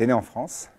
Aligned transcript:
Tu 0.00 0.04
es 0.04 0.06
né 0.06 0.14
en 0.14 0.22
France, 0.22 0.70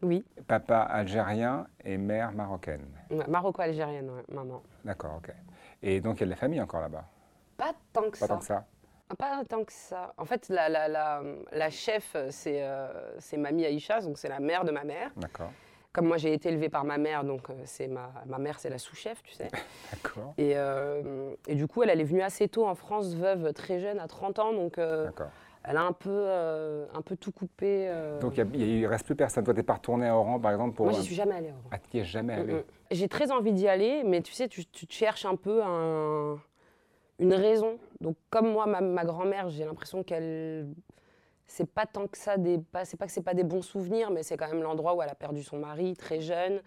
Oui, 0.00 0.24
papa 0.48 0.78
algérien 0.78 1.66
et 1.84 1.98
mère 1.98 2.32
marocaine. 2.32 2.86
Maroco-algérienne, 3.28 4.08
ouais, 4.08 4.34
maman. 4.34 4.62
D'accord, 4.82 5.16
ok. 5.18 5.30
Et 5.82 6.00
donc 6.00 6.16
il 6.16 6.20
y 6.20 6.22
a 6.22 6.24
de 6.24 6.30
la 6.30 6.36
famille 6.36 6.58
encore 6.58 6.80
là-bas 6.80 7.04
Pas 7.58 7.74
tant 7.92 8.04
que 8.10 8.18
Pas 8.18 8.26
ça. 8.26 8.28
tant 8.28 8.38
que 8.38 8.44
ça 8.46 8.64
Pas 9.18 9.44
tant 9.46 9.64
que 9.64 9.72
ça. 9.74 10.14
En 10.16 10.24
fait, 10.24 10.48
la, 10.48 10.70
la, 10.70 10.88
la, 10.88 11.20
la 11.52 11.68
chef, 11.68 12.16
c'est 12.30 12.62
euh, 12.62 12.88
Mamie 13.36 13.66
Aïcha, 13.66 14.00
donc 14.00 14.16
c'est 14.16 14.30
la 14.30 14.40
mère 14.40 14.64
de 14.64 14.70
ma 14.70 14.84
mère. 14.84 15.10
D'accord, 15.16 15.50
Comme 15.92 16.06
moi, 16.06 16.16
j'ai 16.16 16.32
été 16.32 16.48
élevée 16.48 16.70
par 16.70 16.84
ma 16.84 16.96
mère, 16.96 17.24
donc 17.24 17.50
euh, 17.50 17.52
c'est 17.66 17.88
ma, 17.88 18.10
ma 18.24 18.38
mère, 18.38 18.58
c'est 18.58 18.70
la 18.70 18.78
sous-chef, 18.78 19.22
tu 19.22 19.34
sais. 19.34 19.48
d'accord, 19.92 20.32
Et, 20.38 20.52
euh, 20.56 21.34
et 21.46 21.56
du 21.56 21.66
coup, 21.66 21.82
elle, 21.82 21.90
elle 21.90 22.00
est 22.00 22.04
venue 22.04 22.22
assez 22.22 22.48
tôt 22.48 22.66
en 22.66 22.74
France, 22.74 23.14
veuve, 23.16 23.52
très 23.52 23.80
jeune, 23.80 23.98
à 23.98 24.08
30 24.08 24.38
ans, 24.38 24.54
donc 24.54 24.78
euh, 24.78 25.04
d'accord. 25.08 25.28
Elle 25.64 25.76
a 25.76 25.82
un 25.82 25.92
peu, 25.92 26.10
euh, 26.10 26.86
un 26.94 27.02
peu 27.02 27.16
tout 27.16 27.32
coupé. 27.32 27.86
euh. 27.88 28.20
Donc 28.20 28.36
il 28.38 28.80
ne 28.82 28.86
reste 28.86 29.06
plus 29.06 29.14
personne. 29.16 29.44
Toi, 29.44 29.54
tu 29.54 29.60
n'es 29.60 29.64
pas 29.64 29.74
retourné 29.74 30.06
à 30.08 30.16
Oran, 30.16 30.38
par 30.40 30.50
exemple, 30.52 30.74
pour... 30.76 30.86
moi, 30.86 30.94
j'y 30.94 31.02
suis 31.02 31.14
jamais 31.14 31.34
allée. 31.34 31.50
en 31.50 31.60
vrai. 31.60 31.68
Ah, 31.72 31.78
tu 31.78 31.96
n'y 31.96 32.02
es 32.02 32.04
jamais 32.04 32.36
Mm, 32.36 32.40
allé 32.40 32.52
mm. 32.54 32.62
J'ai 32.90 33.08
très 33.08 33.30
envie 33.30 33.52
d'y 33.52 33.68
aller, 33.68 34.02
mais 34.04 34.20
tu 34.22 34.32
sais, 34.32 34.48
tu, 34.48 34.64
tu 34.66 34.86
te 34.86 34.92
cherches 34.92 35.24
un 35.24 35.36
peu 35.36 35.62
un- 35.62 36.38
une 37.18 37.34
raison. 37.34 37.78
Donc, 38.00 38.16
comme 38.30 38.50
moi, 38.52 38.66
ma, 38.66 38.80
ma 38.80 39.04
grand-mère, 39.04 39.48
j'ai 39.48 39.64
l'impression 39.64 40.02
qu'elle. 40.02 40.68
C'est 41.46 41.68
pas 41.70 41.86
tant 41.86 42.06
que 42.06 42.16
ça 42.18 42.36
des. 42.38 42.58
Pas, 42.58 42.84
c'est 42.84 42.96
pas 42.96 43.06
que 43.06 43.12
c'est 43.12 43.22
pas 43.22 43.34
des 43.34 43.44
bons 43.44 43.62
souvenirs, 43.62 44.10
mais 44.10 44.22
c'est 44.22 44.36
quand 44.36 44.48
même 44.48 44.62
l'endroit 44.62 44.94
où 44.94 45.02
elle 45.02 45.08
a 45.10 45.14
perdu 45.14 45.42
son 45.42 45.58
mari 45.58 45.94
très 45.96 46.20
jeune. 46.20 46.60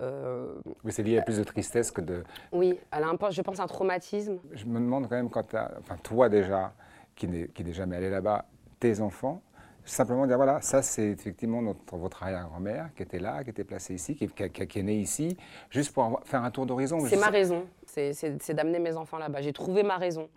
Euh, 0.00 0.54
Oui, 0.84 0.90
c'est 0.92 1.02
lié 1.02 1.18
à 1.18 1.22
plus 1.22 1.38
de 1.38 1.44
tristesse 1.44 1.90
que 1.90 2.00
de... 2.00 2.24
oui, 2.50 2.78
elle 2.90 3.04
a 3.04 3.08
un 3.08 3.16
peu, 3.16 3.30
je 3.30 3.42
pense, 3.42 3.60
un 3.60 3.66
traumatisme. 3.66 4.38
Je 4.52 4.64
me 4.64 4.80
demande 4.80 5.08
quand 5.08 5.16
même 5.16 5.28
quand 5.30 5.54
Enfin, 5.78 5.96
toi 6.02 6.28
déjà, 6.28 6.72
qui 7.14 7.28
n'est 7.28 7.72
jamais 7.72 7.96
allé 7.96 8.10
là-bas, 8.10 8.46
tes 8.80 9.00
enfants, 9.00 9.42
simplement 9.84 10.26
dire, 10.26 10.36
voilà, 10.36 10.60
ça 10.60 10.80
c'est 10.82 11.06
effectivement 11.08 11.60
notre, 11.62 11.96
votre 11.96 12.22
arrière-grand-mère 12.22 12.90
qui 12.96 13.02
était 13.02 13.18
là, 13.18 13.42
qui 13.44 13.50
était 13.50 13.64
placée 13.64 13.94
ici, 13.94 14.14
qui, 14.14 14.28
qui- 14.28 14.66
qui- 14.66 14.78
est 14.78 14.82
née 14.82 14.96
ici, 14.98 15.36
juste 15.70 15.92
pour 15.92 16.04
avoir- 16.04 16.24
faire 16.24 16.42
un 16.44 16.50
tour 16.50 16.66
d'horizon. 16.66 17.00
C'est 17.00 17.16
ma 17.16 17.24
sais- 17.26 17.30
raison, 17.30 17.64
c'est- 17.86 18.12
c'est 18.12 18.40
c'est 18.42 18.54
d'amener 18.54 18.78
mes 18.78 18.96
enfants 18.96 19.18
là-bas. 19.18 19.40
J'ai 19.42 19.52
trouvé 19.52 19.82
ma 19.82 19.96
raison. 19.96 20.28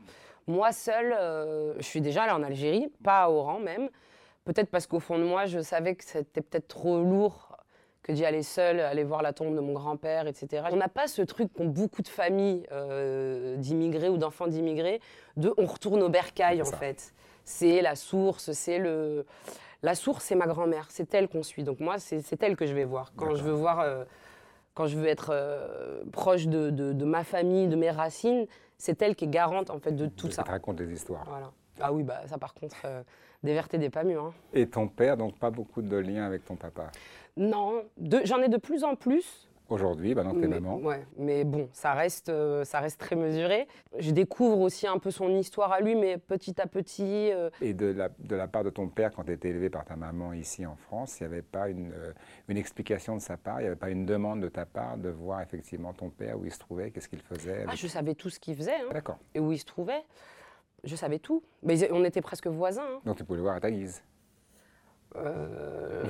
Moi 0.47 0.71
seule, 0.71 1.15
euh, 1.19 1.73
je 1.77 1.83
suis 1.83 2.01
déjà 2.01 2.23
allée 2.23 2.31
en 2.33 2.43
Algérie, 2.43 2.91
pas 3.03 3.23
à 3.23 3.29
Oran 3.29 3.59
même. 3.59 3.89
Peut-être 4.45 4.69
parce 4.69 4.85
qu'au 4.85 4.99
fond 4.99 5.17
de 5.17 5.23
moi, 5.23 5.47
je 5.47 5.59
savais 5.59 5.95
que 5.95 6.03
c'était 6.03 6.41
peut-être 6.41 6.67
trop 6.67 7.01
lourd 7.01 7.44
que 8.05 8.11
d'y 8.11 8.23
aller 8.23 8.43
seule, 8.43 8.79
aller 8.81 9.03
voir 9.03 9.23
la 9.23 9.33
tombe 9.33 9.55
de 9.55 9.59
mon 9.59 9.73
grand-père, 9.73 10.27
etc. 10.27 10.63
On 10.71 10.75
n'a 10.75 10.87
pas 10.89 11.07
ce 11.07 11.23
truc 11.23 11.51
qu'ont 11.53 11.65
beaucoup 11.65 12.03
de 12.03 12.07
familles 12.07 12.63
euh, 12.71 13.55
d'immigrés 13.57 14.09
ou 14.09 14.17
d'enfants 14.17 14.45
d'immigrés, 14.45 15.01
de 15.37 15.51
on 15.57 15.65
retourne 15.65 16.03
au 16.03 16.09
bercail 16.09 16.61
en 16.61 16.65
ça. 16.65 16.77
fait. 16.77 17.13
C'est 17.45 17.81
la 17.81 17.95
source, 17.95 18.51
c'est 18.51 18.77
le... 18.77 19.25
La 19.81 19.95
source, 19.95 20.23
c'est 20.25 20.35
ma 20.35 20.45
grand-mère, 20.45 20.85
c'est 20.89 21.13
elle 21.15 21.27
qu'on 21.27 21.41
suit. 21.41 21.63
Donc 21.63 21.79
moi, 21.79 21.97
c'est 21.97 22.41
elle 22.43 22.55
que 22.55 22.67
je 22.67 22.73
vais 22.75 22.85
voir. 22.85 23.11
Quand 23.15 23.33
je 23.33 23.43
veux 23.43 23.53
voir... 23.53 23.79
euh, 23.79 24.03
quand 24.75 24.85
je 24.87 24.97
veux 24.97 25.07
être 25.07 25.29
euh, 25.31 26.03
proche 26.11 26.47
de, 26.47 26.69
de- 26.69 26.91
de 26.93 27.05
ma 27.05 27.23
famille, 27.23 27.67
de 27.67 27.75
mes 27.75 27.89
racines, 27.91 28.45
c'est 28.77 29.01
elle 29.01 29.15
qui 29.15 29.25
est 29.25 29.29
garante 29.29 29.69
en 29.71 29.79
fait 29.79 29.93
de 29.93 30.05
tout 30.05 30.29
ça. 30.29 30.43
te 30.43 30.49
raconte 30.51 30.75
des 30.75 30.91
histoires. 30.93 31.23
Voilà. 31.27 31.51
Ah 31.79 31.91
oui, 31.93 32.03
bah 32.03 32.21
ça 32.27 32.37
par 32.37 32.53
contre, 32.53 32.75
euh, 32.85 33.01
des 33.41 33.53
vertes 33.53 33.73
et 33.73 33.77
des 33.77 33.89
pas 33.89 34.03
mûres. 34.03 34.25
hein. 34.25 34.33
Et 34.53 34.67
ton 34.67 34.87
père, 34.89 35.15
donc 35.17 35.37
pas 35.39 35.49
beaucoup 35.49 35.81
de 35.81 35.95
liens 35.97 36.25
avec 36.25 36.43
ton 36.45 36.55
papa? 36.55 36.91
Non, 37.37 37.83
j'en 38.23 38.41
ai 38.41 38.47
de 38.49 38.57
plus 38.57 38.83
en 38.83 38.95
plus. 38.95 39.49
Aujourd'hui, 39.67 40.13
bah, 40.13 40.23
t'es 40.29 40.35
mais, 40.47 40.59
maman. 40.59 40.77
ouais, 40.77 41.03
mais 41.17 41.43
bon, 41.43 41.67
ça 41.73 41.93
reste, 41.95 42.29
euh, 42.29 42.63
ça 42.65 42.79
reste 42.81 42.99
très 42.99 43.15
mesuré. 43.15 43.67
Je 43.97 44.11
découvre 44.11 44.59
aussi 44.59 44.85
un 44.85 44.99
peu 44.99 45.09
son 45.09 45.27
histoire 45.35 45.71
à 45.71 45.79
lui, 45.79 45.95
mais 45.95 46.19
petit 46.19 46.61
à 46.61 46.67
petit. 46.67 47.31
euh, 47.33 47.49
Et 47.61 47.73
de 47.73 47.87
la, 47.87 48.09
de 48.19 48.35
la 48.35 48.47
part 48.47 48.63
de 48.63 48.69
ton 48.69 48.87
père, 48.89 49.11
quand 49.11 49.23
tu 49.23 49.31
étais 49.31 49.49
élevé 49.49 49.71
par 49.71 49.83
ta 49.83 49.95
maman 49.95 50.33
ici 50.33 50.67
en 50.67 50.75
France, 50.75 51.19
il 51.19 51.23
n'y 51.23 51.33
avait 51.33 51.41
pas 51.41 51.67
une, 51.69 51.91
euh, 51.93 52.13
une 52.47 52.57
explication 52.57 53.15
de 53.15 53.21
sa 53.21 53.37
part, 53.37 53.59
il 53.59 53.63
n'y 53.63 53.67
avait 53.67 53.75
pas 53.75 53.89
une 53.89 54.05
demande 54.05 54.39
de 54.41 54.49
ta 54.49 54.67
part 54.67 54.97
de 54.97 55.09
voir 55.09 55.41
effectivement 55.41 55.93
ton 55.93 56.11
père, 56.11 56.37
où 56.39 56.45
il 56.45 56.51
se 56.53 56.59
trouvait, 56.59 56.91
qu'est-ce 56.91 57.09
qu'il 57.09 57.21
faisait. 57.21 57.65
ah, 57.67 57.73
je 57.75 57.87
savais 57.87 58.13
tout 58.13 58.29
ce 58.29 58.39
qu'il 58.39 58.55
faisait 58.55 58.75
hein, 58.75 58.89
D'accord. 58.93 59.17
et 59.33 59.39
où 59.39 59.51
il 59.51 59.57
se 59.57 59.65
trouvait. 59.65 60.03
Je 60.83 60.95
savais 60.95 61.17
tout. 61.17 61.41
Mais 61.63 61.91
on 61.91 62.03
était 62.05 62.21
presque 62.21 62.45
voisins. 62.45 62.83
hein. 62.97 63.01
Donc 63.03 63.17
tu 63.17 63.23
pouvais 63.23 63.37
le 63.37 63.43
voir 63.43 63.55
à 63.55 63.59
ta 63.59 63.71
guise. 63.71 64.03
Euh, 65.15 66.03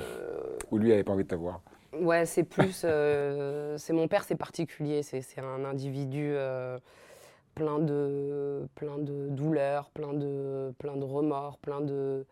Ou 0.72 0.78
lui 0.78 0.90
n'avait 0.90 1.03
pas 1.03 1.14
envie 1.14 1.24
de 1.24 1.30
te 1.30 1.36
voir. 1.36 1.62
Ouais, 1.94 2.26
c'est 2.26 2.44
plus. 2.44 2.81
euh, 2.84 3.78
c'est 3.80 3.94
mon 3.94 4.08
père, 4.08 4.24
c'est 4.24 4.36
particulier. 4.36 5.03
C'est 5.03 5.22
un 5.40 5.64
individu 5.66 6.31
euh, 6.34 6.78
plein 7.56 7.80
de, 7.80 8.68
plein 8.76 8.98
de 8.98 9.28
douleurs, 9.30 9.90
plein 9.92 10.14
de, 10.14 10.74
plein 10.80 10.96
de 10.98 11.03
remords, 11.03 11.58
plein 11.59 11.81
de, 11.81 12.26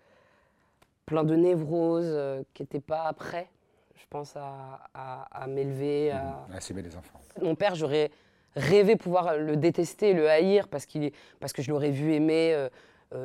plein 1.05 1.23
de 1.23 1.35
névroses 1.35 2.03
euh, 2.07 2.43
qui 2.53 2.63
n'étaient 2.63 2.79
pas 2.81 3.11
prêts, 3.13 3.47
je 3.95 4.03
pense, 4.09 4.35
à, 4.35 4.79
à- 4.93 5.27
à 5.43 5.47
m'élever. 5.47 6.11
à- 6.11 6.45
Assumer 6.53 6.81
les 6.81 6.95
enfants. 6.95 7.19
Mon 7.41 7.55
père, 7.55 7.75
j'aurais 7.75 8.11
rêvé 8.55 8.95
pouvoir 8.95 9.37
le 9.37 9.55
détester, 9.57 10.13
le 10.13 10.29
haïr, 10.29 10.67
parce, 10.67 10.85
qu'il 10.85 11.11
parce 11.39 11.53
que 11.53 11.61
je 11.61 11.71
l'aurais 11.71 11.89
vu 11.91 12.13
aimer 12.13 12.67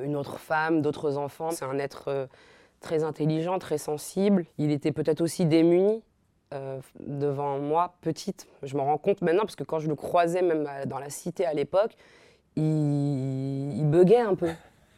une 0.02 0.16
autre 0.16 0.38
femme, 0.38 0.80
d'autres 0.82 1.18
enfants. 1.18 1.50
C'est 1.50 1.64
un 1.66 1.78
être 1.78 2.28
très 2.80 3.04
intelligent, 3.04 3.58
très 3.58 3.78
sensible. 3.78 4.44
Il 4.58 4.70
était 4.70 4.92
peut-être 4.92 5.20
aussi 5.20 5.46
démuni 5.46 6.02
euh, 6.54 6.80
devant 7.00 7.58
moi, 7.58 7.94
petite. 8.00 8.46
Je 8.62 8.76
m'en 8.76 8.84
rends 8.84 8.98
compte 8.98 9.20
maintenant, 9.22 9.42
parce 9.42 9.56
que 9.56 9.64
quand 9.64 9.78
je 9.80 9.88
le 9.88 9.94
croisais 9.94 10.42
même 10.42 10.66
à- 10.66 10.86
dans 10.86 10.98
la 10.98 11.10
cité 11.10 11.44
à 11.44 11.52
l'époque, 11.54 11.92
il, 12.56 12.62
il 13.78 13.84
buguait 13.86 14.20
un 14.20 14.34
peu. 14.34 14.50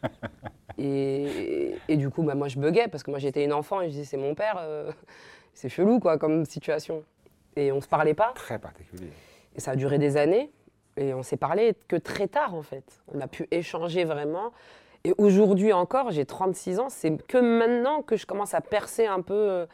Et, 0.79 1.75
et 1.89 1.97
du 1.99 2.09
coup, 2.09 2.23
bah, 2.23 2.35
moi, 2.35 2.49
je 2.49 2.59
buguais, 2.59 2.89
parce 2.89 3.03
que 3.03 3.11
moi, 3.11 3.19
j'étais 3.19 3.45
une 3.45 3.53
enfant, 3.53 3.83
et 3.83 3.87
je 3.87 3.91
disais, 3.91 4.05
c'est 4.05 4.17
mon 4.17 4.35
père, 4.35 4.57
euh, 4.61 4.91
c'est 5.53 5.69
chelou, 5.69 6.01
quoi, 6.01 6.17
comme 6.17 6.47
situation. 6.47 7.05
Et 7.57 7.71
on 7.71 7.83
se 7.83 7.89
parlait 7.89 8.15
pas. 8.15 8.33
Très 8.35 8.59
particulier. 8.59 9.11
Et 9.55 9.61
ça 9.61 9.73
a 9.73 9.77
duré 9.77 9.99
des 9.99 10.17
années. 10.17 10.51
Et 10.97 11.13
on 11.13 11.23
s'est 11.23 11.37
parlé 11.37 11.75
que 11.89 11.97
très 11.97 12.29
tard, 12.29 12.55
en 12.55 12.63
fait. 12.63 13.03
On 13.13 13.21
a 13.21 13.27
pu 13.29 13.47
échanger 13.51 14.05
vraiment. 14.05 14.53
Et 15.05 15.15
aujourd'hui 15.19 15.73
encore, 15.73 16.11
j'ai 16.11 16.27
36 16.27 16.79
ans, 16.79 16.89
c'est 16.91 17.17
que 17.27 17.39
maintenant 17.39 18.03
que 18.03 18.17
je 18.17 18.27
commence 18.27 18.53
à 18.55 18.61
percer 18.61 19.07
un 19.07 19.23
peu 19.23 19.33
euh, 19.35 19.67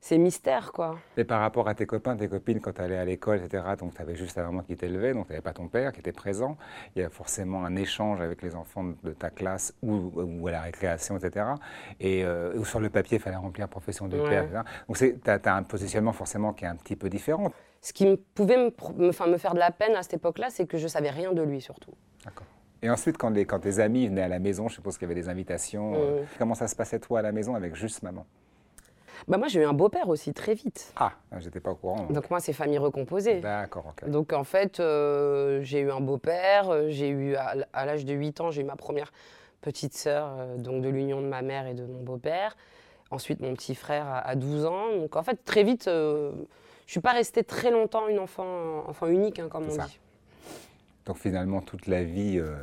ces 0.00 0.18
mystères, 0.18 0.70
quoi. 0.70 0.96
Et 1.16 1.24
par 1.24 1.40
rapport 1.40 1.66
à 1.66 1.74
tes 1.74 1.84
copains, 1.84 2.16
tes 2.16 2.28
copines, 2.28 2.60
quand 2.60 2.72
tu 2.74 2.80
allais 2.80 2.96
à 2.96 3.04
l'école, 3.04 3.38
etc., 3.38 3.64
donc 3.76 3.94
tu 3.96 4.00
avais 4.02 4.14
juste 4.14 4.36
ta 4.36 4.44
maman 4.44 4.62
qui 4.62 4.76
t'élevait, 4.76 5.14
donc 5.14 5.26
tu 5.26 5.32
n'avais 5.32 5.42
pas 5.42 5.52
ton 5.52 5.66
père 5.66 5.92
qui 5.92 5.98
était 5.98 6.12
présent. 6.12 6.56
Il 6.94 7.02
y 7.02 7.04
a 7.04 7.10
forcément 7.10 7.64
un 7.64 7.74
échange 7.74 8.20
avec 8.20 8.40
les 8.42 8.54
enfants 8.54 8.84
de 9.02 9.12
ta 9.12 9.30
classe 9.30 9.74
ou, 9.82 10.12
ou 10.14 10.46
à 10.46 10.52
la 10.52 10.60
récréation, 10.60 11.16
etc. 11.18 11.46
Et 11.98 12.24
euh, 12.24 12.54
ou 12.56 12.64
sur 12.64 12.78
le 12.78 12.88
papier, 12.88 13.16
il 13.16 13.20
fallait 13.20 13.34
remplir 13.34 13.68
profession 13.68 14.06
de 14.06 14.18
Ouais. 14.18 14.28
père, 14.28 14.44
etc. 14.44 14.60
Donc 14.86 14.96
tu 14.98 15.48
as, 15.48 15.56
un 15.56 15.62
positionnement 15.64 16.12
forcément 16.12 16.52
qui 16.52 16.64
est 16.64 16.68
un 16.68 16.76
petit 16.76 16.94
peu 16.94 17.08
différent. 17.08 17.50
Ce 17.80 17.92
qui 17.92 18.06
me 18.06 18.16
pouvait 18.16 18.56
me, 18.58 18.70
me- 18.96 19.08
enfin, 19.08 19.26
me 19.26 19.38
faire 19.38 19.54
de 19.54 19.58
la 19.58 19.72
peine 19.72 19.96
à 19.96 20.04
cette 20.04 20.14
époque-là, 20.14 20.50
c'est 20.50 20.66
que 20.66 20.78
je 20.78 20.86
savais 20.86 21.10
rien 21.10 21.32
de 21.32 21.42
lui, 21.42 21.60
surtout. 21.60 21.92
D'accord. 22.24 22.46
Et 22.82 22.90
ensuite, 22.90 23.18
quand, 23.18 23.30
les, 23.30 23.44
quand 23.44 23.58
tes 23.60 23.80
amis 23.80 24.06
venaient 24.06 24.22
à 24.22 24.28
la 24.28 24.38
maison, 24.38 24.68
je 24.68 24.74
suppose 24.74 24.96
qu'il 24.98 25.08
y 25.08 25.10
avait 25.10 25.20
des 25.20 25.28
invitations. 25.28 25.94
euh, 25.94 26.20
Ouais. 26.20 26.24
comment 26.38 26.54
ça 26.54 26.68
se 26.68 26.76
passait 26.76 26.98
toi 27.00 27.18
à 27.18 27.22
la 27.22 27.32
maison 27.32 27.54
avec 27.54 27.74
juste 27.74 28.02
maman? 28.02 28.24
Bah, 29.26 29.36
moi, 29.36 29.48
j'ai 29.48 29.60
eu 29.60 29.64
un 29.64 29.72
beau-père 29.72 30.08
aussi, 30.08 30.32
très 30.32 30.54
vite. 30.54 30.92
Ah, 30.96 31.10
j'étais 31.38 31.58
pas 31.58 31.72
au 31.72 31.74
courant. 31.74 32.06
Donc 32.08 32.30
moi, 32.30 32.38
c'est 32.38 32.52
famille 32.52 32.78
recomposée. 32.78 33.40
D'accord, 33.40 33.86
ok. 33.90 34.08
Donc 34.08 34.32
en 34.32 34.44
fait, 34.44 34.78
euh, 34.78 35.60
j'ai 35.62 35.80
eu 35.80 35.90
un 35.90 36.00
beau-père, 36.00 36.70
euh, 36.70 36.86
j'ai 36.88 37.08
eu 37.08 37.34
à, 37.34 37.84
l'âge 37.84 38.04
de 38.04 38.14
8 38.14 38.40
ans, 38.40 38.50
j'ai 38.52 38.60
eu 38.62 38.64
ma 38.64 38.76
première 38.76 39.12
petite 39.60 39.94
sœur, 39.96 40.30
euh, 40.38 40.56
donc 40.56 40.82
de 40.82 40.88
l'union 40.88 41.20
de 41.20 41.26
ma 41.26 41.42
mère 41.42 41.66
et 41.66 41.74
de 41.74 41.84
mon 41.84 42.00
beau-père. 42.02 42.56
Ensuite, 43.10 43.40
mon 43.40 43.54
petit 43.54 43.74
frère 43.74 44.06
à, 44.06 44.18
à 44.20 44.36
12 44.36 44.66
ans. 44.66 44.96
Donc 45.00 45.16
en 45.16 45.24
fait, 45.24 45.44
très 45.44 45.64
vite, 45.64 45.88
euh, 45.88 46.30
je 46.86 46.92
suis 46.92 47.00
pas 47.00 47.12
restée 47.12 47.42
très 47.42 47.72
longtemps 47.72 48.06
une 48.06 48.20
enfant, 48.20 48.84
enfant 48.86 49.08
unique, 49.08 49.40
hein, 49.40 49.48
comme 49.50 49.66
on 49.66 49.70
ça. 49.70 49.86
dit. 49.86 49.98
Donc 51.08 51.16
finalement, 51.16 51.60
toute 51.62 51.86
la 51.88 52.04
vie, 52.04 52.38
euh, 52.38 52.54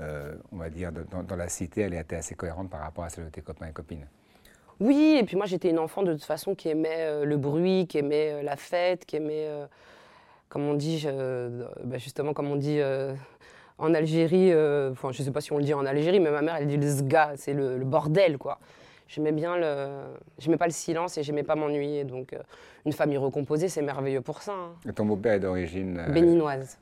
euh, 0.00 0.34
on 0.52 0.56
va 0.56 0.70
dire, 0.70 0.90
de- 0.90 1.04
dans, 1.10 1.22
dans 1.22 1.36
la 1.36 1.48
cité, 1.48 1.82
elle 1.82 1.94
était 1.94 2.16
assez 2.16 2.34
cohérente 2.34 2.70
par 2.70 2.80
rapport 2.80 3.04
à 3.04 3.10
celle 3.10 3.26
de 3.26 3.30
tes 3.30 3.42
copains 3.42 3.66
et 3.68 3.72
copines. 3.72 4.06
Oui, 4.80 5.18
et 5.20 5.24
puis 5.24 5.36
moi, 5.36 5.44
j'étais 5.46 5.68
une 5.68 5.78
enfant 5.78 6.02
de 6.02 6.14
toute 6.14 6.24
façon 6.24 6.54
qui 6.54 6.70
aimait 6.70 6.88
euh, 7.00 7.24
le 7.26 7.36
bruit, 7.36 7.86
qui 7.86 7.98
aimait 7.98 8.42
la 8.42 8.56
fête, 8.56 9.04
qui 9.04 9.16
aimait, 9.16 9.46
comme 10.48 10.62
on 10.66 10.72
dit, 10.74 11.06
bah, 11.84 11.98
justement, 11.98 12.32
comme 12.32 12.50
on 12.50 12.56
dit 12.56 12.80
en 13.78 13.92
Algérie, 13.94 14.50
enfin, 14.90 15.12
je 15.12 15.22
sais 15.22 15.30
pas 15.30 15.42
si 15.42 15.52
on 15.52 15.58
le 15.58 15.64
dit 15.64 15.74
en 15.74 15.84
Algérie, 15.84 16.20
mais 16.20 16.30
ma 16.30 16.40
mère, 16.40 16.56
elle 16.56 16.66
dit 16.66 16.78
le 16.78 16.88
zga, 16.88 17.32
c'est 17.36 17.52
le, 17.52 17.76
le 17.76 17.84
bordel, 17.84 18.38
quoi. 18.38 18.58
J'aimais 19.08 19.32
bien 19.32 19.56
le. 19.56 19.88
J'aimais 20.38 20.56
pas 20.56 20.66
le 20.66 20.72
silence 20.72 21.18
et 21.18 21.24
j'aimais 21.24 21.42
pas 21.42 21.56
m'ennuyer. 21.56 22.04
Donc, 22.04 22.32
euh, 22.32 22.38
une 22.86 22.92
famille 22.92 23.16
recomposée, 23.18 23.68
c'est 23.68 23.82
merveilleux 23.82 24.20
pour 24.20 24.40
ça. 24.40 24.52
hein. 24.52 24.72
Et 24.88 24.92
ton 24.92 25.04
beau-père 25.04 25.32
est 25.32 25.40
d'origine. 25.40 25.98
euh, 25.98 26.12
Béninoise. 26.12 26.78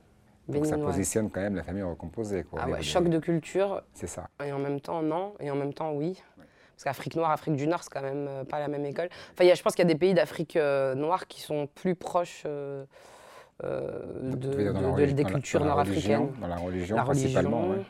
Donc 0.49 0.65
ça 0.65 0.77
positionne 0.77 1.29
quand 1.29 1.41
même 1.41 1.55
la 1.55 1.63
famille 1.63 1.83
recomposée. 1.83 2.43
Quoi, 2.43 2.59
Ah 2.63 2.69
ouais, 2.69 2.81
choc 2.81 3.07
de 3.07 3.19
culture, 3.19 3.81
C'est 3.93 4.07
ça. 4.07 4.29
et 4.43 4.51
en 4.51 4.59
même 4.59 4.81
temps, 4.81 5.01
non. 5.01 5.33
Et 5.39 5.49
en 5.51 5.55
même 5.55 5.73
temps, 5.73 5.91
oui. 5.93 6.21
Parce 6.75 6.83
qu'Afrique 6.85 7.15
noire, 7.15 7.31
Afrique 7.31 7.55
du 7.55 7.67
Nord, 7.67 7.83
c'est 7.83 7.89
quand 7.91 8.01
même 8.01 8.25
euh, 8.29 8.43
pas 8.45 8.59
la 8.59 8.67
même 8.69 8.85
école. 8.85 9.09
Enfin, 9.33 9.43
y 9.43 9.51
a- 9.51 9.55
je 9.55 9.61
pense 9.61 9.75
qu'il 9.75 9.83
y 9.83 9.87
a 9.89 9.93
des 9.93 9.99
pays 9.99 10.13
d'Afrique 10.13 10.55
euh, 10.55 10.95
noire 10.95 11.27
qui 11.27 11.41
sont 11.41 11.67
plus 11.67 11.93
proches 11.93 12.43
euh, 12.45 12.85
de, 13.61 14.35
de- 14.37 14.71
de- 14.71 15.11
des 15.11 15.23
cultures 15.25 15.63
nord-africaines. 15.65 16.29
Dans 16.39 16.47
la 16.47 16.55
religion, 16.55 16.95
La 16.95 17.03
principalement. 17.03 17.61
religion, 17.61 17.79
ouais. 17.79 17.85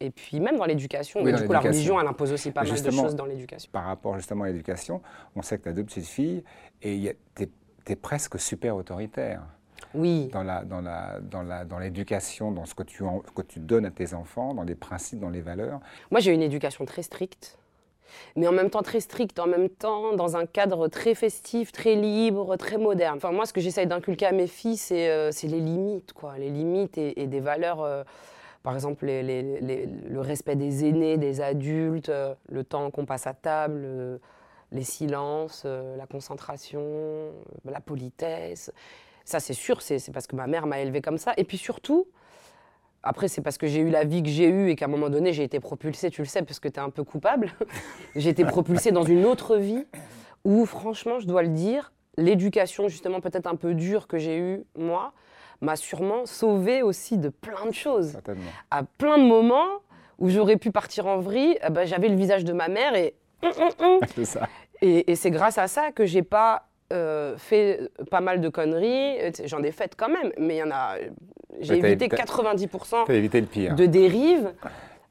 Et 0.00 0.10
puis 0.10 0.38
même 0.38 0.56
dans 0.58 0.64
l'éducation, 0.66 1.20
Oui, 1.24 1.32
du 1.32 1.44
coup 1.44 1.52
la 1.52 1.58
religion, 1.58 2.00
elle 2.00 2.06
impose 2.06 2.32
aussi 2.32 2.52
pas 2.52 2.62
mal 2.62 2.80
de 2.80 2.90
choses 2.92 3.16
dans 3.16 3.24
l'éducation. 3.26 3.68
Par 3.72 3.84
rapport 3.84 4.14
justement 4.16 4.44
à 4.44 4.46
l'éducation, 4.48 5.02
on 5.34 5.42
sait 5.42 5.58
que 5.58 5.64
tu 5.64 5.68
as 5.70 5.72
deux 5.72 5.82
petites 5.82 6.06
filles 6.06 6.44
et 6.80 7.16
tu 7.34 7.48
es, 7.92 7.96
presque 7.96 8.38
super 8.38 8.76
autoritaire 8.76 9.42
Oui, 9.94 10.28
dans 10.32 10.42
la- 10.42 10.64
dans 10.64 10.80
la- 10.80 11.18
dans 11.20 11.42
la- 11.42 11.64
dans 11.64 11.78
l'éducation, 11.78 12.52
dans, 12.52 12.66
ce 12.66 12.74
que 12.74 12.82
tu, 12.82 13.02
en- 13.04 13.20
que 13.20 13.42
tu 13.42 13.58
donnes 13.60 13.86
à 13.86 13.90
tes 13.90 14.14
enfants, 14.14 14.54
dans 14.54 14.62
les 14.64 14.74
principes, 14.74 15.20
dans 15.20 15.30
les 15.30 15.40
valeurs. 15.40 15.80
moi 16.10 16.20
j'ai 16.20 16.32
une 16.32 16.42
éducation 16.42 16.84
très 16.84 17.02
stricte, 17.02 17.58
mais 18.36 18.46
en 18.48 18.52
même 18.52 18.70
temps 18.70 18.82
très 18.82 19.00
stricte, 19.00 19.38
en 19.38 19.46
même 19.46 19.68
temps 19.68 20.14
dans 20.14 20.36
un 20.36 20.46
cadre 20.46 20.88
très 20.88 21.14
festif, 21.14 21.72
très 21.72 21.94
libre, 21.94 22.56
très 22.56 22.76
moderne. 22.78 23.16
Enfin 23.16 23.32
moi 23.32 23.46
ce 23.46 23.52
que 23.52 23.60
j'essaye 23.60 23.86
d'inculquer 23.86 24.26
à 24.26 24.32
mes 24.32 24.46
filles, 24.46 24.76
c'est 24.76 25.08
euh, 25.10 25.30
c'est 25.32 25.46
les 25.48 25.60
limites, 25.60 26.12
quoi, 26.12 26.36
les 26.38 26.50
limites 26.50 26.98
et, 26.98 27.20
et 27.22 27.26
des 27.26 27.40
valeurs. 27.40 27.80
euh, 27.82 28.04
par 28.64 28.74
exemple, 28.74 29.06
les- 29.06 29.22
les- 29.22 29.60
les- 29.60 29.86
le 29.86 30.20
respect 30.20 30.56
des 30.56 30.84
aînés, 30.84 31.16
des 31.16 31.40
adultes, 31.40 32.08
euh, 32.10 32.34
le 32.50 32.64
temps 32.64 32.90
qu'on 32.90 33.06
passe 33.06 33.26
à 33.26 33.32
table, 33.32 34.20
les 34.72 34.82
silences, 34.82 35.64
la 35.64 36.06
concentration, 36.06 37.30
la 37.64 37.80
politesse. 37.80 38.70
Ça, 39.28 39.40
c'est 39.40 39.52
sûr, 39.52 39.82
c'est 39.82 40.10
parce 40.10 40.26
que 40.26 40.34
ma 40.36 40.46
mère 40.46 40.66
m'a 40.66 40.80
élevée 40.80 41.02
comme 41.02 41.18
ça. 41.18 41.34
Et 41.36 41.44
puis 41.44 41.58
surtout, 41.58 42.06
après, 43.02 43.28
c'est 43.28 43.42
parce 43.42 43.58
que 43.58 43.66
j'ai 43.66 43.80
eu 43.80 43.90
la 43.90 44.04
vie 44.04 44.22
que 44.22 44.30
j'ai 44.30 44.48
eue 44.48 44.70
et 44.70 44.74
qu'à 44.74 44.86
un 44.86 44.88
moment 44.88 45.10
donné, 45.10 45.34
j'ai 45.34 45.42
été 45.42 45.60
propulsée, 45.60 46.08
tu 46.08 46.22
le 46.22 46.26
sais, 46.26 46.40
parce 46.40 46.60
que 46.60 46.68
tu 46.68 46.76
es 46.76 46.78
un 46.78 46.88
peu 46.88 47.04
coupable. 47.04 47.52
j'ai 48.16 48.30
été 48.30 48.42
propulsée 48.46 48.90
dans 48.90 49.02
une 49.02 49.26
autre 49.26 49.58
vie 49.58 49.84
où, 50.44 50.64
franchement, 50.64 51.20
je 51.20 51.26
dois 51.26 51.42
le 51.42 51.50
dire, 51.50 51.92
l'éducation, 52.16 52.88
justement, 52.88 53.20
peut-être 53.20 53.46
un 53.46 53.54
peu 53.54 53.74
dure 53.74 54.06
que 54.06 54.16
j'ai 54.16 54.38
eue, 54.38 54.64
moi, 54.78 55.12
m'a 55.60 55.76
sûrement 55.76 56.24
sauvée 56.24 56.80
aussi 56.80 57.18
de 57.18 57.28
plein 57.28 57.66
de 57.66 57.74
choses 57.74 58.16
à 58.70 58.82
plein 58.82 59.18
de 59.18 59.24
moments 59.24 59.82
où 60.18 60.30
j'aurais 60.30 60.56
pu 60.56 60.70
partir 60.70 61.06
en 61.06 61.18
vrille, 61.18 61.58
eh 61.62 61.68
ben, 61.68 61.84
j'avais 61.86 62.08
le 62.08 62.16
visage 62.16 62.44
de 62.44 62.54
ma 62.54 62.68
mère 62.68 62.94
et 62.94 63.14
hum, 63.42 63.50
hum, 63.78 64.00
hum. 64.16 64.24
Ça. 64.24 64.48
et, 64.80 65.12
et 65.12 65.16
c'est 65.16 65.30
grâce 65.30 65.58
à 65.58 65.68
ça 65.68 65.92
que 65.92 66.06
j'ai 66.06 66.22
pas 66.22 66.67
euh, 66.92 67.36
fait 67.36 67.90
pas 68.10 68.20
mal 68.20 68.40
de 68.40 68.48
conneries. 68.48 69.20
Euh, 69.20 69.30
J'en 69.44 69.62
ai 69.62 69.72
faites 69.72 69.94
quand 69.96 70.08
même, 70.08 70.32
mais 70.38 70.56
il 70.56 70.58
y 70.58 70.62
en 70.62 70.70
a. 70.70 70.96
J'ai 71.60 71.78
évité 71.78 72.08
t'as- 72.08 72.16
90% 72.16 73.04
Tu 73.06 73.12
as 73.12 73.14
évité 73.14 73.40
le 73.40 73.46
pire. 73.46 73.74
de 73.74 73.86
dérives 73.86 74.52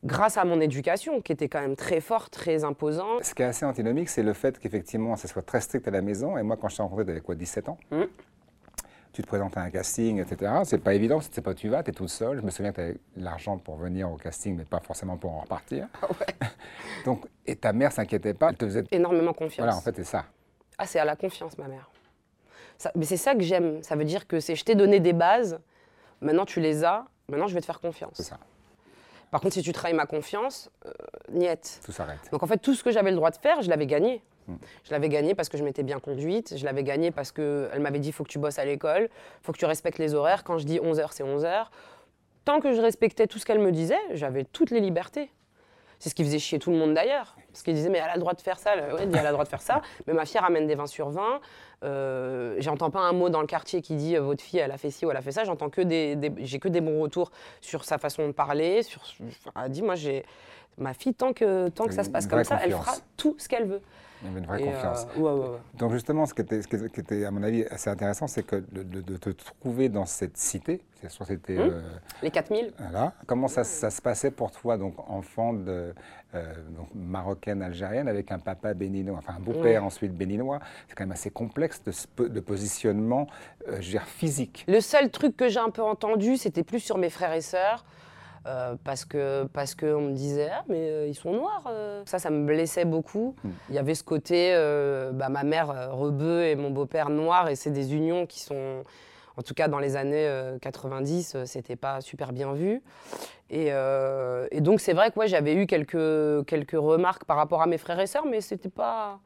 grâce 0.03 0.37
à 0.37 0.45
mon 0.45 0.61
éducation 0.61 1.21
qui 1.21 1.31
était 1.33 1.49
quand 1.49 1.59
même 1.61 1.75
très 1.75 1.99
forte, 1.99 2.31
très 2.31 2.63
imposante. 2.63 3.23
Ce 3.23 3.33
qui 3.33 3.41
est 3.41 3.45
assez 3.45 3.65
antinomique, 3.65 4.09
c'est 4.09 4.23
le 4.23 4.33
fait 4.33 4.57
qu'effectivement, 4.59 5.15
ça 5.17 5.27
soit 5.27 5.41
très 5.41 5.59
strict 5.61 5.87
à 5.87 5.91
la 5.91 6.01
maison. 6.01 6.37
Et 6.37 6.43
moi, 6.43 6.55
quand 6.55 6.69
je 6.69 6.77
t'ai 6.77 6.81
rencontré, 6.83 7.03
tu 7.05 7.11
avais 7.11 7.21
quoi, 7.21 7.35
17 7.35 7.69
ans 7.69 7.77
Mm. 7.91 8.03
Tu 9.13 9.23
te 9.23 9.27
présentes 9.27 9.57
à 9.57 9.61
un 9.61 9.71
casting, 9.71 10.21
etc. 10.21 10.51
C'est 10.63 10.77
pas 10.77 10.93
évident, 10.93 11.19
tu 11.19 11.25
sais 11.31 11.41
pas 11.41 11.49
où 11.49 11.53
tu 11.55 11.69
vas, 11.69 11.81
tu 11.81 11.89
es 11.89 11.93
toute 11.93 12.09
seule. 12.09 12.37
Je 12.37 12.43
me 12.45 12.51
souviens 12.51 12.69
que 12.71 12.75
tu 12.75 12.81
avais 12.81 12.97
l'argent 13.15 13.57
pour 13.57 13.75
venir 13.77 14.11
au 14.11 14.15
casting, 14.15 14.55
mais 14.55 14.63
pas 14.63 14.79
forcément 14.79 15.17
pour 15.17 15.31
en 15.31 15.39
repartir. 15.39 15.87
Donc, 17.05 17.25
et 17.47 17.55
ta 17.55 17.73
mère 17.73 17.91
s'inquiétait 17.91 18.35
pas, 18.35 18.49
elle 18.49 18.57
te 18.57 18.65
faisait. 18.65 18.83
Énormément 18.91 19.33
confiance. 19.33 19.57
Voilà, 19.65 19.75
en 19.75 19.81
fait, 19.81 19.95
c'est 19.95 20.03
ça. 20.03 20.25
Ah, 20.77 20.85
c'est 20.85 20.99
à 20.99 21.05
la 21.05 21.15
confiance, 21.15 21.57
ma 21.57 21.67
mère. 21.67 21.89
Ça- 22.77 22.91
mais 22.95 23.05
c'est 23.05 23.17
ça 23.17 23.33
que 23.33 23.41
j'aime. 23.41 23.81
Ça 23.83 23.95
veut 23.95 24.05
dire 24.05 24.27
que 24.27 24.39
c'est 24.39 24.55
je 24.55 24.63
t'ai 24.63 24.75
donné 24.75 24.99
des 24.99 25.13
bases, 25.13 25.59
maintenant 26.21 26.45
tu 26.45 26.59
les 26.59 26.83
as, 26.83 27.05
maintenant 27.29 27.47
je 27.47 27.53
vais 27.53 27.61
te 27.61 27.65
faire 27.65 27.79
C'est 27.81 27.87
confiance. 27.87 28.21
ça. 28.21 28.37
Par 29.31 29.41
contre, 29.41 29.55
si 29.55 29.61
tu 29.61 29.73
trahis 29.73 29.93
ma 29.93 30.05
confiance, 30.05 30.69
euh, 30.85 30.91
niette. 31.31 31.81
Tout 31.83 31.91
s'arrête. 31.91 32.19
Donc 32.31 32.43
en 32.43 32.47
fait, 32.47 32.59
tout 32.59 32.73
ce 32.75 32.83
que 32.83 32.91
j'avais 32.91 33.09
le 33.09 33.17
droit 33.17 33.31
de 33.31 33.35
faire, 33.37 33.61
je 33.61 33.69
l'avais 33.69 33.85
gagné. 33.87 34.21
Mm. 34.47 34.55
Je 34.85 34.91
l'avais 34.91 35.09
gagné 35.09 35.35
parce 35.35 35.49
que 35.49 35.57
je 35.57 35.63
m'étais 35.65 35.83
bien 35.83 35.99
conduite, 35.99 36.55
je 36.55 36.63
l'avais 36.63 36.83
gagné 36.83 37.11
parce 37.11 37.31
qu'elle 37.33 37.79
m'avait 37.81 37.99
dit 37.99 38.11
faut 38.13 38.23
que 38.23 38.29
tu 38.29 38.39
bosses 38.39 38.59
à 38.59 38.63
l'école, 38.65 39.09
faut 39.41 39.51
que 39.51 39.57
tu 39.57 39.65
respectes 39.65 39.97
les 39.97 40.13
horaires. 40.13 40.43
Quand 40.45 40.57
je 40.59 40.65
dis 40.65 40.79
11h, 40.79 41.09
c'est 41.11 41.23
11h. 41.23 41.65
Tant 42.45 42.61
que 42.61 42.73
je 42.73 42.79
respectais 42.79 43.27
tout 43.27 43.39
ce 43.39 43.45
qu'elle 43.45 43.59
me 43.59 43.71
disait, 43.73 43.97
j'avais 44.13 44.45
toutes 44.45 44.69
les 44.71 44.79
libertés. 44.79 45.29
C'est 45.99 46.09
ce 46.09 46.15
qui 46.15 46.23
faisait 46.23 46.39
chier 46.39 46.59
tout 46.59 46.69
le 46.71 46.77
monde 46.77 46.93
d'ailleurs. 46.93 47.35
Parce 47.51 47.63
qu'ils 47.63 47.73
disaient, 47.73 47.89
mais 47.89 47.97
elle 47.97 48.09
a 48.09 48.13
le 48.13 48.19
droit 48.19 48.33
de 48.33 48.41
faire 48.41 48.59
ça. 48.59 48.71
Oui, 48.93 49.01
elle 49.11 49.17
a 49.17 49.23
le 49.23 49.31
droit 49.31 49.43
de 49.43 49.49
faire 49.49 49.61
ça. 49.61 49.81
Mais 50.05 50.13
ma 50.13 50.25
fille 50.25 50.39
ramène 50.39 50.67
des 50.67 50.75
20 50.75 50.85
sur 50.87 51.09
20. 51.09 51.39
Euh, 51.83 52.55
J'entends 52.59 52.89
pas 52.91 52.99
un 52.99 53.13
mot 53.13 53.29
dans 53.29 53.41
le 53.41 53.47
quartier 53.47 53.81
qui 53.81 53.95
dit, 53.95 54.15
euh, 54.15 54.21
votre 54.21 54.43
fille, 54.43 54.59
elle 54.59 54.71
a 54.71 54.77
fait 54.77 54.91
ci 54.91 55.05
ou 55.05 55.11
elle 55.11 55.17
a 55.17 55.21
fait 55.21 55.31
ça. 55.31 55.43
J'entends 55.43 55.69
que 55.69 55.81
des, 55.81 56.15
des- 56.15 56.31
j'ai 56.45 56.59
que 56.59 56.67
des 56.67 56.81
bons 56.81 56.99
retours 57.01 57.31
sur 57.61 57.83
sa 57.83 57.97
façon 57.97 58.27
de 58.27 58.31
parler. 58.31 58.83
Sur, 58.83 59.01
elle 59.63 59.71
dit, 59.71 59.81
moi, 59.81 59.95
j'ai 59.95 60.23
ma 60.77 60.93
fille, 60.93 61.13
tant 61.15 61.33
que, 61.33 61.69
tant 61.69 61.85
que 61.85 61.93
ça 61.93 62.03
se 62.03 62.09
passe 62.09 62.27
comme 62.27 62.43
ça, 62.43 62.55
elle 62.63 62.71
fera 62.83 62.95
tout 63.15 63.35
ce 63.39 63.49
qu'elle 63.49 63.65
veut. 63.67 63.81
Il 64.23 64.27
y 64.27 64.31
avait 64.31 64.39
une 64.39 64.45
vraie 64.47 64.61
Et, 64.61 64.65
confiance. 64.65 65.05
euh, 65.15 65.19
ouais, 65.19 65.31
ouais, 65.31 65.49
ouais. 65.51 65.57
Donc 65.75 65.91
justement, 65.91 66.25
ce 66.25 66.33
qui 66.33 66.41
était, 66.41 66.61
ce 66.61 66.67
qui 66.67 66.99
était- 66.99 67.25
à 67.25 67.31
mon 67.31 67.43
avis, 67.43 67.65
assez 67.65 67.89
intéressant, 67.89 68.27
c'est 68.27 68.43
que 68.43 68.55
de, 68.55 68.81
de- 68.83 69.01
de 69.01 69.17
te 69.17 69.29
trouver 69.29 69.89
dans 69.89 70.05
cette 70.07 70.37
cité, 70.37 70.81
c'est 70.99 71.09
sûr 71.11 71.25
c'était... 71.27 71.57
Hum. 71.59 71.69
euh, 71.71 71.81
Les 72.23 72.31
4000 72.31 72.73
voilà. 72.79 73.13
Comment 73.27 73.47
ça, 73.47 73.63
ça 73.63 73.89
se 73.91 74.01
passait 74.01 74.31
pour 74.31 74.51
toi, 74.51 74.77
donc 74.77 74.95
enfant 75.07 75.53
de, 75.53 75.93
euh, 76.33 76.53
donc, 76.75 76.87
marocaine, 76.95 77.61
algérienne, 77.61 78.07
avec 78.07 78.31
un 78.31 78.39
papa 78.39 78.73
béninois, 78.73 79.17
enfin 79.19 79.35
un 79.37 79.39
beau-père 79.39 79.83
ensuite 79.83 80.13
béninois 80.17 80.59
C'est 80.87 80.95
quand 80.95 81.03
même 81.03 81.11
assez 81.11 81.29
complexe 81.29 81.83
de, 81.83 82.27
de 82.27 82.39
positionnement, 82.39 83.27
euh, 83.67 83.73
je 83.81 83.85
veux 83.85 83.91
dire, 83.91 84.03
physique. 84.07 84.65
Le 84.67 84.81
seul 84.81 85.11
truc 85.11 85.37
que 85.37 85.47
j'ai 85.47 85.59
un 85.59 85.69
peu 85.69 85.83
entendu, 85.83 86.37
c'était 86.37 86.63
plus 86.63 86.79
sur 86.79 86.97
mes 86.97 87.09
frères 87.11 87.33
et 87.33 87.41
sœurs. 87.41 87.85
Euh, 88.47 88.75
parce 88.83 89.03
que 89.05 89.43
parce 89.51 89.75
qu'on 89.75 90.01
me 90.01 90.13
disait 90.13 90.49
ah 90.51 90.63
mais 90.69 90.89
euh, 90.89 91.07
ils 91.07 91.15
sont 91.15 91.33
noirs 91.33 91.63
euh. 91.67 92.01
ça 92.05 92.17
ça 92.17 92.29
me 92.29 92.45
blessait 92.45 92.85
beaucoup 92.85 93.35
Mm. 93.43 93.49
il 93.69 93.75
y 93.75 93.77
avait 93.77 93.95
ce 93.95 94.03
côté 94.03 94.53
bah, 95.13 95.29
ma 95.29 95.43
mère 95.43 95.91
rebeu 95.91 96.45
et 96.45 96.55
mon 96.55 96.69
beau-père 96.69 97.09
noir 97.09 97.49
et 97.49 97.55
c'est 97.55 97.71
des 97.71 97.93
unions 97.93 98.25
qui 98.25 98.39
sont 98.39 98.83
en 99.35 99.41
tout 99.41 99.53
cas 99.53 99.67
dans 99.67 99.79
les 99.79 99.95
années 99.95 100.27
euh, 100.27 100.57
90 100.59 101.35
euh, 101.35 101.45
c'était 101.45 101.75
pas 101.75 102.01
super 102.01 102.31
bien 102.33 102.53
vu 102.53 102.81
et, 103.49 103.67
et 104.51 104.61
donc 104.61 104.81
c'est 104.81 104.91
vrai 104.93 105.09
que 105.09 105.19
ouais, 105.19 105.27
j'avais 105.29 105.53
eu 105.55 105.67
quelques 105.67 106.45
quelques 106.47 106.71
remarques 106.71 107.23
par 107.25 107.37
rapport 107.37 107.61
à 107.61 107.65
mes 107.65 107.77
frères 107.77 107.99
et 107.99 108.07
sœurs 108.07 108.25
mais 108.25 108.41
c'était 108.41 108.69
pas 108.69 109.19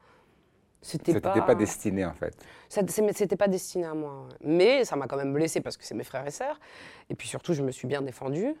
c'était 0.82 1.20
pas, 1.20 1.40
pas 1.40 1.54
destiné 1.54 2.04
en 2.04 2.12
fait. 2.12 2.34
C'était 2.68 3.36
pas 3.36 3.46
destiné 3.48 3.84
à 3.86 3.94
moi. 3.94 4.26
Mais 4.44 4.84
ça 4.84 4.96
m'a 4.96 5.06
quand 5.06 5.16
même 5.16 5.32
blessée 5.32 5.60
parce 5.60 5.76
que 5.76 5.84
c'est 5.84 5.94
mes 5.94 6.02
frères 6.02 6.26
et 6.26 6.32
sœurs. 6.32 6.58
Et 7.08 7.14
puis 7.14 7.28
surtout, 7.28 7.54
je 7.54 7.62
me 7.62 7.70
suis 7.70 7.86
bien 7.86 8.02
défendue. 8.02 8.56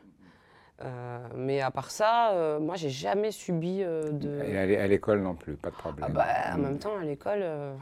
Euh, 0.84 1.18
mais 1.36 1.60
à 1.60 1.70
part 1.70 1.90
ça, 1.90 2.30
euh, 2.32 2.58
moi, 2.58 2.74
j'ai 2.76 2.88
jamais 2.90 3.30
subi 3.30 3.82
euh, 3.82 4.10
de. 4.10 4.42
Et 4.44 4.58
à 4.58 4.66
l'é- 4.66 4.78
à 4.78 4.86
l'école 4.88 5.20
non 5.20 5.34
plus, 5.34 5.54
pas 5.54 5.70
de 5.70 5.76
problème. 5.76 6.06
Ah 6.10 6.12
bah, 6.12 6.24
en 6.54 6.58
même 6.58 6.78
temps, 6.78 6.96
à 7.00 7.04
l'école, 7.04 7.40
euh, 7.42 7.74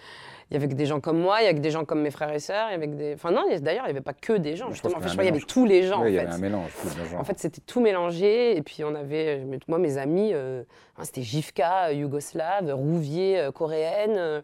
il 0.50 0.54
y 0.54 0.56
avait 0.56 0.68
que 0.68 0.74
des 0.74 0.86
gens 0.86 1.00
comme 1.00 1.18
moi, 1.20 1.42
il 1.42 1.44
y 1.44 1.48
avait 1.48 1.56
que 1.56 1.62
des 1.62 1.70
gens 1.70 1.84
comme 1.84 2.00
mes 2.00 2.10
frères 2.10 2.32
et 2.32 2.38
sœurs, 2.38 2.68
il 2.70 2.72
y 2.72 2.74
avait 2.76 2.88
que 2.88 2.94
des. 2.94 3.14
Enfin, 3.14 3.30
non, 3.30 3.44
il 3.50 3.60
d'ailleurs, 3.60 3.84
il 3.84 3.88
n'y 3.88 3.96
avait 3.96 4.00
pas 4.00 4.14
que 4.14 4.32
des 4.32 4.56
gens, 4.56 4.68
Je 4.68 4.74
justement. 4.74 4.94
pense 4.94 5.02
Enfin, 5.02 5.08
je 5.08 5.12
y 5.12 5.16
crois 5.16 5.24
qu'il 5.24 5.34
y 5.34 5.36
avait 5.36 5.46
tous 5.46 5.66
les 5.66 5.82
gens, 5.82 6.02
Oui, 6.02 6.12
il 6.12 6.14
y 6.14 6.18
avait 6.18 6.30
un 6.30 6.38
mélange. 6.38 6.70
En 7.18 7.24
fait, 7.24 7.38
c'était 7.38 7.60
tout 7.60 7.80
mélangé. 7.82 8.56
Et 8.56 8.62
puis, 8.62 8.84
on 8.84 8.94
avait, 8.94 9.44
moi, 9.68 9.78
mes 9.78 9.98
amis, 9.98 10.32
hein, 10.32 10.64
c'était 11.02 11.22
Jivka, 11.22 11.92
yougoslave, 11.92 12.72
Rouvier, 12.72 13.48
coréenne, 13.54 14.42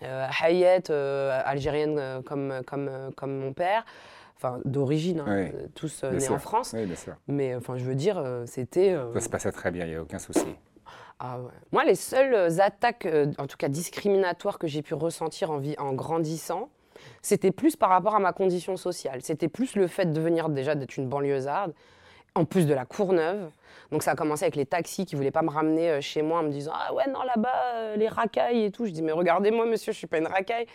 Hayet, 0.00 0.90
algérienne 0.92 2.22
comme, 2.24 2.60
comme, 2.66 2.90
comme 3.16 3.36
mon 3.36 3.52
père. 3.52 3.84
Enfin, 4.40 4.60
d'origine, 4.64 5.18
hein, 5.20 5.24
Oui, 5.26 5.50
euh, 5.52 5.66
tous 5.74 6.02
euh, 6.04 6.12
nés 6.12 6.20
sûr. 6.20 6.34
en 6.34 6.38
France. 6.38 6.72
Oui, 6.72 6.86
bien 6.86 6.94
sûr. 6.94 7.14
Mais 7.26 7.56
enfin, 7.56 7.76
je 7.76 7.84
veux 7.84 7.96
dire, 7.96 8.18
euh, 8.18 8.44
c'était. 8.46 8.96
Ça 9.14 9.20
se 9.20 9.28
passait 9.28 9.50
très 9.50 9.72
bien, 9.72 9.84
il 9.84 9.90
n'y 9.90 9.96
a 9.96 10.02
aucun 10.02 10.20
souci. 10.20 10.46
ah 11.18 11.40
ouais. 11.40 11.50
Moi, 11.72 11.84
les 11.84 11.96
seules 11.96 12.60
attaques, 12.60 13.08
en 13.38 13.46
tout 13.48 13.56
cas 13.56 13.68
discriminatoires, 13.68 14.60
que 14.60 14.68
j'ai 14.68 14.82
pu 14.82 14.94
ressentir 14.94 15.50
en, 15.50 15.58
vie- 15.58 15.74
en 15.78 15.92
grandissant, 15.92 16.68
c'était 17.20 17.50
plus 17.50 17.74
par 17.74 17.90
rapport 17.90 18.14
à 18.14 18.20
ma 18.20 18.32
condition 18.32 18.76
sociale. 18.76 19.22
C'était 19.22 19.48
plus 19.48 19.74
le 19.74 19.88
fait 19.88 20.06
de 20.12 20.20
venir 20.20 20.48
déjà 20.50 20.76
d'être 20.76 20.96
une 20.96 21.08
banlieusarde, 21.08 21.74
en 22.36 22.44
plus 22.44 22.64
de 22.66 22.74
la 22.74 22.84
Courneuve. 22.84 23.50
Donc 23.90 24.04
ça 24.04 24.12
a 24.12 24.14
commencé 24.14 24.44
avec 24.44 24.54
les 24.54 24.66
taxis 24.66 25.04
qui 25.04 25.16
voulaient 25.16 25.32
pas 25.32 25.42
me 25.42 25.50
ramener 25.50 26.00
chez 26.00 26.22
moi 26.22 26.40
en 26.40 26.42
me 26.44 26.50
disant 26.50 26.72
ah 26.74 26.94
ouais 26.94 27.08
non 27.08 27.22
là-bas 27.24 27.96
les 27.96 28.06
racailles 28.08 28.64
et 28.64 28.70
tout. 28.70 28.86
Je 28.86 28.92
dis 28.92 29.02
mais 29.02 29.12
regardez-moi 29.12 29.66
monsieur, 29.66 29.92
je 29.92 29.98
suis 29.98 30.06
pas 30.06 30.18
une 30.18 30.26
racaille. 30.28 30.66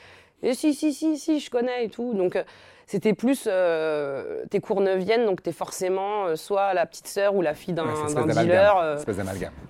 Et 0.42 0.54
si 0.54 0.74
si 0.74 0.94
si 0.94 1.18
si 1.18 1.40
je 1.40 1.50
connais 1.50 1.86
et 1.86 1.90
tout. 1.90 2.14
Donc 2.14 2.38
c'était 2.86 3.14
plus 3.14 3.48
euh, 3.48 4.44
t'es 4.50 4.60
courneuvienne 4.60 5.26
donc 5.26 5.42
t'es 5.42 5.52
forcément 5.52 6.26
euh, 6.26 6.36
soit 6.36 6.74
la 6.74 6.86
petite 6.86 7.08
sœur 7.08 7.34
ou 7.36 7.42
la 7.42 7.54
fille 7.54 7.74
d'un 7.74 7.86
Ouais, 7.86 8.34
dealer. 8.44 8.78
euh, 8.78 8.98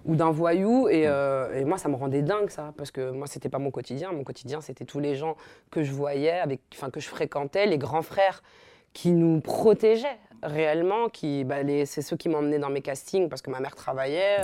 ou 0.05 0.15
d'un 0.15 0.31
voyou. 0.31 0.87
Et, 0.89 1.03
euh, 1.07 1.53
et 1.59 1.63
moi, 1.65 1.77
ça 1.77 1.89
me 1.89 1.95
rendait 1.95 2.21
dingue, 2.21 2.49
ça. 2.49 2.73
Parce 2.77 2.91
que 2.91 3.11
moi, 3.11 3.27
c'était 3.27 3.49
pas 3.49 3.59
mon 3.59 3.71
quotidien. 3.71 4.11
Mon 4.11 4.23
quotidien, 4.23 4.61
c'était 4.61 4.85
tous 4.85 4.99
les 4.99 5.15
gens 5.15 5.35
que 5.71 5.83
je 5.83 5.91
voyais, 5.91 6.39
avec, 6.39 6.61
enfin, 6.73 6.89
que 6.89 6.99
je 6.99 7.07
fréquentais, 7.07 7.65
les 7.65 7.77
grands 7.77 8.01
frères 8.01 8.43
qui 8.93 9.11
nous 9.11 9.39
protégeaient 9.41 10.17
réellement. 10.41 11.09
Qui, 11.09 11.43
bah, 11.43 11.57
c'est 11.85 12.01
ceux 12.01 12.17
qui 12.17 12.29
m'emmenaient 12.29 12.59
dans 12.59 12.69
mes 12.69 12.81
castings 12.81 13.29
parce 13.29 13.41
que 13.41 13.51
ma 13.51 13.59
mère 13.59 13.75
travaillait. 13.75 14.37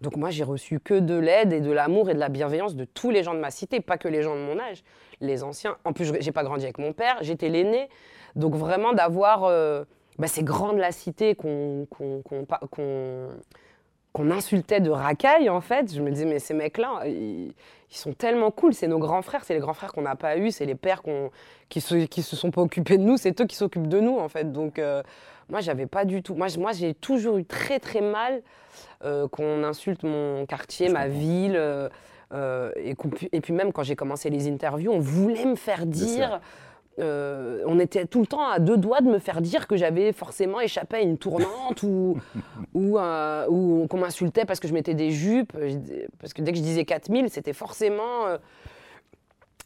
Donc 0.00 0.16
moi, 0.16 0.30
j'ai 0.30 0.44
reçu 0.44 0.80
que 0.80 0.94
de 0.98 1.14
l'aide 1.18 1.52
et 1.52 1.60
de 1.60 1.70
l'amour 1.70 2.08
et 2.08 2.14
de 2.14 2.18
la 2.20 2.30
bienveillance 2.30 2.74
de 2.74 2.84
tous 2.86 3.10
les 3.10 3.22
gens 3.22 3.34
de 3.34 3.38
ma 3.40 3.50
cité, 3.50 3.80
pas 3.80 3.98
que 3.98 4.08
les 4.08 4.22
gens 4.22 4.34
de 4.34 4.40
mon 4.40 4.58
âge, 4.58 4.82
les 5.20 5.42
anciens. 5.42 5.76
En 5.84 5.92
plus, 5.92 6.04
je- 6.06 6.14
j'ai 6.20 6.32
pas 6.32 6.44
grandi 6.44 6.64
avec 6.64 6.78
mon 6.78 6.92
père, 6.92 7.16
j'étais 7.20 7.48
l'aîné. 7.48 7.88
Donc 8.36 8.54
vraiment 8.54 8.92
d'avoir 8.92 9.44
euh, 9.44 9.84
bah, 10.18 10.26
ces 10.28 10.42
grands 10.42 10.72
de 10.72 10.78
la 10.80 10.92
cité 10.92 11.34
qu'on 11.34 11.86
qu'on- 11.90 12.22
qu'on 14.12 14.30
insultait 14.30 14.80
de 14.80 14.90
racailles, 14.90 15.48
en 15.48 15.60
fait. 15.60 15.94
Je 15.94 16.00
me 16.02 16.10
disais, 16.10 16.24
mais 16.24 16.38
ces 16.38 16.54
mecs-là, 16.54 17.06
ils, 17.06 17.54
sont 17.90 18.12
tellement 18.12 18.50
cool. 18.50 18.74
C'est 18.74 18.88
nos 18.88 18.98
grands 18.98 19.22
frères, 19.22 19.44
c'est 19.44 19.54
les 19.54 19.60
grands 19.60 19.74
frères 19.74 19.92
qu'on 19.92 20.02
n'a 20.02 20.16
pas 20.16 20.36
eus, 20.36 20.50
c'est 20.50 20.66
les 20.66 20.74
pères 20.74 21.02
qui, 21.68 21.80
se, 21.80 21.94
qui 22.06 22.22
se 22.22 22.36
sont 22.36 22.50
pas 22.50 22.60
occupés 22.60 22.98
de 22.98 23.02
nous, 23.02 23.16
c'est 23.16 23.40
eux 23.40 23.46
qui 23.46 23.56
s'occupent 23.56 23.88
de 23.88 24.00
nous, 24.00 24.18
en 24.18 24.28
fait. 24.28 24.50
Donc, 24.52 24.78
euh, 24.78 25.02
moi, 25.48 25.60
j'avais 25.60 25.86
pas 25.86 26.04
du 26.04 26.22
tout. 26.22 26.34
Moi, 26.34 26.48
moi 26.58 26.72
j'ai 26.72 26.94
toujours 26.94 27.38
eu 27.38 27.44
très, 27.44 27.78
très 27.80 28.00
mal 28.00 28.42
euh, 29.04 29.28
qu'on 29.28 29.64
insulte 29.64 30.02
mon 30.02 30.46
quartier, 30.46 30.88
ma 30.88 31.08
ville. 31.08 31.56
Euh, 31.56 31.88
et, 32.32 32.94
et, 33.32 33.40
puis, 33.40 33.52
même 33.52 33.72
quand 33.72 33.82
j'ai 33.82 33.96
commencé 33.96 34.30
les 34.30 34.48
interviews, 34.48 34.92
on 34.92 35.00
voulait 35.00 35.46
me 35.46 35.56
faire 35.56 35.86
dire. 35.86 36.40
Euh, 36.98 37.62
on 37.66 37.78
était 37.78 38.04
tout 38.04 38.20
le 38.20 38.26
temps 38.26 38.46
à 38.46 38.58
deux 38.58 38.76
doigts 38.76 39.00
de 39.00 39.08
me 39.08 39.18
faire 39.18 39.40
dire 39.40 39.66
que 39.66 39.76
j'avais 39.76 40.12
forcément 40.12 40.60
échappé 40.60 40.96
à 40.96 41.00
une 41.00 41.18
tournante 41.18 41.82
ou, 41.82 42.18
ou, 42.74 42.98
euh, 42.98 43.46
ou 43.48 43.86
qu'on 43.88 43.98
m'insultait 43.98 44.44
parce 44.44 44.60
que 44.60 44.68
je 44.68 44.74
mettais 44.74 44.94
des 44.94 45.10
jupes. 45.10 45.56
Parce 46.18 46.32
que 46.32 46.42
dès 46.42 46.52
que 46.52 46.58
je 46.58 46.62
disais 46.62 46.84
4000, 46.84 47.30
c'était 47.30 47.52
forcément. 47.52 48.26
Euh, 48.26 48.38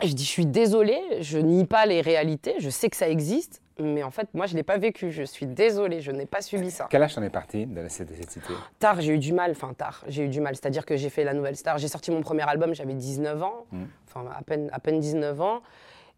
je 0.02 0.12
dis, 0.12 0.24
je 0.24 0.28
suis 0.28 0.46
désolée, 0.46 1.00
je 1.20 1.38
nie 1.38 1.64
pas 1.64 1.86
les 1.86 2.00
réalités, 2.00 2.54
je 2.58 2.68
sais 2.68 2.90
que 2.90 2.96
ça 2.96 3.08
existe, 3.08 3.62
mais 3.78 4.02
en 4.02 4.10
fait, 4.10 4.28
moi, 4.34 4.46
je 4.46 4.52
ne 4.52 4.58
l'ai 4.58 4.62
pas 4.62 4.78
vécu. 4.78 5.10
Je 5.10 5.24
suis 5.24 5.46
désolée, 5.46 6.00
je 6.00 6.12
n'ai 6.12 6.26
pas 6.26 6.40
subi 6.40 6.70
ça. 6.70 6.86
Quel 6.90 7.02
âge 7.02 7.14
t'en 7.14 7.22
es 7.22 7.30
parti 7.30 7.66
de 7.66 7.88
cette, 7.88 8.14
cité? 8.30 8.54
Tard, 8.78 9.00
j'ai 9.00 9.14
eu 9.14 9.18
du 9.18 9.32
mal. 9.32 9.50
Enfin, 9.50 9.72
tard, 9.74 10.04
j'ai 10.06 10.24
eu 10.24 10.28
du 10.28 10.40
mal. 10.40 10.54
C'est-à-dire 10.54 10.86
que 10.86 10.96
j'ai 10.96 11.10
fait 11.10 11.24
la 11.24 11.34
Nouvelle 11.34 11.56
Star. 11.56 11.78
J'ai 11.78 11.88
sorti 11.88 12.10
mon 12.10 12.20
premier 12.20 12.48
album, 12.48 12.74
j'avais 12.74 12.94
19 12.94 13.42
ans. 13.42 13.66
Mmh. 13.72 13.82
Enfin, 14.08 14.26
à 14.36 14.42
peine, 14.42 14.70
à 14.72 14.78
peine 14.78 15.00
19 15.00 15.40
ans. 15.40 15.60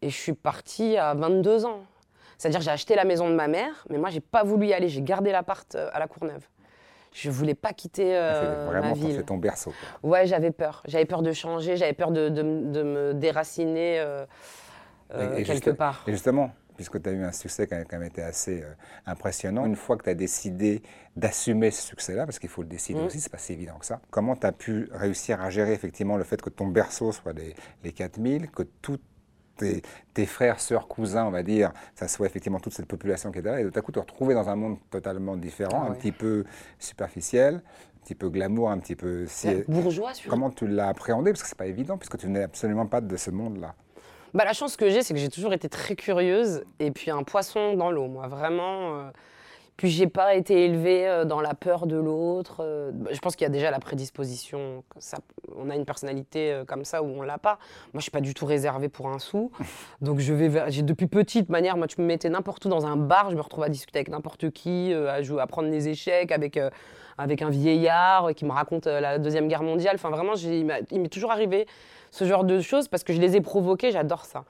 Et 0.02 0.10
je 0.10 0.16
suis 0.16 0.34
partie 0.34 0.98
à 0.98 1.14
22 1.14 1.64
ans. 1.64 1.80
C'est-à-dire 2.36 2.60
j'ai 2.60 2.70
acheté 2.70 2.94
la 2.94 3.04
maison 3.04 3.30
de 3.30 3.34
ma 3.34 3.48
mère, 3.48 3.86
mais 3.88 3.96
moi, 3.96 4.10
j'ai 4.10 4.20
pas 4.20 4.42
voulu 4.42 4.66
y 4.66 4.74
aller. 4.74 4.88
J'ai 4.88 5.02
gardé 5.02 5.32
l'appart 5.32 5.74
euh, 5.74 5.88
à 5.92 5.98
la 5.98 6.06
Courneuve. 6.06 6.46
Je 7.12 7.30
voulais 7.30 7.54
pas 7.54 7.72
quitter 7.72 8.14
euh, 8.14 8.66
vraiment 8.66 8.88
ma 8.88 8.92
ville. 8.92 9.24
ton 9.24 9.38
berceau. 9.38 9.72
Ouais, 10.02 10.26
j'avais 10.26 10.50
peur. 10.50 10.82
J'avais 10.86 11.06
peur 11.06 11.22
de 11.22 11.32
changer. 11.32 11.78
J'avais 11.78 11.94
peur 11.94 12.10
de, 12.10 12.28
de, 12.28 12.42
me 12.42 13.14
déraciner 13.14 13.98
euh, 14.00 14.26
quelque 15.42 15.70
part. 15.70 16.04
Et 16.06 16.12
justement, 16.12 16.50
puisque 16.76 17.02
tu 17.02 17.08
as 17.08 17.12
eu 17.12 17.22
un 17.22 17.32
succès 17.32 17.66
qui 17.66 17.74
a 17.74 17.84
quand 17.84 17.98
même 17.98 18.08
été 18.08 18.22
assez 18.22 18.64
impressionnant, 19.06 19.66
une 19.66 19.76
fois 19.76 19.96
que 19.96 20.04
tu 20.04 20.10
as 20.10 20.14
décidé 20.14 20.82
d'assumer 21.16 21.70
ce 21.70 21.82
succès-là, 21.82 22.26
parce 22.26 22.38
qu'il 22.38 22.50
faut 22.50 22.62
le 22.62 22.68
décider 22.68 23.00
mmh. 23.00 23.06
aussi, 23.06 23.20
c'est 23.20 23.32
pas 23.32 23.38
si 23.38 23.52
évident 23.52 23.78
que 23.78 23.86
ça, 23.86 24.00
comment 24.10 24.36
tu 24.36 24.46
as 24.46 24.52
pu 24.52 24.88
réussir 24.92 25.40
à 25.40 25.50
gérer 25.50 25.72
effectivement 25.72 26.16
le 26.16 26.24
fait 26.24 26.40
que 26.40 26.50
ton 26.50 26.68
berceau 26.68 27.12
soit 27.12 27.32
les, 27.32 27.54
les 27.82 27.92
4000, 27.92 28.50
que 28.50 28.62
tout 28.62 28.98
tes, 29.56 30.26
frères, 30.26 30.60
sœurs, 30.60 30.88
cousins, 30.88 31.24
on 31.24 31.30
va 31.30 31.42
dire, 31.42 31.72
ça 31.94 32.08
soit 32.08 32.26
effectivement 32.26 32.60
toute 32.60 32.74
cette 32.74 32.86
population 32.86 33.32
qui 33.32 33.38
est 33.38 33.42
là, 33.42 33.60
et 33.60 33.70
tout 33.70 33.78
à 33.78 33.82
coup 33.82 33.92
te 33.92 33.98
retrouver 33.98 34.34
dans 34.34 34.48
un 34.48 34.56
monde 34.56 34.76
totalement 34.90 35.36
différent, 35.36 35.84
ah 35.86 35.90
un 35.90 35.94
petit 35.94 36.12
peu 36.12 36.44
superficiel, 36.78 37.56
un 37.56 38.04
petit 38.04 38.14
peu 38.14 38.28
glamour, 38.28 38.70
un 38.70 38.78
petit 38.78 38.96
peu... 38.96 39.26
bourgeois, 39.68 40.14
surtout. 40.14 40.30
Comment 40.30 40.50
tu 40.50 40.66
l'as 40.66 40.88
appréhendé? 40.88 41.32
Parce 41.32 41.42
que 41.42 41.48
c'est 41.48 41.58
pas 41.58 41.66
évident, 41.66 41.96
puisque 41.98 42.18
tu 42.18 42.28
n'es 42.28 42.42
absolument 42.42 42.86
pas 42.86 43.00
de 43.00 43.16
ce 43.16 43.30
monde-là. 43.30 43.74
Bah, 44.36 44.44
la 44.44 44.52
chance 44.52 44.76
que 44.76 44.90
j'ai, 44.90 45.02
c'est 45.02 45.14
que 45.14 45.20
j'ai 45.20 45.30
toujours 45.30 45.54
été 45.54 45.68
très 45.70 45.96
curieuse, 45.96 46.62
et 46.78 46.90
puis 46.90 47.10
un 47.10 47.22
poisson 47.22 47.74
dans 47.74 47.90
l'eau, 47.90 48.06
moi, 48.06 48.28
vraiment... 48.28 48.98
Euh, 48.98 49.10
puis 49.76 49.90
j'ai 49.90 50.06
pas 50.06 50.34
été 50.34 50.64
élevée 50.64 51.06
euh, 51.06 51.24
dans 51.24 51.40
la 51.40 51.54
peur 51.54 51.86
de 51.86 51.96
l'autre. 51.96 52.58
Euh, 52.60 52.90
bah, 52.94 53.10
je 53.12 53.18
pense 53.18 53.36
qu'il 53.36 53.44
y 53.44 53.50
a 53.50 53.52
déjà 53.52 53.70
la 53.70 53.78
prédisposition. 53.78 54.84
Ça, 54.98 55.18
on 55.54 55.68
a 55.68 55.76
une 55.76 55.84
personnalité 55.84 56.52
euh, 56.52 56.64
comme 56.64 56.84
ça 56.84 57.02
ou 57.02 57.06
on 57.06 57.22
l'a 57.22 57.36
pas. 57.36 57.58
Moi, 57.92 58.00
je 58.00 58.02
suis 58.02 58.10
pas 58.10 58.22
du 58.22 58.32
tout 58.32 58.46
réservée 58.46 58.88
pour 58.88 59.08
un 59.08 59.18
sou. 59.18 59.50
Donc 60.00 60.20
je 60.20 60.32
vais 60.32 60.70
j'ai 60.70 60.82
depuis 60.82 61.06
petite 61.06 61.50
manière, 61.50 61.76
moi 61.76 61.86
tu 61.86 62.00
me 62.00 62.06
mettais 62.06 62.30
n'importe 62.30 62.64
où 62.64 62.68
dans 62.68 62.86
un 62.86 62.96
bar, 62.96 63.30
je 63.30 63.36
me 63.36 63.40
retrouve 63.40 63.64
à 63.64 63.68
discuter 63.68 63.98
avec 63.98 64.08
n'importe 64.08 64.50
qui, 64.50 64.92
à 64.94 65.22
jouer, 65.22 65.42
à 65.42 65.46
prendre 65.46 65.70
des 65.70 65.88
échecs 65.88 66.32
avec 66.32 66.58
avec 67.18 67.42
un 67.42 67.50
vieillard 67.50 68.34
qui 68.34 68.44
me 68.44 68.52
raconte 68.52 68.86
la 68.86 69.18
deuxième 69.18 69.48
guerre 69.48 69.62
mondiale. 69.62 69.96
Enfin 69.96 70.10
vraiment, 70.10 70.34
il 70.34 70.64
m'est 71.00 71.08
toujours 71.08 71.32
arrivé 71.32 71.66
ce 72.10 72.24
genre 72.24 72.44
de 72.44 72.60
choses 72.60 72.88
parce 72.88 73.04
que 73.04 73.12
je 73.12 73.20
les 73.20 73.36
ai 73.36 73.40
provoquées. 73.40 73.90
J'adore 73.90 74.24
ça. 74.24 74.44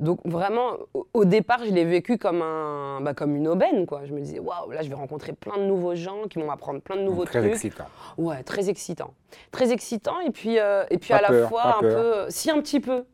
Donc 0.00 0.20
vraiment, 0.24 0.72
au 1.14 1.24
départ, 1.24 1.60
je 1.64 1.70
l'ai 1.70 1.84
vécu 1.84 2.18
comme, 2.18 2.42
un, 2.42 3.00
bah, 3.00 3.14
comme 3.14 3.36
une 3.36 3.46
aubaine. 3.46 3.86
Quoi. 3.86 4.02
Je 4.06 4.12
me 4.12 4.20
disais, 4.20 4.40
waouh, 4.40 4.70
là, 4.70 4.82
je 4.82 4.88
vais 4.88 4.94
rencontrer 4.94 5.32
plein 5.32 5.56
de 5.58 5.64
nouveaux 5.64 5.94
gens 5.94 6.24
qui 6.28 6.38
vont 6.38 6.46
m'apprendre 6.46 6.80
plein 6.80 6.96
de 6.96 7.02
nouveaux 7.02 7.24
trucs. 7.24 7.42
Très 7.42 7.48
excitant. 7.48 7.86
Ouais, 8.18 8.42
très 8.42 8.68
excitant. 8.68 9.14
Très 9.52 9.72
excitant. 9.72 10.18
Et 10.20 10.30
puis, 10.30 10.58
euh, 10.58 10.84
et 10.90 10.98
puis 10.98 11.12
à 11.12 11.20
la 11.20 11.46
fois, 11.46 11.78
un 11.78 11.80
peu. 11.80 12.26
Si, 12.28 12.50
un 12.50 12.60
petit 12.60 12.80
peu 12.80 13.04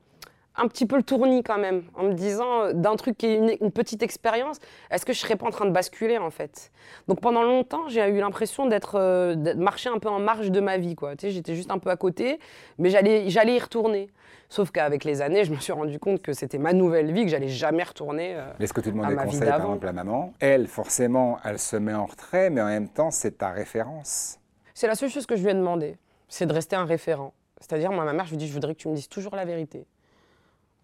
un 0.59 0.69
petit 0.69 0.87
peu 0.87 0.97
le 0.97 1.03
tournis 1.03 1.43
quand 1.43 1.59
même, 1.59 1.85
en 1.95 2.05
me 2.05 2.13
disant 2.13 2.63
euh, 2.63 2.73
d'un 2.73 2.97
truc 2.97 3.17
qui 3.17 3.27
est 3.27 3.59
une, 3.61 3.71
petite 3.71 4.03
expérience, 4.03 4.59
est-ce 4.91 5.07
que 5.07 5.13
je 5.13 5.19
serais 5.19 5.37
pas 5.37 5.47
en 5.47 5.51
train 5.51 5.67
de 5.67 5.71
basculer 5.71 6.19
en 6.19 6.31
fait? 6.31 6.71
Donc 7.07 7.21
pendant 7.21 7.43
longtemps, 7.43 7.89
j'ai 7.89 8.07
eu 8.09 8.19
l'impression 8.19 8.67
d'être 8.67 8.97
euh, 8.97 9.55
marcher 9.57 9.89
un 9.89 9.99
peu 9.99 10.09
en 10.09 10.19
marge 10.19 10.51
de 10.51 10.61
ma 10.61 10.77
vie 10.79 10.95
quoi. 10.95 11.17
Tu 11.17 11.27
sais, 11.27 11.31
j'étais 11.31 11.55
juste 11.55 11.71
un 11.71 11.79
peu 11.79 11.91
à 11.91 11.97
côté, 11.97 12.41
mais 12.79 12.91
j'allais 12.91 13.31
j'allais 13.31 13.55
y 13.55 13.59
retourner. 13.59 14.11
Sauf 14.51 14.71
qu'avec 14.71 15.05
les 15.05 15.21
années, 15.21 15.45
je 15.45 15.53
me 15.53 15.59
suis 15.59 15.73
rendu 15.73 15.99
compte 15.99 16.23
que 16.23 16.33
c'était 16.33 16.57
ma 16.57 16.73
nouvelle 16.73 17.13
vie, 17.13 17.25
que 17.25 17.31
j'allais 17.31 17.49
jamais 17.49 17.83
retourner. 17.83 18.35
Euh, 18.35 18.51
Est-ce 18.59 18.73
que 18.73 18.81
tu 18.81 18.91
demandes 18.91 19.11
des 19.11 19.17
conseils, 19.17 19.47
par 19.47 19.61
exemple, 19.61 19.87
à 19.87 19.93
maman? 19.93 20.33
Elle, 20.41 20.67
forcément, 20.67 21.39
elle 21.45 21.59
se 21.59 21.77
met 21.77 21.93
en 21.93 22.07
retrait, 22.07 22.49
mais 22.49 22.63
en 22.63 22.67
même 22.67 22.89
temps, 22.89 23.11
c'est 23.11 23.39
ta 23.39 23.51
référence. 23.51 24.39
C'est 24.73 24.87
la 24.87 24.95
seule 24.95 25.11
chose 25.11 25.27
que 25.27 25.37
je 25.37 25.43
lui 25.43 25.51
ai 25.51 25.55
demandé, 25.55 25.99
c'est 26.29 26.47
de 26.47 26.53
rester 26.55 26.77
un 26.77 26.87
référent. 26.87 27.35
C'est-à-dire, 27.61 27.93
moi, 27.93 28.05
ma 28.05 28.15
mère, 28.15 28.25
je 28.25 28.31
lui 28.31 28.37
dis, 28.39 28.49
je 28.49 28.55
voudrais 28.55 28.75
que 28.75 28.81
tu 28.81 28.89
me 28.89 28.95
dises 28.95 29.09
toujours 29.09 29.37
la 29.37 29.45
vérité. 29.45 29.87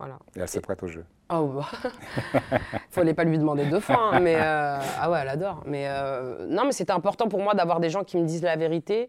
Voilà. 0.05 0.19
Et 0.37 0.41
elle 0.41 0.49
se 0.49 0.59
prête 0.59 0.83
au 0.83 0.87
jeu. 0.87 1.05
Oh, 1.31 1.47
bah. 1.47 1.69
fallait 2.91 3.15
pas 3.15 3.25
lui 3.25 3.39
demander 3.39 3.65
deux 3.65 3.81
fois, 3.81 4.11
hein, 4.13 4.21
mais 4.21 4.37
euh, 4.37 4.79
ah 5.01 5.11
ouais, 5.11 5.19
elle 5.23 5.29
adore. 5.29 5.63
Mais 5.67 5.87
euh, 5.89 6.47
non, 6.47 6.67
mais 6.67 6.73
c'était 6.73 6.93
important 6.93 7.29
pour 7.29 7.41
moi 7.41 7.55
d'avoir 7.55 7.81
des 7.81 7.89
gens 7.89 8.05
qui 8.05 8.19
me 8.19 8.27
disent 8.27 8.43
la 8.43 8.57
vérité. 8.57 9.09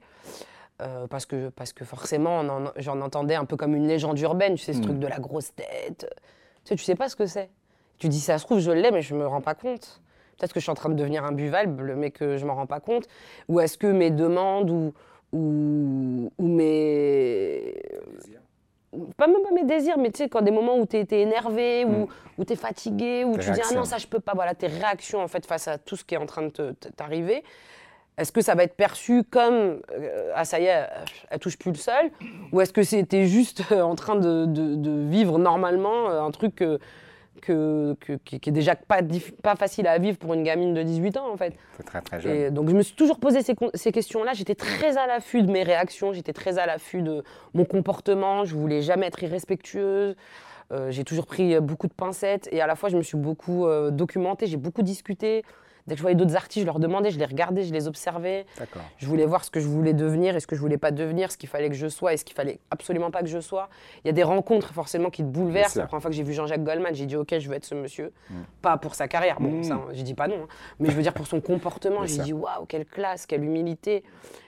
Euh, 0.82 1.08
parce, 1.08 1.26
que, 1.26 1.50
parce 1.50 1.72
que 1.72 1.86
forcément, 1.86 2.44
j'en 2.78 3.00
entendais 3.00 3.36
un 3.36 3.46
peu 3.46 3.56
comme 3.56 3.76
une 3.76 3.88
légende 3.88 4.20
urbaine, 4.20 4.56
tu 4.56 4.64
sais, 4.64 4.74
ce 4.74 4.80
hmm. 4.80 4.84
truc 4.84 5.00
de 5.00 5.08
la 5.08 5.20
grosse 5.20 5.54
tête. 5.56 6.14
Tu 6.64 6.70
sais, 6.70 6.76
tu 6.76 6.84
sais 6.84 6.96
pas 6.96 7.08
ce 7.08 7.16
que 7.16 7.26
c'est. 7.26 7.50
Tu 7.98 8.10
dis, 8.10 8.20
ça 8.20 8.38
se 8.38 8.46
trouve, 8.46 8.60
je 8.60 8.72
l'ai, 8.72 8.92
mais 8.92 9.02
je 9.02 9.16
me 9.16 9.26
rends 9.26 9.42
pas 9.42 9.56
compte. 9.56 10.02
Peut-être 10.38 10.54
que 10.54 10.60
je 10.60 10.66
suis 10.66 10.72
en 10.72 10.76
train 10.76 10.90
de 10.90 10.96
devenir 10.96 11.24
un 11.24 11.32
buval, 11.32 11.70
mais 11.70 12.12
que 12.12 12.38
je 12.38 12.46
m'en 12.46 12.56
rends 12.56 12.66
pas 12.66 12.82
compte. 12.82 13.08
Ou 13.48 13.62
est-ce 13.62 13.78
que 13.78 13.88
mes 13.88 14.12
demandes 14.12 14.70
ou, 14.70 14.94
ou, 15.32 16.32
ou 16.38 16.48
mes. 16.48 17.82
Pas 19.18 19.28
même 19.28 19.42
pas 19.44 19.52
mes 19.52 19.64
désirs, 19.64 19.98
mais 19.98 20.12
tu 20.12 20.18
sais, 20.20 20.30
quand 20.30 20.42
des 20.42 20.52
moments 20.52 20.78
où 20.78 20.86
tu 20.86 20.98
es, 20.98 21.22
énervé, 21.22 21.86
ou 21.86 22.08
où, 22.38 22.46
tu 22.46 22.54
es 22.54 22.56
fatigué, 22.56 23.24
où 23.26 23.38
tu 23.38 23.52
dis, 23.52 23.62
ah 23.64 23.74
non, 23.74 23.86
ça 23.86 23.98
je 23.98 24.08
peux 24.08 24.20
pas. 24.20 24.34
Voilà, 24.36 24.56
tes 24.56 24.68
réactions 24.68 25.22
en 25.22 25.28
fait 25.28 25.46
face 25.46 25.68
à 25.68 25.78
tout 25.78 25.96
ce 25.96 26.04
qui 26.04 26.16
est 26.16 26.20
en 26.20 26.26
train 26.26 26.44
de 26.44 26.72
t'arriver. 26.96 27.44
Est-ce 28.18 28.32
que 28.32 28.42
ça 28.42 28.56
va 28.56 28.64
être 28.64 28.76
perçu 28.76 29.24
comme 29.24 29.82
euh, 29.92 30.32
ah 30.36 30.46
ça 30.46 30.60
y 30.60 30.66
est, 30.66 30.88
elle 31.30 31.40
touche 31.40 31.58
plus 31.58 31.72
le 31.72 31.78
sol, 31.78 32.12
ou 32.52 32.62
est-ce 32.62 32.72
que 32.72 32.84
c'était 32.84 33.26
juste 33.26 33.64
euh, 33.72 33.82
en 33.82 33.96
train 33.96 34.16
de, 34.16 35.10
vivre 35.10 35.38
normalement 35.38 36.10
euh, 36.10 36.22
un 36.22 36.32
truc 36.32 36.64
que, 37.42 37.96
qui 38.24 38.36
est 38.36 38.52
déjà 38.52 38.76
pas, 38.76 39.00
pas 39.44 39.56
facile 39.56 39.88
à 39.88 39.98
vivre 39.98 40.18
pour 40.18 40.34
une 40.34 40.44
gamine 40.44 40.74
de 40.74 40.84
18 40.84 41.18
ans 41.18 41.32
en 41.32 41.38
fait. 41.38 41.54
très 41.86 42.02
très 42.02 42.22
jeune. 42.22 42.54
donc 42.54 42.70
je 42.70 42.76
me 42.76 42.82
suis 42.82 42.96
toujours 42.96 43.20
posé 43.20 43.42
ces, 43.42 43.56
ces 43.74 43.92
questions-là. 43.92 44.34
J'étais 44.34 44.56
très 44.56 44.98
à 44.98 45.08
l'affût 45.08 45.44
de 45.44 45.52
mes 45.52 45.64
réactions, 45.64 46.14
j'étais 46.14 46.34
très 46.34 46.58
à 46.58 46.66
l'affût 46.66 47.02
de 47.02 47.24
mon 47.54 47.66
comportement. 47.66 48.46
Je 48.46 48.56
voulais 48.56 48.82
jamais 48.82 49.08
être 49.08 49.22
irrespectueuse. 49.24 50.16
j'ai 50.90 51.04
toujours 51.04 51.26
pris 51.26 51.60
beaucoup 51.60 51.88
de 51.88 51.94
pincettes 51.94 52.50
et 52.52 52.62
à 52.62 52.68
la 52.68 52.76
fois 52.76 52.90
je 52.90 52.98
me 52.98 53.04
suis 53.04 53.18
beaucoup 53.18 53.68
documentée, 53.92 54.48
j'ai 54.48 54.58
beaucoup 54.58 54.82
discuté. 54.84 55.44
Dès 55.88 55.94
que 55.94 55.98
je 55.98 56.02
voyais 56.02 56.16
d'autres 56.16 56.36
artistes, 56.36 56.62
je 56.62 56.66
leur 56.66 56.80
demandais, 56.80 57.12
je 57.12 57.20
les 57.20 57.26
regardais, 57.26 57.64
je 57.64 57.72
les 57.72 57.88
observais. 57.88 58.46
Je 58.98 59.06
voulais 59.06 59.26
voir 59.26 59.44
ce 59.44 59.52
que 59.52 59.60
je 59.60 59.68
voulais 59.68 59.94
devenir 59.94 60.36
et 60.36 60.40
ce 60.40 60.48
que 60.48 60.56
je 60.56 60.62
voulais 60.62 60.80
pas 60.80 60.90
devenir, 60.92 61.32
ce 61.32 61.38
qu'il 61.38 61.50
fallait 61.50 61.70
que 61.70 61.76
je 61.76 61.88
sois 61.88 62.14
et 62.14 62.18
ce 62.18 62.26
qu'il 62.26 62.36
fallait 62.36 62.60
absolument 62.72 63.12
pas 63.12 63.22
que 63.22 63.28
je 63.28 63.40
sois. 63.40 63.70
Il 64.04 64.08
y 64.08 64.10
a 64.10 64.14
des 64.14 64.24
rencontres 64.24 64.74
forcément 64.74 65.12
qui 65.12 65.22
te 65.22 65.28
bouleversent. 65.28 65.76
La 65.76 65.86
première 65.86 66.02
fois 66.02 66.10
que 66.10 66.18
j'ai 66.18 66.24
vu 66.24 66.34
Jean-Jacques 66.34 66.64
Goldman, 66.64 66.96
j'ai 66.96 67.06
dit 67.06 67.16
ok, 67.16 67.38
je 67.38 67.48
veux 67.48 67.56
être 67.56 67.66
ce 67.66 67.76
monsieur. 67.76 68.12
Mm. 68.30 68.34
Pas 68.62 68.78
pour 68.78 68.96
sa 68.96 69.08
carrière, 69.08 69.40
bon, 69.40 69.60
mm. 69.60 69.64
ça, 69.64 69.80
dis 69.94 70.14
pas 70.14 70.28
non, 70.28 70.44
hein. 70.44 70.48
mais 70.80 70.90
je 70.90 70.96
veux 70.96 71.04
dire 71.04 71.14
pour 71.14 71.28
son 71.28 71.40
comportement. 71.40 72.06
j'ai 72.06 72.22
dit 72.24 72.34
waouh, 72.34 72.66
quelle 72.66 72.86
classe, 72.86 73.26
quelle 73.26 73.44
humilité. 73.44 74.04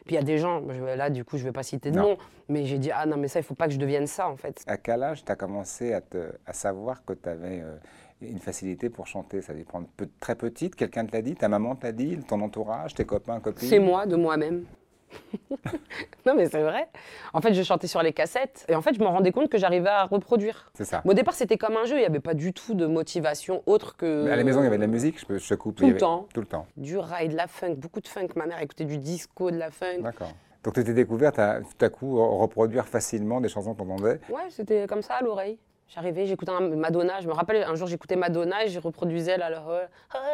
Puis 0.06 0.16
il 0.16 0.20
y 0.20 0.22
a 0.22 0.24
des 0.24 0.38
gens, 0.38 0.62
là 0.96 1.10
du 1.10 1.26
coup 1.26 1.38
je 1.38 1.44
vais 1.44 1.52
pas 1.52 1.64
citer 1.64 1.92
de 1.92 2.00
nom, 2.00 2.18
mais 2.48 2.66
j'ai 2.66 2.80
dit 2.80 2.92
ah 2.92 3.06
non 3.06 3.18
mais 3.18 3.28
ça 3.28 3.40
il 3.40 3.44
faut 3.44 3.56
pas 3.56 3.68
que 3.68 3.74
je 3.74 3.80
devienne 3.80 4.08
ça 4.08 4.30
en 4.30 4.38
fait. 4.38 4.64
À 4.66 4.78
quel 4.78 5.04
âge 5.04 5.24
tu 5.26 5.32
as 5.32 5.36
commencé 5.36 5.94
à, 5.94 6.02
te, 6.02 6.32
à 6.46 6.54
savoir 6.54 7.04
que 7.04 7.14
tu 7.14 7.28
avais 7.28 7.62
euh, 7.62 7.76
une 8.22 8.40
facilité 8.40 8.90
pour 8.90 9.08
chanter 9.08 9.42
Ça 9.42 9.54
dépend 9.54 9.82
de 9.82 10.10
très 10.20 10.36
petite, 10.36 10.76
quelqu'un 10.76 11.06
te 11.06 11.12
l'a 11.12 11.22
dit, 11.22 11.36
ta 11.36 11.48
maman 11.48 11.76
t'a 11.76 11.92
dit, 11.92 12.18
ton 12.28 12.42
entourage, 12.42 12.94
tes 12.94 13.06
copains, 13.06 13.40
copines? 13.40 13.68
C'est 13.68 13.80
moi, 13.80 14.06
de 14.06 14.16
moi-même. 14.16 14.66
non 16.26 16.36
mais 16.36 16.50
c'est 16.50 16.62
vrai. 16.62 16.90
En 17.34 17.40
fait, 17.40 17.54
je 17.54 17.64
chantais 17.64 17.88
sur 17.88 18.02
les 18.02 18.12
cassettes 18.12 18.66
et 18.68 18.76
en 18.76 18.82
fait, 18.82 18.94
je 18.94 19.00
me 19.00 19.06
rendais 19.06 19.32
compte 19.32 19.50
que 19.50 19.58
j'arrivais 19.58 19.90
à 19.90 20.04
reproduire. 20.04 20.70
C'est 20.74 20.86
ça. 20.86 21.02
au 21.06 21.14
départ, 21.14 21.34
c'était 21.34 21.58
comme 21.58 21.78
un 21.78 21.86
jeu. 21.86 21.96
Il 21.96 22.00
n'y 22.00 22.06
avait 22.06 22.20
pas 22.20 22.34
du 22.34 22.54
tout 22.54 22.74
de 22.74 22.86
motivation 22.86 23.64
autre 23.66 23.96
que. 23.96 24.26
Mais 24.26 24.32
à 24.32 24.36
la 24.36 24.44
maison, 24.44 24.62
il 24.62 24.66
y 24.66 24.68
avait 24.68 24.78
de 24.78 24.82
la 24.82 24.88
musique. 24.88 25.18
Je, 25.20 25.38
je 25.38 25.56
coupe. 25.56 25.78
Tout 25.78 25.88
le 25.88 25.98
temps. 25.98 26.28
Tout 26.34 26.42
le 26.42 26.46
temps. 26.48 26.66
Du 26.76 26.98
rail, 26.98 27.30
de 27.30 27.38
la 27.38 27.48
funk, 27.48 27.76
beaucoup 27.76 28.02
de 28.02 28.08
funk. 28.08 28.28
Ma 28.36 28.46
mère 28.46 28.62
écoutait 28.62 28.86
du 28.86 28.98
disco, 28.98 29.50
de 29.50 29.58
la 29.58 29.72
funk. 29.72 30.02
D'accord. 30.02 30.34
Donc 30.64 30.74
tu 30.74 30.82
étais 30.82 30.94
découverte 30.94 31.40
à 31.40 31.62
tout 31.62 31.86
à 31.86 31.90
coup 31.90 32.18
reproduire 32.40 32.86
facilement 32.86 33.40
des 33.40 33.48
chansons 33.48 33.74
qu'on 33.74 33.90
entendait? 33.90 34.20
Ouais, 34.30 34.50
c'était 34.50 34.86
comme 34.88 35.02
ça 35.02 35.14
à 35.14 35.24
l'oreille. 35.24 35.58
J'arrivais, 35.90 36.26
j'écoutais 36.26 36.52
Madonna. 36.60 37.22
Je 37.22 37.28
me 37.28 37.34
rappelle 37.34 37.64
un 37.64 37.76
jour, 37.76 37.88
j'écoutais 37.88 38.16
Madonna 38.16 38.66
et 38.66 38.70
je 38.70 38.80
reproduisais 38.80 39.38
la, 39.38 39.50
le 39.50 39.58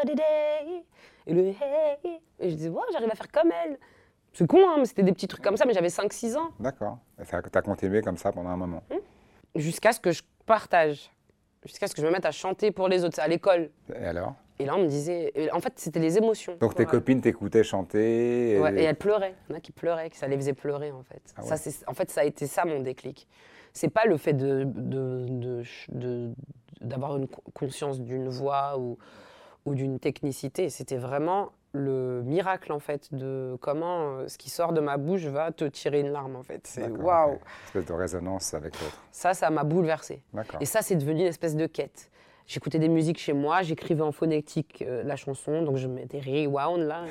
Holiday 0.03 0.83
et 1.27 1.33
le 1.33 1.41
Hey. 1.47 2.19
Et 2.39 2.49
je 2.49 2.55
disais, 2.55 2.69
wow, 2.69 2.81
j'arrive 2.91 3.09
à 3.11 3.15
faire 3.15 3.31
comme 3.31 3.51
elle. 3.63 3.77
C'est 4.33 4.47
con, 4.47 4.67
hein, 4.67 4.75
mais 4.79 4.85
c'était 4.85 5.03
des 5.03 5.11
petits 5.11 5.27
trucs 5.27 5.43
comme 5.43 5.57
ça, 5.57 5.65
mais 5.65 5.73
j'avais 5.73 5.89
5-6 5.89 6.37
ans. 6.37 6.49
D'accord. 6.59 6.97
Et 7.21 7.49
t'as 7.51 7.61
continué 7.61 8.01
comme 8.01 8.17
ça 8.17 8.31
pendant 8.31 8.49
un 8.49 8.57
moment. 8.57 8.81
Jusqu'à 9.55 9.91
ce 9.91 9.99
que 9.99 10.11
je 10.11 10.23
partage, 10.47 11.11
jusqu'à 11.63 11.87
ce 11.87 11.93
que 11.93 12.01
je 12.01 12.07
me 12.07 12.11
mette 12.11 12.25
à 12.25 12.31
chanter 12.31 12.71
pour 12.71 12.87
les 12.87 13.05
autres, 13.05 13.19
à 13.19 13.27
l'école. 13.27 13.69
Et 13.95 14.05
alors? 14.05 14.33
Et 14.59 14.65
là, 14.65 14.75
on 14.75 14.79
me 14.79 14.87
disait. 14.87 15.33
en 15.51 15.59
fait, 15.59 15.73
c'était 15.75 15.99
les 15.99 16.17
émotions. 16.17 16.55
Donc 16.59 16.75
tes 16.75 16.85
copines 16.85 17.21
t'écoutaient 17.21 17.63
chanter. 17.63 18.59
Ouais, 18.59 18.73
et 18.81 18.83
elles 18.83 18.95
pleuraient. 18.95 19.35
Il 19.49 19.51
y 19.51 19.55
en 19.55 19.57
a 19.57 19.61
qui 19.61 19.71
pleuraient, 19.71 20.09
que 20.09 20.17
ça 20.17 20.27
les 20.27 20.35
faisait 20.35 20.53
pleurer 20.53 20.91
en 20.91 21.03
fait. 21.03 21.21
Ah 21.37 21.43
ouais. 21.43 21.73
en 21.87 21.93
fait, 21.93 22.09
ça 22.09 22.21
a 22.21 22.23
été 22.23 22.47
ça 22.47 22.65
mon 22.65 22.79
déclic. 22.79 23.27
C'est 23.73 23.89
pas 23.89 24.05
le 24.05 24.17
fait 24.17 24.33
de, 24.33 24.67
d'avoir 26.81 27.17
une 27.17 27.27
co- 27.27 27.43
conscience 27.53 27.99
d'une 27.99 28.29
voix 28.29 28.77
ou, 28.77 28.97
ou 29.65 29.73
d'une 29.75 29.99
technicité. 29.99 30.69
C'était 30.69 30.97
vraiment 30.97 31.51
le 31.75 32.21
miracle 32.23 32.71
en 32.71 32.79
fait 32.79 33.11
de 33.15 33.57
comment 33.59 34.17
euh, 34.19 34.27
ce 34.27 34.37
qui 34.37 34.51
sort 34.51 34.73
de 34.73 34.79
ma 34.79 34.97
bouche 34.97 35.25
va 35.25 35.51
te 35.51 35.65
tirer 35.65 36.01
une 36.01 36.11
larme 36.11 36.35
en 36.35 36.43
fait. 36.43 36.61
C'est 36.67 36.87
waouh. 36.87 37.39
Espèce 37.65 37.85
de 37.85 37.93
résonance 37.93 38.53
avec 38.53 38.79
l'autre. 38.79 39.01
Ça, 39.11 39.33
ça 39.33 39.49
m'a 39.49 39.63
bouleversée. 39.63 40.21
Et 40.61 40.65
ça, 40.65 40.81
c'est 40.83 40.95
devenu 40.95 41.21
une 41.21 41.27
espèce 41.27 41.55
de 41.55 41.65
quête. 41.65 42.11
J'écoutais 42.47 42.79
des 42.79 42.89
musiques 42.89 43.19
chez 43.19 43.33
moi, 43.33 43.61
j'écrivais 43.61 44.01
en 44.01 44.11
phonétique 44.11 44.83
euh, 44.85 45.03
la 45.03 45.15
chanson, 45.15 45.61
donc 45.61 45.77
je 45.77 45.87
mettais 45.87 46.19
rewound 46.19 46.81
là, 46.81 47.05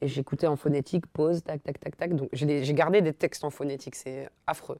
et 0.00 0.06
j'écoutais 0.06 0.46
en 0.46 0.56
phonétique, 0.56 1.06
pause, 1.06 1.42
tac, 1.42 1.62
tac, 1.62 1.80
tac, 1.80 1.96
tac. 1.96 2.14
Donc 2.14 2.28
j'ai 2.32 2.74
gardé 2.74 3.02
des 3.02 3.12
textes 3.12 3.44
en 3.44 3.50
phonétique, 3.50 3.96
c'est 3.96 4.28
affreux. 4.46 4.78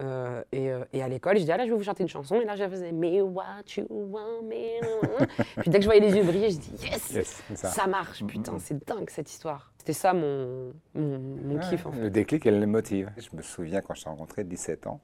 Euh, 0.00 0.42
et, 0.50 0.70
euh, 0.70 0.84
et 0.92 1.02
à 1.02 1.08
l'école, 1.08 1.38
je 1.38 1.44
dis, 1.44 1.52
ah 1.52 1.56
là, 1.56 1.66
je 1.66 1.70
vais 1.70 1.76
vous 1.76 1.84
chanter 1.84 2.02
une 2.02 2.08
chanson. 2.08 2.40
Et 2.40 2.44
là, 2.44 2.56
je 2.56 2.68
faisais, 2.68 2.90
me 2.90 3.22
what 3.22 3.62
you 3.76 3.86
want, 3.88 4.42
me. 4.42 4.80
Puis 5.60 5.70
dès 5.70 5.78
que 5.78 5.82
je 5.82 5.88
voyais 5.88 6.00
les 6.00 6.16
yeux 6.16 6.24
briller, 6.24 6.50
je 6.50 6.58
dis, 6.58 6.72
yes, 6.82 7.42
ça. 7.54 7.68
ça. 7.68 7.86
marche, 7.86 8.24
putain, 8.24 8.58
c'est 8.58 8.84
dingue 8.86 9.08
cette 9.08 9.30
histoire. 9.30 9.72
C'était 9.78 9.92
ça 9.92 10.12
mon, 10.12 10.72
mon, 10.94 11.18
mon 11.18 11.54
Ouais, 11.54 11.60
kiff 11.70 11.86
en 11.86 11.92
fait. 11.92 12.00
Le 12.00 12.10
déclic, 12.10 12.44
elle 12.46 12.58
le 12.58 12.66
motive. 12.66 13.10
Je 13.16 13.36
me 13.36 13.42
souviens 13.42 13.82
quand 13.82 13.94
je 13.94 14.02
t'ai 14.02 14.08
rencontré, 14.08 14.42
17 14.42 14.86
ans, 14.88 15.00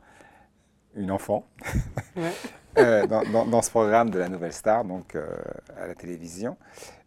une 0.94 1.10
enfant, 1.10 1.46
Ouais. 2.16 2.32
euh, 2.78 3.06
dans, 3.06 3.22
dans- 3.30 3.46
dans 3.46 3.62
ce 3.62 3.70
programme 3.70 4.10
de 4.10 4.18
la 4.18 4.28
Nouvelle 4.28 4.52
Star, 4.52 4.84
donc 4.84 5.14
euh, 5.14 5.26
à 5.80 5.86
la 5.86 5.94
télévision, 5.94 6.56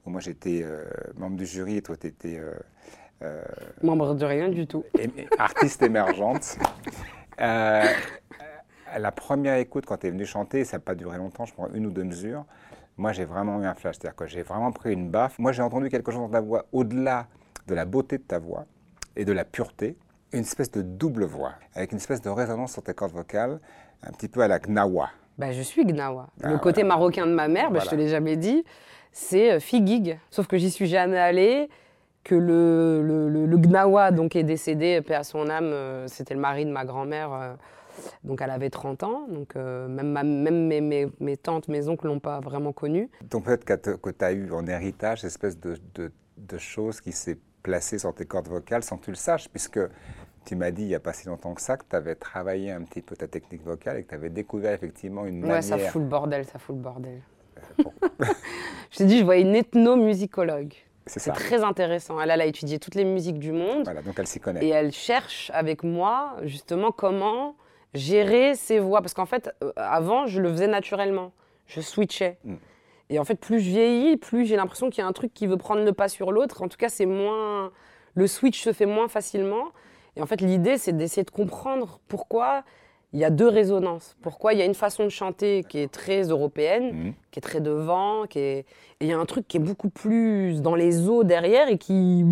où 0.05 0.09
moi 0.09 0.21
j'étais 0.21 0.61
euh, 0.63 0.85
membre 1.15 1.37
du 1.37 1.45
jury 1.45 1.77
et 1.77 1.81
toi 1.81 1.95
tu 1.97 2.07
étais 2.07 2.39
Membre 3.81 4.15
de 4.15 4.25
rien 4.25 4.49
du 4.49 4.67
tout. 4.67 4.83
artiste 5.37 5.81
émergente. 5.81 6.57
À 7.37 8.99
la 8.99 9.11
première 9.11 9.55
écoute, 9.55 9.85
quand 9.85 9.97
tu 9.97 10.07
es 10.07 10.11
venu 10.11 10.25
chanter, 10.25 10.65
ça 10.65 10.77
n'a 10.77 10.81
pas 10.81 10.93
duré 10.95 11.17
longtemps, 11.17 11.45
je 11.45 11.53
prends 11.53 11.67
une 11.73 11.85
ou 11.85 11.91
deux 11.91 12.03
mesures. 12.03 12.45
Moi, 12.97 13.11
j'ai 13.11 13.25
vraiment 13.25 13.59
eu 13.61 13.65
un 13.65 13.73
flash. 13.73 13.95
C'est-à-dire 13.99 14.15
que 14.15 14.27
j'ai 14.27 14.43
vraiment 14.43 14.71
pris 14.71 14.93
une 14.93 15.09
baffe. 15.09 15.39
Moi, 15.39 15.51
j'ai 15.51 15.63
entendu 15.63 15.89
quelque 15.89 16.11
chose 16.11 16.21
dans 16.21 16.29
ta 16.29 16.41
voix, 16.41 16.65
au-delà 16.71 17.25
de 17.65 17.73
la 17.73 17.85
beauté 17.85 18.17
de 18.19 18.23
ta 18.23 18.37
voix 18.37 18.65
et 19.15 19.25
de 19.25 19.31
la 19.31 19.45
pureté, 19.45 19.97
une 20.33 20.41
espèce 20.41 20.71
de 20.71 20.81
double 20.81 21.25
voix, 21.25 21.53
avec 21.75 21.91
une 21.91 21.97
espèce 21.97 22.21
de 22.21 22.29
résonance 22.29 22.73
sur 22.73 22.83
tes 22.83 22.93
cordes 22.93 23.13
vocales, 23.13 23.59
un 24.03 24.11
petit 24.11 24.27
peu 24.27 24.41
à 24.41 24.47
la 24.47 24.59
Gnawa. 24.59 25.09
Bah, 25.37 25.51
je 25.51 25.61
suis 25.61 25.85
Gnawa. 25.85 26.27
Ah, 26.43 26.51
le 26.51 26.57
côté 26.57 26.81
voilà. 26.81 26.95
marocain 26.95 27.25
de 27.25 27.31
ma 27.33 27.47
mère, 27.47 27.71
bah, 27.71 27.79
je 27.79 27.85
te 27.85 27.89
Voilà. 27.91 28.03
l'ai 28.03 28.09
jamais 28.09 28.35
dit, 28.35 28.63
c'est 29.11 29.53
euh, 29.53 29.59
Figig. 29.59 30.19
Sauf 30.29 30.47
que 30.47 30.57
j'y 30.57 30.69
suis 30.71 30.87
jamais 30.87 31.17
allée, 31.17 31.69
que 32.23 32.35
le, 32.35 33.01
le, 33.03 33.29
le- 33.29 33.45
le 33.45 33.57
Gnawa 33.57 34.11
donc, 34.11 34.35
est 34.35 34.43
décédé, 34.43 35.01
paix 35.01 35.15
à 35.15 35.23
son 35.23 35.49
âme, 35.49 35.65
euh, 35.65 36.07
c'était 36.07 36.33
le 36.33 36.39
mari 36.39 36.65
de 36.65 36.71
ma 36.71 36.85
grand-mère, 36.85 37.33
euh, 37.33 37.53
donc 38.23 38.41
elle 38.41 38.49
avait 38.51 38.69
30 38.69 39.03
ans. 39.03 39.25
Donc 39.29 39.55
euh, 39.55 39.87
même, 39.87 40.11
ma- 40.11 40.23
même 40.23 40.67
mes, 40.67 40.81
mes, 40.81 41.07
mes 41.19 41.37
tantes, 41.37 41.67
mes 41.67 41.87
oncles 41.89 42.07
l'ont 42.07 42.19
pas 42.19 42.39
vraiment 42.39 42.71
connu. 42.71 43.09
Donc 43.29 43.45
peut-être 43.45 43.65
que 43.65 44.09
tu 44.11 44.25
as 44.25 44.31
eu 44.31 44.51
en 44.51 44.65
héritage 44.67 45.21
cette 45.21 45.29
espèce 45.31 45.59
de, 45.59 45.75
de, 45.95 46.11
de 46.37 46.57
chose 46.57 47.01
qui 47.01 47.11
s'est 47.11 47.37
placée 47.61 47.97
sur 47.97 48.13
tes 48.13 48.25
cordes 48.25 48.47
vocales 48.49 48.83
sans 48.83 48.97
que 48.97 49.05
tu 49.05 49.11
le 49.11 49.15
saches, 49.15 49.49
puisque 49.49 49.79
tu 50.45 50.55
m'as 50.55 50.71
dit 50.71 50.83
il 50.83 50.87
n'y 50.87 50.95
a 50.95 50.99
pas 50.99 51.13
si 51.13 51.27
longtemps 51.27 51.53
que 51.53 51.61
ça 51.61 51.77
que 51.77 51.83
tu 51.89 51.95
avais 51.95 52.15
travaillé 52.15 52.71
un 52.71 52.81
petit 52.83 53.01
peu 53.01 53.15
ta 53.15 53.27
technique 53.27 53.63
vocale 53.63 53.97
et 53.97 54.03
que 54.03 54.09
tu 54.09 54.15
avais 54.15 54.29
découvert 54.29 54.73
effectivement 54.73 55.25
une 55.25 55.43
Ouais, 55.45 55.61
ça 55.61 55.75
manière. 55.75 55.91
fout 55.91 56.01
le 56.01 56.07
bordel, 56.07 56.45
ça 56.45 56.59
fout 56.59 56.75
le 56.75 56.81
bordel. 56.81 57.21
Bon. 57.83 57.91
je 58.91 58.97
t'ai 58.97 59.05
dit, 59.05 59.19
je 59.19 59.23
voyais 59.23 59.41
une 59.41 59.55
ethnomusicologue. 59.55 60.73
C'est 61.05 61.19
C'est 61.19 61.31
ça. 61.31 61.33
très 61.33 61.63
intéressant. 61.63 62.19
Elle, 62.21 62.29
elle 62.31 62.41
a 62.41 62.45
étudié 62.45 62.79
toutes 62.79 62.95
les 62.95 63.03
musiques 63.03 63.39
du 63.39 63.51
monde. 63.51 63.83
Voilà, 63.83 64.01
donc 64.01 64.17
elle 64.17 64.27
s'y 64.27 64.39
connaît. 64.39 64.65
Et 64.65 64.69
elle 64.69 64.91
cherche 64.91 65.51
avec 65.53 65.83
moi 65.83 66.37
justement 66.43 66.91
comment 66.91 67.55
gérer 67.93 68.55
ses 68.55 68.79
voix. 68.79 69.01
Parce 69.01 69.13
qu'en 69.13 69.25
fait, 69.25 69.49
euh, 69.63 69.71
avant, 69.75 70.27
je 70.27 70.41
le 70.41 70.49
faisais 70.49 70.67
naturellement. 70.67 71.31
Je 71.67 71.81
switchais. 71.81 72.37
Mm. 72.45 72.55
Et 73.09 73.19
en 73.19 73.25
fait, 73.25 73.35
plus 73.35 73.59
je 73.59 73.69
vieillis, 73.69 74.17
plus 74.17 74.45
j'ai 74.45 74.55
l'impression 74.55 74.89
qu'il 74.89 75.01
y 75.01 75.05
a 75.05 75.07
un 75.07 75.11
truc 75.13 75.33
qui 75.33 75.45
veut 75.45 75.57
prendre 75.57 75.83
le 75.83 75.91
pas 75.93 76.07
sur 76.07 76.31
l'autre. 76.31 76.61
En 76.61 76.69
tout 76.69 76.77
cas, 76.77 76.89
c'est 76.89 77.05
moins. 77.05 77.71
Le 78.15 78.27
switch 78.27 78.61
se 78.61 78.71
fait 78.71 78.85
moins 78.85 79.07
facilement. 79.09 79.65
Et 80.15 80.21
en 80.21 80.25
fait, 80.25 80.41
l'idée, 80.41 80.77
c'est 80.77 80.93
d'essayer 80.95 81.23
de 81.23 81.31
comprendre 81.31 81.99
pourquoi 82.07 82.63
il 83.13 83.19
y 83.19 83.25
a 83.25 83.29
deux 83.29 83.47
résonances. 83.47 84.15
Pourquoi 84.21 84.53
il 84.53 84.59
y 84.59 84.61
a 84.61 84.65
une 84.65 84.73
façon 84.73 85.03
de 85.03 85.09
chanter 85.09 85.63
qui 85.67 85.77
est 85.79 85.91
très 85.91 86.23
européenne, 86.23 86.91
Mhm. 86.93 87.13
qui 87.31 87.39
est 87.39 87.41
très 87.41 87.61
devant, 87.61 88.25
qui 88.27 88.39
est... 88.39 88.59
et 88.59 88.65
il 89.01 89.07
y 89.07 89.13
a 89.13 89.17
un 89.19 89.25
truc 89.25 89.47
qui 89.47 89.57
est 89.57 89.59
beaucoup 89.59 89.89
plus 89.89 90.61
dans 90.61 90.75
les 90.75 91.07
os 91.09 91.23
derrière 91.25 91.67
et 91.67 91.77
qui, 91.77 92.25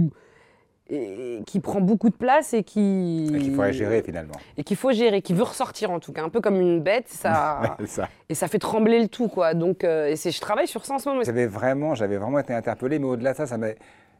et 0.89 1.41
qui 1.45 1.59
prend 1.59 1.79
beaucoup 1.81 2.09
de 2.09 2.15
place 2.15 2.53
et 2.53 2.63
qui... 2.63 3.29
Et 3.33 3.37
qu'il 3.39 3.51
faudrait 3.51 3.73
gérer 3.73 4.01
finalement. 4.01 4.33
Et 4.57 4.63
qu'il 4.63 4.75
faut 4.75 4.91
gérer, 4.91 5.21
qui 5.21 5.33
veut 5.33 5.43
ressortir 5.43 5.89
en 5.91 5.99
tout 5.99 6.11
cas, 6.13 6.23
un 6.23 6.29
peu 6.29 6.41
comme 6.41 6.59
une 6.59 6.81
bête, 6.81 7.07
ça... 7.07 7.77
Et 8.29 8.33
ça 8.35 8.47
fait 8.47 8.59
trembler 8.59 8.99
le 9.01 9.07
tout, 9.07 9.27
quoi. 9.27 9.53
Donc, 9.53 9.83
euh, 9.83 10.07
et 10.07 10.15
c'est- 10.15 10.31
je 10.31 10.41
travaille 10.41 10.67
sur 10.67 10.83
ça 10.85 10.95
en 10.95 10.99
ce 10.99 11.07
moment. 11.09 11.21
J'avais 11.23 11.45
vraiment, 11.47 11.95
j'avais 11.95 12.17
vraiment 12.17 12.39
été 12.39 12.53
interpellé, 12.53 12.97
mais 12.99 13.05
au-delà 13.05 13.33
de 13.33 13.37
ça, 13.37 13.45
ça 13.45 13.57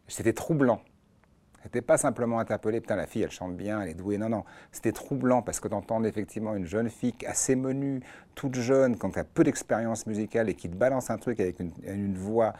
c'était 0.07 0.33
troublant. 0.33 0.81
C'était 1.63 1.81
pas 1.81 1.97
simplement 1.97 2.39
interpellé, 2.39 2.81
putain, 2.81 2.95
la 2.95 3.05
fille, 3.05 3.23
elle 3.23 3.31
chante 3.31 3.55
bien, 3.55 3.81
elle 3.81 3.89
est 3.89 3.93
douée. 3.93 4.17
Non, 4.17 4.29
non, 4.29 4.43
c'était 4.71 4.91
troublant 4.91 5.41
parce 5.41 5.59
que 5.59 5.67
d'entendre 5.67 6.05
effectivement 6.07 6.55
une 6.55 6.65
jeune 6.65 6.89
fille 6.89 7.13
assez 7.25 7.55
menue, 7.55 8.01
toute 8.35 8.55
jeune, 8.55 8.97
quand 8.97 9.11
elle 9.15 9.21
a 9.21 9.25
peu 9.25 9.43
d'expérience 9.43 10.05
musicale 10.07 10.49
et 10.49 10.55
qui 10.55 10.69
te 10.69 10.75
balance 10.75 11.09
un 11.09 11.17
truc 11.17 11.39
avec 11.39 11.59
une, 11.59 12.15
voix 12.15 12.53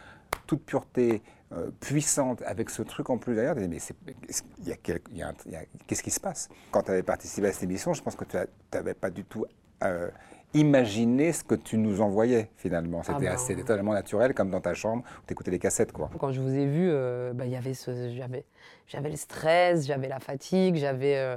toute 0.46 0.64
pureté, 0.64 1.22
euh, 1.52 1.70
puissante, 1.80 2.42
avec 2.42 2.70
ce 2.70 2.82
truc 2.82 3.10
en 3.10 3.18
plus 3.18 3.34
derrière, 3.34 3.54
tu 3.54 3.66
dis, 3.66 3.68
mais 4.06 4.14
qu'est-ce 5.86 6.02
qui 6.02 6.10
se 6.10 6.20
passe? 6.20 6.48
Quand 6.70 6.82
tu 6.82 6.90
avais 6.90 7.02
participé 7.02 7.48
à 7.48 7.52
cette 7.52 7.64
émission, 7.64 7.92
je 7.92 8.02
pense 8.02 8.16
que 8.16 8.24
tu 8.24 8.36
n'avais 8.72 8.94
pas 8.94 9.10
du 9.10 9.24
tout 9.24 9.44
euh, 9.82 10.08
imaginé 10.54 11.32
ce 11.32 11.44
que 11.44 11.54
tu 11.54 11.78
nous 11.78 12.00
envoyais 12.00 12.50
finalement. 12.56 13.02
C'était 13.02 13.26
bah. 13.26 13.32
assez 13.32 13.56
totalement 13.56 13.92
naturel, 13.92 14.34
comme 14.34 14.50
dans 14.50 14.60
ta 14.60 14.74
chambre 14.74 15.02
où 15.04 15.26
tu 15.26 15.32
écoutais 15.32 15.50
les 15.50 15.58
cassettes. 15.58 15.92
quoi. 15.92 16.10
Quand 16.18 16.32
je 16.32 16.40
vous 16.40 16.54
ai 16.54 16.66
vu, 16.66 16.88
euh, 16.90 17.32
bah, 17.32 17.44
il 17.46 17.52
y 17.52 17.56
avait 17.56 17.74
ce, 17.74 18.10
j'avais, 18.10 18.44
j'avais 18.86 19.10
le 19.10 19.16
stress, 19.16 19.86
j'avais 19.86 20.08
la 20.08 20.20
fatigue, 20.20 20.76
j'avais 20.76 21.16
euh, 21.16 21.36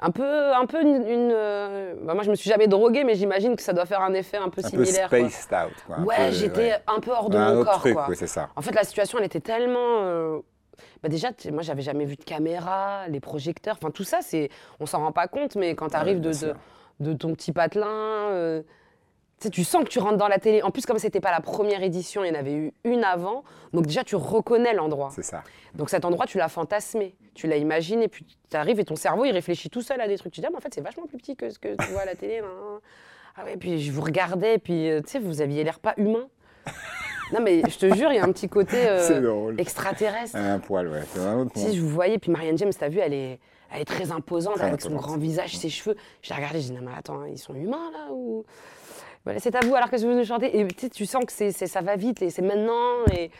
un 0.00 0.10
peu, 0.10 0.54
un 0.54 0.66
peu 0.66 0.80
une. 0.82 1.06
une, 1.06 1.32
euh, 1.32 1.94
bah, 2.02 2.14
moi, 2.14 2.22
je 2.22 2.30
me 2.30 2.34
suis 2.34 2.48
jamais 2.50 2.66
droguée, 2.66 3.04
mais 3.04 3.14
j'imagine 3.14 3.56
que 3.56 3.62
ça 3.62 3.72
doit 3.72 3.86
faire 3.86 4.00
un 4.00 4.14
effet 4.14 4.38
un 4.38 4.48
peu 4.48 4.62
Un 4.64 4.70
peu 4.70 4.84
similaire. 4.84 5.08
quoi. 5.08 5.28
spaced 5.28 5.52
out. 5.52 5.74
Quoi. 5.86 6.00
Ouais, 6.00 6.28
peu, 6.28 6.32
j'étais 6.32 6.72
ouais. 6.72 6.82
un 6.86 7.00
peu 7.00 7.10
hors 7.10 7.30
de 7.30 7.36
un 7.36 7.54
mon 7.54 7.60
autre 7.60 7.70
corps, 7.70 7.80
truc, 7.80 7.94
quoi. 7.94 8.06
oui, 8.08 8.16
c'est 8.16 8.26
ça. 8.26 8.50
En 8.56 8.62
fait, 8.62 8.72
la 8.74 8.84
situation, 8.84 9.18
elle 9.18 9.26
était 9.26 9.40
tellement. 9.40 10.40
Bah 11.02 11.08
déjà, 11.08 11.28
moi, 11.52 11.62
j'avais 11.62 11.82
jamais 11.82 12.04
vu 12.04 12.16
de 12.16 12.24
caméra, 12.24 13.06
les 13.08 13.20
projecteurs, 13.20 13.76
enfin 13.80 13.90
tout 13.90 14.04
ça, 14.04 14.18
c'est, 14.22 14.48
on 14.80 14.86
s'en 14.86 15.00
rend 15.00 15.12
pas 15.12 15.28
compte, 15.28 15.54
mais 15.56 15.74
quand 15.74 15.90
tu 15.90 15.96
arrives 15.96 16.20
de, 16.20 16.30
de, 16.30 16.54
de 17.00 17.12
ton 17.12 17.34
petit 17.34 17.52
patelin, 17.52 17.86
euh, 17.88 18.62
tu 19.50 19.64
sens 19.64 19.82
que 19.82 19.88
tu 19.88 19.98
rentres 19.98 20.18
dans 20.18 20.28
la 20.28 20.38
télé. 20.38 20.62
En 20.62 20.70
plus, 20.70 20.86
comme 20.86 20.98
c'était 20.98 21.20
pas 21.20 21.32
la 21.32 21.40
première 21.40 21.82
édition, 21.82 22.22
il 22.24 22.28
y 22.28 22.30
en 22.30 22.38
avait 22.38 22.54
eu 22.54 22.72
une 22.84 23.02
avant, 23.02 23.42
donc 23.72 23.86
déjà 23.86 24.04
tu 24.04 24.14
reconnais 24.14 24.72
l'endroit. 24.72 25.10
C'est 25.14 25.24
ça. 25.24 25.42
Donc 25.74 25.90
cet 25.90 26.04
endroit, 26.04 26.26
tu 26.26 26.38
l'as 26.38 26.48
fantasmé, 26.48 27.16
tu 27.34 27.48
l'as 27.48 27.56
imaginé, 27.56 28.06
puis 28.08 28.24
tu 28.50 28.56
arrives 28.56 28.78
et 28.78 28.84
ton 28.84 28.94
cerveau, 28.96 29.24
il 29.24 29.32
réfléchit 29.32 29.68
tout 29.70 29.82
seul 29.82 30.00
à 30.00 30.06
des 30.06 30.16
trucs. 30.16 30.32
Tu 30.32 30.40
dis, 30.40 30.46
ah, 30.46 30.50
mais 30.50 30.58
en 30.58 30.60
fait, 30.60 30.72
c'est 30.74 30.80
vachement 30.80 31.06
plus 31.06 31.18
petit 31.18 31.34
que 31.36 31.50
ce 31.50 31.58
que 31.58 31.74
tu 31.74 31.90
vois 31.90 32.02
à 32.02 32.06
la 32.06 32.14
télé. 32.14 32.40
nan. 32.40 32.50
Ah 33.34 33.44
ouais, 33.44 33.56
puis 33.56 33.80
je 33.80 33.90
vous 33.90 34.02
regardais, 34.02 34.58
puis 34.58 34.90
euh, 34.90 35.00
tu 35.00 35.12
sais, 35.12 35.18
vous 35.18 35.40
aviez 35.40 35.64
l'air 35.64 35.80
pas 35.80 35.94
humain. 35.96 36.28
non, 37.32 37.40
mais 37.40 37.62
je 37.66 37.78
te 37.78 37.94
jure, 37.94 38.12
il 38.12 38.16
y 38.16 38.18
a 38.18 38.24
un 38.24 38.32
petit 38.32 38.48
côté 38.48 38.76
euh, 38.86 39.54
extraterrestre. 39.56 40.36
Un 40.36 40.58
poil, 40.58 40.88
ouais. 40.88 41.00
C'est 41.14 41.20
un 41.20 41.38
autre 41.38 41.52
Tu 41.54 41.60
sais, 41.60 41.66
monde. 41.68 41.76
je 41.76 41.80
vous 41.80 41.88
voyais, 41.88 42.18
puis 42.18 42.30
Marianne 42.30 42.58
James, 42.58 42.72
t'as 42.78 42.88
vu, 42.88 42.98
elle 42.98 43.14
est, 43.14 43.40
elle 43.72 43.82
est 43.82 43.86
très 43.86 44.12
imposante 44.12 44.56
Très 44.56 44.66
avec 44.66 44.80
son 44.80 44.94
grand 44.94 45.16
visage, 45.16 45.56
ses 45.56 45.68
cheveux. 45.68 45.96
Je 46.22 46.30
l'ai 46.30 46.36
regardée, 46.36 46.60
je 46.60 46.66
dis, 46.66 46.72
non, 46.72 46.82
mais 46.82 46.92
attends, 46.96 47.24
ils 47.24 47.38
sont 47.38 47.54
humains 47.54 47.90
là 47.92 48.12
ou? 48.12 48.44
Voilà, 49.24 49.38
c'est 49.38 49.54
à 49.54 49.60
vous 49.60 49.74
alors 49.74 49.88
que 49.88 49.98
je 49.98 50.06
veux 50.06 50.24
chanter. 50.24 50.58
Et 50.58 50.66
tu 50.66 50.80
sais, 50.80 50.90
tu 50.90 51.06
sens 51.06 51.24
que 51.24 51.32
c'est, 51.32 51.52
ça 51.52 51.80
va 51.80 51.96
vite 51.96 52.22
et 52.22 52.30
c'est 52.30 52.42
maintenant. 52.42 53.04
Et, 53.12 53.30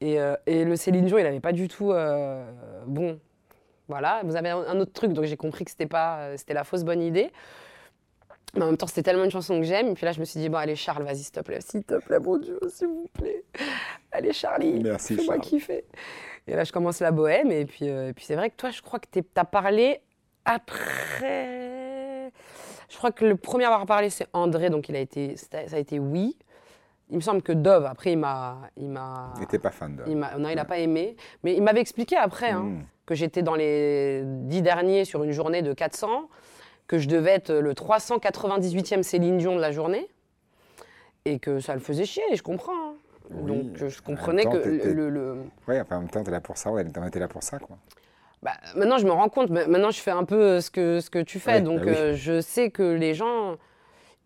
et, 0.00 0.20
euh, 0.20 0.34
et 0.46 0.64
le 0.64 0.74
Céline 0.74 1.06
Dion, 1.06 1.18
il 1.18 1.24
n'avait 1.24 1.40
pas 1.40 1.52
du 1.52 1.68
tout. 1.68 1.92
euh, 1.92 2.44
bon, 2.86 3.18
voilà, 3.90 4.22
vous 4.24 4.36
avez 4.36 4.50
un, 4.50 4.78
autre 4.78 4.92
truc, 4.92 5.12
donc 5.12 5.24
j'ai 5.24 5.36
compris 5.36 5.64
que 5.64 5.70
c'était 5.72 5.86
pas, 5.86 6.18
euh, 6.18 6.34
c'était 6.36 6.54
la 6.54 6.62
fausse 6.62 6.84
bonne 6.84 7.02
idée. 7.02 7.30
Mais 8.54 8.62
en 8.62 8.66
même 8.66 8.76
temps, 8.76 8.86
c'était 8.86 9.02
tellement 9.02 9.24
une 9.24 9.30
chanson 9.30 9.58
que 9.58 9.64
j'aime. 9.64 9.88
Et 9.88 9.94
puis 9.94 10.04
là, 10.04 10.12
je 10.12 10.20
me 10.20 10.24
suis 10.24 10.40
dit, 10.40 10.48
bon, 10.48 10.58
allez, 10.58 10.76
Charles, 10.76 11.04
vas-y, 11.04 11.18
s'il 11.18 11.32
te 11.32 11.40
plaît, 11.40 11.60
s'il 11.60 11.84
te 11.84 11.94
plaît, 11.94 12.18
mon 12.18 12.38
Dieu, 12.38 12.58
s'il 12.68 12.88
vous 12.88 13.08
plaît. 13.12 13.44
Allez, 14.12 14.32
Charlie, 14.32 14.80
Merci, 14.80 15.16
fais-moi 15.16 15.38
kiffer. 15.38 15.84
Et 16.46 16.54
là, 16.56 16.64
je 16.64 16.72
commence 16.72 17.00
la 17.00 17.10
bohème. 17.12 17.50
Et 17.52 17.64
puis, 17.66 17.88
euh, 17.88 18.08
et 18.08 18.12
puis 18.12 18.24
c'est 18.24 18.34
vrai 18.36 18.50
que 18.50 18.56
toi, 18.56 18.70
je 18.70 18.82
crois 18.82 18.98
que 18.98 19.06
tu 19.10 19.22
as 19.36 19.44
parlé 19.44 20.00
après. 20.44 22.32
Je 22.88 22.96
crois 22.96 23.12
que 23.12 23.24
le 23.24 23.36
premier 23.36 23.64
à 23.64 23.68
avoir 23.68 23.86
parlé, 23.86 24.10
c'est 24.10 24.26
André. 24.32 24.68
Donc, 24.70 24.88
il 24.88 24.96
a 24.96 25.00
été, 25.00 25.36
ça 25.36 25.58
a 25.72 25.78
été 25.78 25.98
oui. 25.98 26.36
il 27.08 27.16
me 27.16 27.20
semble 27.20 27.42
que 27.42 27.52
Dove, 27.52 27.86
après, 27.86 28.12
il 28.12 28.18
m'a. 28.18 28.58
Il 28.76 28.88
n'était 29.40 29.58
pas 29.58 29.70
fan 29.70 29.96
de. 29.96 30.02
il 30.06 30.16
non, 30.16 30.48
il 30.48 30.56
n'a 30.56 30.64
pas 30.64 30.78
aimé. 30.78 31.16
Mais 31.44 31.54
il 31.54 31.62
m'avait 31.62 31.80
expliqué 31.80 32.16
après 32.16 32.50
hein, 32.50 32.62
Mm. 32.62 32.84
que 33.06 33.14
j'étais 33.14 33.42
dans 33.42 33.54
les 33.54 34.22
10 34.24 34.62
derniers 34.62 35.04
sur 35.04 35.22
une 35.22 35.32
journée 35.32 35.62
de 35.62 35.72
400, 35.72 36.28
que 36.88 36.98
je 36.98 37.06
devais 37.08 37.30
être 37.32 37.52
le 37.52 37.74
398e 37.74 39.02
Céline 39.02 39.38
Dion 39.38 39.54
de 39.54 39.60
la 39.60 39.70
journée, 39.70 40.08
et 41.24 41.38
que 41.38 41.60
ça 41.60 41.74
le 41.74 41.80
faisait 41.80 42.04
chier, 42.06 42.24
et 42.32 42.36
je 42.36 42.42
comprends. 42.42 42.79
Oui, 43.30 43.46
Donc 43.46 43.76
je 43.76 44.00
en 44.00 44.02
comprenais 44.04 44.44
que 44.44 44.68
le- 44.92 45.08
le- 45.10 45.36
Ouais, 45.68 45.80
enfin, 45.80 45.96
en 45.96 46.00
même 46.00 46.10
temps, 46.10 46.22
t'es 46.24 46.30
là 46.30 46.40
pour 46.40 46.56
ça, 46.56 46.70
ouais, 46.72 46.84
t'en 46.84 47.06
étais 47.06 47.20
là 47.20 47.28
pour 47.28 47.42
ça, 47.42 47.58
quoi. 47.58 47.78
Bah, 48.42 48.52
maintenant, 48.74 48.98
je 48.98 49.06
me 49.06 49.12
rends 49.12 49.28
compte. 49.28 49.50
ma- 49.50 49.66
Maintenant, 49.66 49.90
je 49.90 50.00
fais 50.00 50.10
un 50.10 50.24
peu 50.24 50.40
euh, 50.42 50.60
ce 50.60 50.70
que, 50.70 51.00
ce 51.00 51.10
que 51.10 51.18
tu 51.20 51.38
fais. 51.38 51.56
Oui, 51.56 51.62
donc, 51.62 51.78
bah 51.80 51.84
oui. 51.86 51.94
euh, 51.94 52.14
je 52.14 52.40
sais 52.40 52.70
que 52.70 52.82
les 52.82 53.14
gens, 53.14 53.56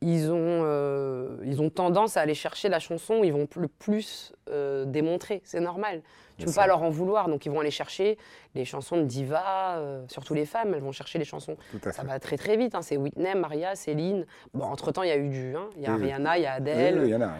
ils 0.00 0.30
ont, 0.30 0.36
euh, 0.64 1.36
ils 1.44 1.60
ont 1.60 1.68
tendance 1.70 2.16
à 2.16 2.20
aller 2.20 2.34
chercher 2.34 2.68
la 2.68 2.78
chanson 2.78 3.16
où 3.20 3.24
ils 3.24 3.32
vont 3.32 3.48
le 3.56 3.68
plus 3.68 4.32
euh, 4.50 4.84
démontrer. 4.84 5.42
C'est 5.44 5.60
normal. 5.60 6.02
Tu 6.36 6.44
Bien 6.44 6.52
peux 6.52 6.56
pas 6.56 6.66
leur 6.66 6.82
en 6.82 6.90
vouloir. 6.90 7.28
Donc, 7.28 7.46
ils 7.46 7.48
vont 7.52 7.60
aller 7.60 7.70
chercher 7.70 8.18
les 8.54 8.64
chansons 8.64 8.96
de 8.96 9.02
diva, 9.04 9.76
euh, 9.76 10.04
surtout 10.08 10.34
les 10.34 10.46
femmes. 10.46 10.74
Elles 10.74 10.82
vont 10.82 10.90
chercher 10.92 11.18
les 11.18 11.24
chansons. 11.24 11.56
Tout 11.70 11.88
à 11.88 11.92
Ça 11.92 12.02
fait. 12.02 12.08
va 12.08 12.18
très, 12.18 12.36
très 12.36 12.56
vite. 12.56 12.74
hein. 12.74 12.82
C'est 12.82 12.96
Whitney, 12.96 13.34
Maria, 13.34 13.76
Céline. 13.76 14.26
Bon, 14.52 14.64
entre-temps, 14.64 15.02
il 15.04 15.08
y 15.08 15.12
a 15.12 15.16
eu 15.16 15.28
du. 15.28 15.54
hein. 15.56 15.68
Il 15.76 15.82
y 15.82 15.86
a 15.86 15.94
Oui. 15.94 16.04
Rihanna, 16.04 16.38
il 16.38 16.42
y 16.42 16.46
a 16.46 16.54
Adele. 16.54 16.98
oui, 16.98 17.08
il 17.08 17.10
y 17.10 17.14
en 17.14 17.20
a. 17.20 17.24
y 17.24 17.28
en 17.28 17.30
a 17.30 17.34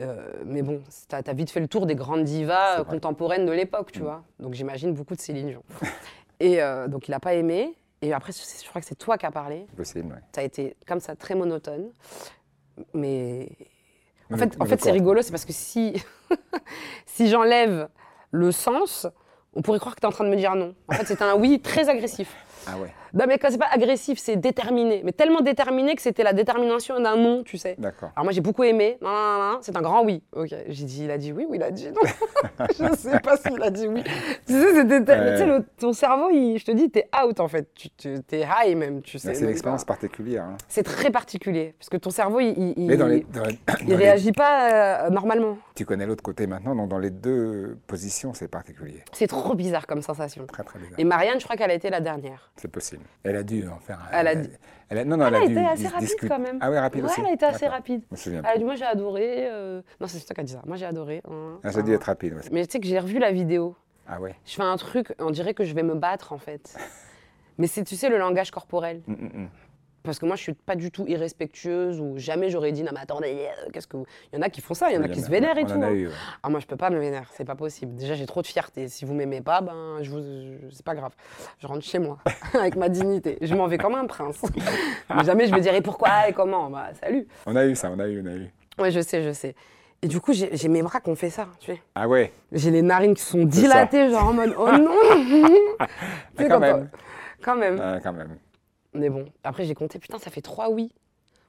Euh, 0.00 0.32
mais 0.44 0.62
bon, 0.62 0.82
tu 1.08 1.14
as, 1.14 1.32
vite 1.32 1.50
fait 1.50 1.60
le 1.60 1.68
tour 1.68 1.86
des 1.86 1.94
grandes 1.94 2.24
divas 2.24 2.82
contemporaines 2.84 3.46
de 3.46 3.52
l'époque, 3.52 3.92
tu 3.92 4.00
Mm. 4.00 4.02
vois. 4.04 4.24
Donc 4.40 4.54
j'imagine 4.54 4.92
beaucoup 4.94 5.14
de 5.14 5.20
Céline 5.20 5.48
Dion. 5.48 5.62
Et 6.40 6.60
euh, 6.60 6.88
donc 6.88 7.06
il 7.06 7.12
n'a 7.12 7.20
pas 7.20 7.34
aimé. 7.34 7.74
Et 8.02 8.12
après, 8.12 8.32
je 8.32 8.68
crois 8.68 8.80
que 8.80 8.86
c'est 8.86 8.96
toi 8.96 9.16
qui 9.16 9.24
as 9.26 9.30
parlé. 9.30 9.66
C'est 9.70 9.76
possible, 9.76 10.12
ouais. 10.12 10.20
Tu 10.32 10.40
as 10.40 10.42
été 10.42 10.76
comme 10.86 11.00
ça, 11.00 11.14
très 11.14 11.34
monotone. 11.36 11.90
Mais 12.92 13.48
en 14.32 14.36
fait, 14.36 14.56
en 14.60 14.64
fait 14.64 14.80
c'est 14.82 14.90
rigolo, 14.90 15.22
c'est 15.22 15.30
parce 15.30 15.44
que 15.44 15.52
si, 15.52 16.02
si 17.06 17.28
j'enlève 17.28 17.88
le 18.34 18.50
sens, 18.50 19.06
on 19.54 19.62
pourrait 19.62 19.78
croire 19.78 19.94
que 19.94 20.00
tu 20.00 20.06
es 20.06 20.08
en 20.08 20.12
train 20.12 20.24
de 20.24 20.30
me 20.30 20.36
dire 20.36 20.54
non. 20.56 20.74
En 20.88 20.94
fait, 20.94 21.06
c'était 21.06 21.22
un 21.22 21.34
oui 21.34 21.60
très 21.60 21.88
agressif. 21.88 22.34
Ah 22.66 22.78
ouais, 22.78 22.92
Non, 23.12 23.24
mais 23.28 23.38
quand 23.38 23.48
c'est 23.50 23.58
pas 23.58 23.68
agressif, 23.70 24.18
c'est 24.18 24.36
déterminé. 24.36 25.02
Mais 25.04 25.12
tellement 25.12 25.40
déterminé 25.40 25.94
que 25.94 26.02
c'était 26.02 26.22
la 26.22 26.32
détermination 26.32 27.00
d'un 27.00 27.16
non, 27.16 27.42
tu 27.42 27.58
sais. 27.58 27.76
d'accord. 27.78 28.10
Alors 28.16 28.24
moi 28.24 28.32
j'ai 28.32 28.40
beaucoup 28.40 28.64
aimé, 28.64 28.98
non, 29.02 29.08
non, 29.10 29.38
non, 29.38 29.52
non, 29.54 29.58
c'est 29.62 29.76
un 29.76 29.82
grand 29.82 30.04
oui. 30.04 30.22
Ok, 30.32 30.48
j'ai 30.68 30.84
dit, 30.84 31.04
il 31.04 31.10
a 31.10 31.18
dit 31.18 31.32
oui 31.32 31.46
ou 31.48 31.54
il 31.54 31.62
a 31.62 31.70
dit 31.70 31.88
non? 31.90 32.00
je 32.70 32.94
sais 32.96 33.20
pas 33.20 33.36
s'il 33.36 33.62
a 33.62 33.70
dit 33.70 33.86
oui. 33.86 34.02
Tu 34.46 34.52
sais, 34.52 34.74
c'était, 34.74 35.00
tu 35.00 35.06
sais, 35.38 35.46
le- 35.46 35.64
ton 35.78 35.92
cerveau, 35.92 36.30
il- 36.30 36.58
je 36.58 36.64
te 36.64 36.72
dis, 36.72 36.90
t'es 36.90 37.08
out 37.24 37.38
en 37.40 37.48
fait, 37.48 37.68
tu, 37.74 37.90
tu- 37.90 38.22
t'es 38.26 38.40
high 38.64 38.76
même, 38.76 39.02
tu 39.02 39.18
sais. 39.18 39.34
C'est 39.34 39.44
une 39.44 39.50
expérience 39.50 39.84
pas. 39.84 39.94
particulière. 39.94 40.44
hein. 40.44 40.56
C'est 40.68 40.82
très 40.82 41.10
particulier 41.10 41.74
parce 41.78 41.88
que 41.88 41.96
ton 41.96 42.10
cerveau, 42.10 42.40
il, 42.40 42.74
il, 42.76 42.86
Mais 42.86 42.96
dans 42.96 43.06
il- 43.08 43.12
les, 43.18 43.26
dans 43.32 43.44
les- 43.44 43.58
il 43.80 43.86
dans 43.86 43.90
les- 43.90 43.96
réagit 43.96 44.32
pas 44.32 45.06
euh, 45.06 45.10
normalement. 45.10 45.58
tu 45.74 45.84
connais 45.84 46.06
l'autre 46.06 46.22
côté 46.22 46.46
maintenant, 46.46 46.74
donc 46.74 46.88
dans 46.88 46.98
les 46.98 47.10
deux 47.10 47.76
positions, 47.86 48.32
c'est 48.34 48.48
particulier. 48.48 49.02
C'est 49.12 49.26
trop 49.26 49.54
bizarre 49.54 49.86
comme 49.86 50.02
sensation. 50.02 50.46
Très 50.46 50.62
très 50.64 50.78
bizarre. 50.78 50.98
Et 50.98 51.04
Marianne, 51.04 51.38
je 51.38 51.44
crois 51.44 51.56
qu'elle 51.56 51.70
a 51.70 51.74
été 51.74 51.90
la 51.90 52.00
dernière. 52.00 52.50
C'est 52.56 52.68
possible. 52.70 53.02
Elle 53.24 53.36
a 53.36 53.42
dû 53.42 53.66
en 53.68 53.78
faire. 53.78 53.98
un- 54.00 54.16
Elle 54.18 54.28
a 54.28 54.32
elle 54.90 54.98
a- 54.98 55.04
non, 55.04 55.16
non, 55.16 55.26
elle, 55.26 55.34
Elle 55.34 55.40
a 55.40 55.44
été 55.44 55.58
assez 55.66 55.88
rapide 55.88 56.28
quand 56.28 56.38
même. 56.38 56.58
Ah 56.60 56.70
oui, 56.70 56.78
rapide 56.78 57.02
ouais, 57.04 57.10
aussi. 57.10 57.20
elle 57.20 57.26
a 57.26 57.32
été 57.32 57.44
assez 57.46 57.66
rapide. 57.66 58.02
Je 58.10 58.14
me 58.14 58.16
souviens. 58.16 58.40
Elle 58.40 58.46
a 58.46 58.50
plus. 58.52 58.58
dit, 58.58 58.64
moi 58.64 58.74
j'ai 58.76 58.84
adoré. 58.84 59.46
euh, 59.50 59.82
Non, 60.00 60.06
c'est 60.06 60.20
toi 60.24 60.34
qui 60.34 60.40
as 60.40 60.44
dit 60.44 60.52
ça. 60.52 60.62
Moi 60.66 60.76
j'ai 60.76 60.86
adoré. 60.86 61.22
hein, 61.28 61.58
Ah, 61.64 61.72
ça 61.72 61.80
a 61.80 61.82
dû 61.82 61.92
être 61.92 62.04
rapide. 62.04 62.34
ouais. 62.34 62.42
Mais 62.52 62.64
tu 62.66 62.72
sais 62.72 62.80
que 62.80 62.86
j'ai 62.86 62.98
revu 62.98 63.18
la 63.18 63.32
vidéo. 63.32 63.74
Ah 64.06 64.20
ouais. 64.20 64.34
Je 64.44 64.54
fais 64.54 64.62
un 64.62 64.76
truc, 64.76 65.14
on 65.18 65.30
dirait 65.30 65.54
que 65.54 65.64
je 65.64 65.74
vais 65.74 65.82
me 65.82 65.94
battre 65.94 66.32
en 66.32 66.38
fait. 66.38 66.76
Mais 67.58 67.66
c'est, 67.66 67.84
tu 67.84 67.96
sais, 67.96 68.08
le 68.08 68.18
langage 68.18 68.50
corporel. 68.50 69.02
Mm, 69.06 69.12
mm, 69.12 69.30
mm. 69.42 69.48
Parce 70.04 70.18
que 70.18 70.26
moi, 70.26 70.36
je 70.36 70.42
suis 70.42 70.52
pas 70.52 70.76
du 70.76 70.90
tout 70.90 71.06
irrespectueuse 71.08 71.98
ou 71.98 72.12
jamais 72.18 72.50
j'aurais 72.50 72.72
dit 72.72 72.82
non 72.82 72.90
mais 72.92 73.00
attendez, 73.00 73.48
euh, 73.48 73.70
qu'est-ce 73.72 73.86
que 73.86 73.96
vous... 73.96 74.04
Il 74.32 74.36
y 74.36 74.38
en 74.38 74.42
a 74.42 74.50
qui 74.50 74.60
font 74.60 74.74
ça, 74.74 74.90
il 74.90 74.96
y 74.96 74.98
en 74.98 75.02
a 75.02 75.08
qui 75.08 75.22
se 75.22 75.30
vénèrent 75.30 75.56
et 75.56 75.64
tout. 75.64 75.72
hein. 75.72 75.90
eu. 75.92 76.08
ouais. 76.08 76.12
Ah 76.42 76.50
moi, 76.50 76.60
je 76.60 76.66
peux 76.66 76.76
pas 76.76 76.90
me 76.90 76.98
vénérer, 76.98 77.24
c'est 77.32 77.46
pas 77.46 77.54
possible. 77.54 77.94
Déjà, 77.96 78.14
j'ai 78.14 78.26
trop 78.26 78.42
de 78.42 78.46
fierté. 78.46 78.88
Si 78.88 79.06
vous 79.06 79.14
m'aimez 79.14 79.40
pas, 79.40 79.62
ben, 79.62 79.98
je 80.02 80.10
vous... 80.10 80.20
c'est 80.70 80.84
pas 80.84 80.94
grave. 80.94 81.12
Je 81.58 81.66
rentre 81.66 81.82
chez 81.82 81.98
moi 81.98 82.18
avec 82.54 82.76
ma 82.76 82.90
dignité. 82.90 83.38
Je 83.40 83.54
m'en 83.54 83.66
vais 83.66 83.78
comme 83.78 83.94
un 83.94 84.06
prince. 84.06 84.42
mais 85.14 85.24
jamais 85.24 85.46
je 85.46 85.54
me 85.54 85.60
dirai 85.60 85.80
pourquoi 85.80 86.28
et 86.28 86.34
comment? 86.34 86.68
Bah 86.68 86.88
salut. 87.00 87.26
On 87.46 87.56
a 87.56 87.64
eu 87.64 87.74
ça, 87.74 87.90
on 87.90 87.98
a 87.98 88.06
eu, 88.06 88.22
on 88.22 88.26
a 88.26 88.34
eu. 88.34 88.50
Ouais, 88.78 88.90
je 88.90 89.00
sais, 89.00 89.22
je 89.22 89.32
sais. 89.32 89.54
Et 90.02 90.06
du 90.06 90.20
coup, 90.20 90.34
j'ai, 90.34 90.68
mes 90.68 90.82
bras 90.82 91.00
qui 91.00 91.08
ont 91.08 91.14
fait 91.16 91.30
ça, 91.30 91.46
tu 91.60 91.72
sais. 91.72 91.80
Ah 91.94 92.06
ouais? 92.06 92.30
J'ai 92.52 92.70
les 92.70 92.82
narines 92.82 93.14
qui 93.14 93.22
sont 93.22 93.42
dilatées, 93.44 94.10
genre 94.10 94.28
en 94.28 94.32
mode 94.34 94.54
oh 94.58 94.70
non. 94.70 94.90
Mais 96.38 96.46
quand 96.48 96.60
même. 96.60 96.76
on- 96.92 97.42
Quand 97.42 97.56
même. 97.56 97.80
Ah, 97.82 98.00
quand 98.02 98.12
même. 98.12 98.36
Mais 98.94 99.10
bon, 99.10 99.26
après 99.42 99.64
j'ai 99.64 99.74
compté, 99.74 99.98
putain, 99.98 100.18
ça 100.18 100.30
fait 100.30 100.40
trois 100.40 100.70
oui. 100.70 100.92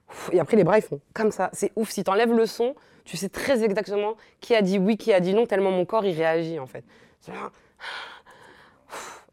Ouf, 0.10 0.30
Et 0.34 0.40
après 0.40 0.58
les 0.58 0.64
bras 0.64 0.78
ils 0.78 0.84
font 0.84 1.00
comme 1.14 1.32
ça. 1.32 1.50
C'est 1.54 1.72
ouf, 1.76 1.90
si 1.90 2.04
t'enlèves 2.04 2.34
le 2.34 2.46
son, 2.46 2.76
tu 3.06 3.18
sais 3.18 3.30
très 3.30 3.64
exactement 3.64 4.16
qui 4.40 4.56
a 4.56 4.62
dit 4.62 4.78
oui, 4.80 4.98
qui 4.98 5.14
a 5.14 5.20
dit 5.20 5.34
non, 5.34 5.46
tellement 5.46 5.72
mon 5.72 5.86
corps 5.86 6.06
il 6.06 6.16
réagit 6.16 6.60
en 6.60 6.68
fait. 6.68 6.84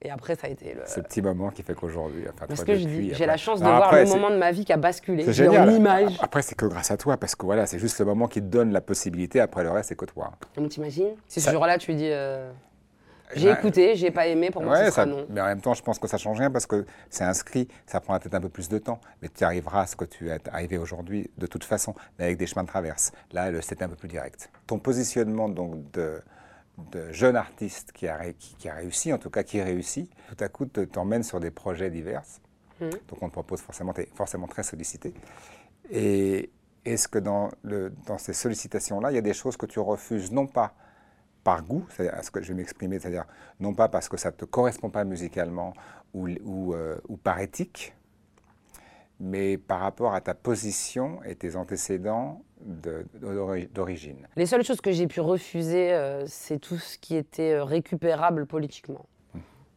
Et 0.04 0.10
après 0.10 0.34
ça 0.34 0.48
a 0.48 0.50
été 0.50 0.74
le. 0.74 0.82
Ce 0.86 0.98
petit 1.00 1.22
moment 1.22 1.50
qui 1.50 1.62
fait 1.62 1.74
qu'aujourd'hui. 1.74 2.24
Enfin, 2.28 2.46
C'est 2.48 2.56
ce 2.56 2.64
toi, 2.64 2.74
que 2.74 2.80
je 2.80 2.84
depuis, 2.88 2.98
dis. 3.00 3.08
J'ai 3.10 3.12
après- 3.14 3.26
la 3.26 3.36
chance 3.36 3.60
de 3.60 3.64
voir 3.66 3.84
après, 3.84 4.02
le 4.04 4.10
moment 4.10 4.30
de 4.30 4.36
ma 4.36 4.50
vie 4.50 4.64
qui 4.64 4.72
a 4.72 4.76
basculé. 4.76 5.24
C'est 5.24 5.32
génial. 5.32 5.68
en 5.68 5.72
image. 5.72 6.18
Après, 6.20 6.42
c'est 6.42 6.56
que 6.56 6.66
grâce 6.66 6.90
à 6.90 6.96
toi, 6.96 7.16
parce 7.18 7.36
que 7.36 7.46
voilà, 7.46 7.66
c'est 7.66 7.78
juste 7.78 8.00
le 8.00 8.06
moment 8.06 8.26
qui 8.26 8.40
te 8.40 8.46
donne 8.46 8.72
la 8.72 8.80
possibilité. 8.80 9.38
Après, 9.40 9.62
le 9.62 9.70
reste, 9.70 9.90
c'est 9.90 9.94
que 9.96 10.04
toi. 10.06 10.32
Donc 10.56 10.70
t'imagines 10.70 11.14
Si 11.28 11.40
ce 11.40 11.46
Ça- 11.46 11.52
jour-là 11.52 11.78
tu 11.78 11.94
dis 11.94 12.08
euh, 12.10 12.50
j'ai 13.34 13.48
Ouais. 13.50 13.58
écouté, 13.58 13.96
j'ai 13.96 14.10
pas 14.10 14.26
aimé, 14.26 14.50
pour 14.50 14.62
moi 14.62 14.72
Ouais, 14.72 14.84
ce 14.86 14.90
sera 14.90 15.02
ça- 15.04 15.06
non. 15.06 15.26
mais 15.30 15.40
en 15.40 15.46
même 15.46 15.60
temps, 15.60 15.74
je 15.74 15.82
pense 15.82 15.98
que 15.98 16.06
ça 16.08 16.18
change 16.18 16.38
rien 16.38 16.50
parce 16.50 16.66
que 16.66 16.84
c'est 17.10 17.24
inscrit, 17.24 17.68
ça 17.86 18.00
prendra 18.00 18.20
peut-être 18.20 18.34
un 18.34 18.40
peu 18.40 18.48
plus 18.48 18.68
de 18.68 18.78
temps, 18.78 19.00
mais 19.22 19.28
tu 19.28 19.44
arriveras 19.44 19.82
à 19.82 19.86
ce 19.86 19.96
que 19.96 20.04
tu 20.04 20.30
es 20.30 20.38
arrivé 20.50 20.78
aujourd'hui 20.78 21.30
de 21.38 21.46
toute 21.46 21.64
façon, 21.64 21.94
mais 22.18 22.26
avec 22.26 22.36
des 22.36 22.46
chemins 22.46 22.62
de 22.64 22.68
traverse. 22.68 23.12
Là, 23.32 23.50
c'était 23.62 23.84
un 23.84 23.88
peu 23.88 23.96
plus 23.96 24.08
direct. 24.08 24.50
Ton 24.66 24.78
positionnement 24.78 25.48
donc 25.48 25.90
de, 25.92 26.20
de 26.90 27.10
jeune 27.12 27.36
artiste 27.36 27.92
qui 27.92 28.06
a, 28.08 28.16
ré- 28.16 28.34
qui, 28.38 28.54
qui 28.56 28.68
a 28.68 28.74
réussi, 28.74 29.12
en 29.12 29.18
tout 29.18 29.30
cas 29.30 29.42
qui 29.42 29.60
réussit, 29.62 30.10
tout 30.28 30.44
à 30.44 30.48
coup 30.48 30.66
te- 30.66 30.80
t'emmène 30.80 31.22
sur 31.22 31.40
des 31.40 31.50
projets 31.50 31.90
divers. 31.90 32.22
Mhm. 32.80 32.90
Donc 33.08 33.22
on 33.22 33.28
te 33.28 33.32
propose 33.32 33.60
forcément, 33.60 33.94
es 33.96 34.08
forcément 34.14 34.46
très 34.46 34.62
sollicité. 34.62 35.14
Et 35.90 36.50
est-ce 36.84 37.08
que 37.08 37.18
dans, 37.18 37.50
le, 37.62 37.90
dans 38.06 38.18
ces 38.18 38.32
sollicitations-là, 38.32 39.10
il 39.10 39.14
y 39.14 39.18
a 39.18 39.22
des 39.22 39.34
choses 39.34 39.56
que 39.56 39.66
tu 39.66 39.78
refuses, 39.78 40.32
non 40.32 40.46
pas 40.46 40.74
par 41.44 41.62
goût, 41.64 41.86
c'est-à-dire 41.90 42.14
à 42.18 42.22
ce 42.22 42.30
que 42.30 42.42
je 42.42 42.48
vais 42.48 42.54
m'exprimer, 42.54 42.98
c'est-à-dire 42.98 43.24
non 43.60 43.74
pas 43.74 43.88
parce 43.88 44.08
que 44.08 44.16
ça 44.16 44.30
ne 44.30 44.36
te 44.36 44.44
correspond 44.44 44.90
pas 44.90 45.04
musicalement 45.04 45.72
ou, 46.14 46.28
ou, 46.44 46.74
euh, 46.74 46.96
ou 47.08 47.16
par 47.16 47.40
éthique, 47.40 47.94
mais 49.20 49.56
par 49.56 49.80
rapport 49.80 50.14
à 50.14 50.20
ta 50.20 50.34
position 50.34 51.22
et 51.24 51.34
tes 51.36 51.56
antécédents 51.56 52.42
de- 52.60 53.04
d'ori- 53.20 53.66
d'origine. 53.68 54.26
Les 54.36 54.46
seules 54.46 54.64
choses 54.64 54.80
que 54.80 54.92
j'ai 54.92 55.06
pu 55.06 55.20
refuser, 55.20 55.92
euh, 55.92 56.24
c'est 56.26 56.58
tout 56.58 56.78
ce 56.78 56.98
qui 56.98 57.16
était 57.16 57.52
euh, 57.54 57.64
récupérable 57.64 58.46
politiquement. 58.46 59.06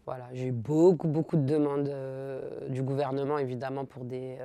Voilà, 0.06 0.26
j'ai 0.34 0.48
eu 0.48 0.52
beaucoup, 0.52 1.08
beaucoup 1.08 1.36
de 1.36 1.46
demandes 1.46 1.88
euh, 1.88 2.70
du 2.70 2.84
gouvernement, 2.84 3.40
évidemment, 3.40 3.86
pour 3.86 4.04
des, 4.06 4.38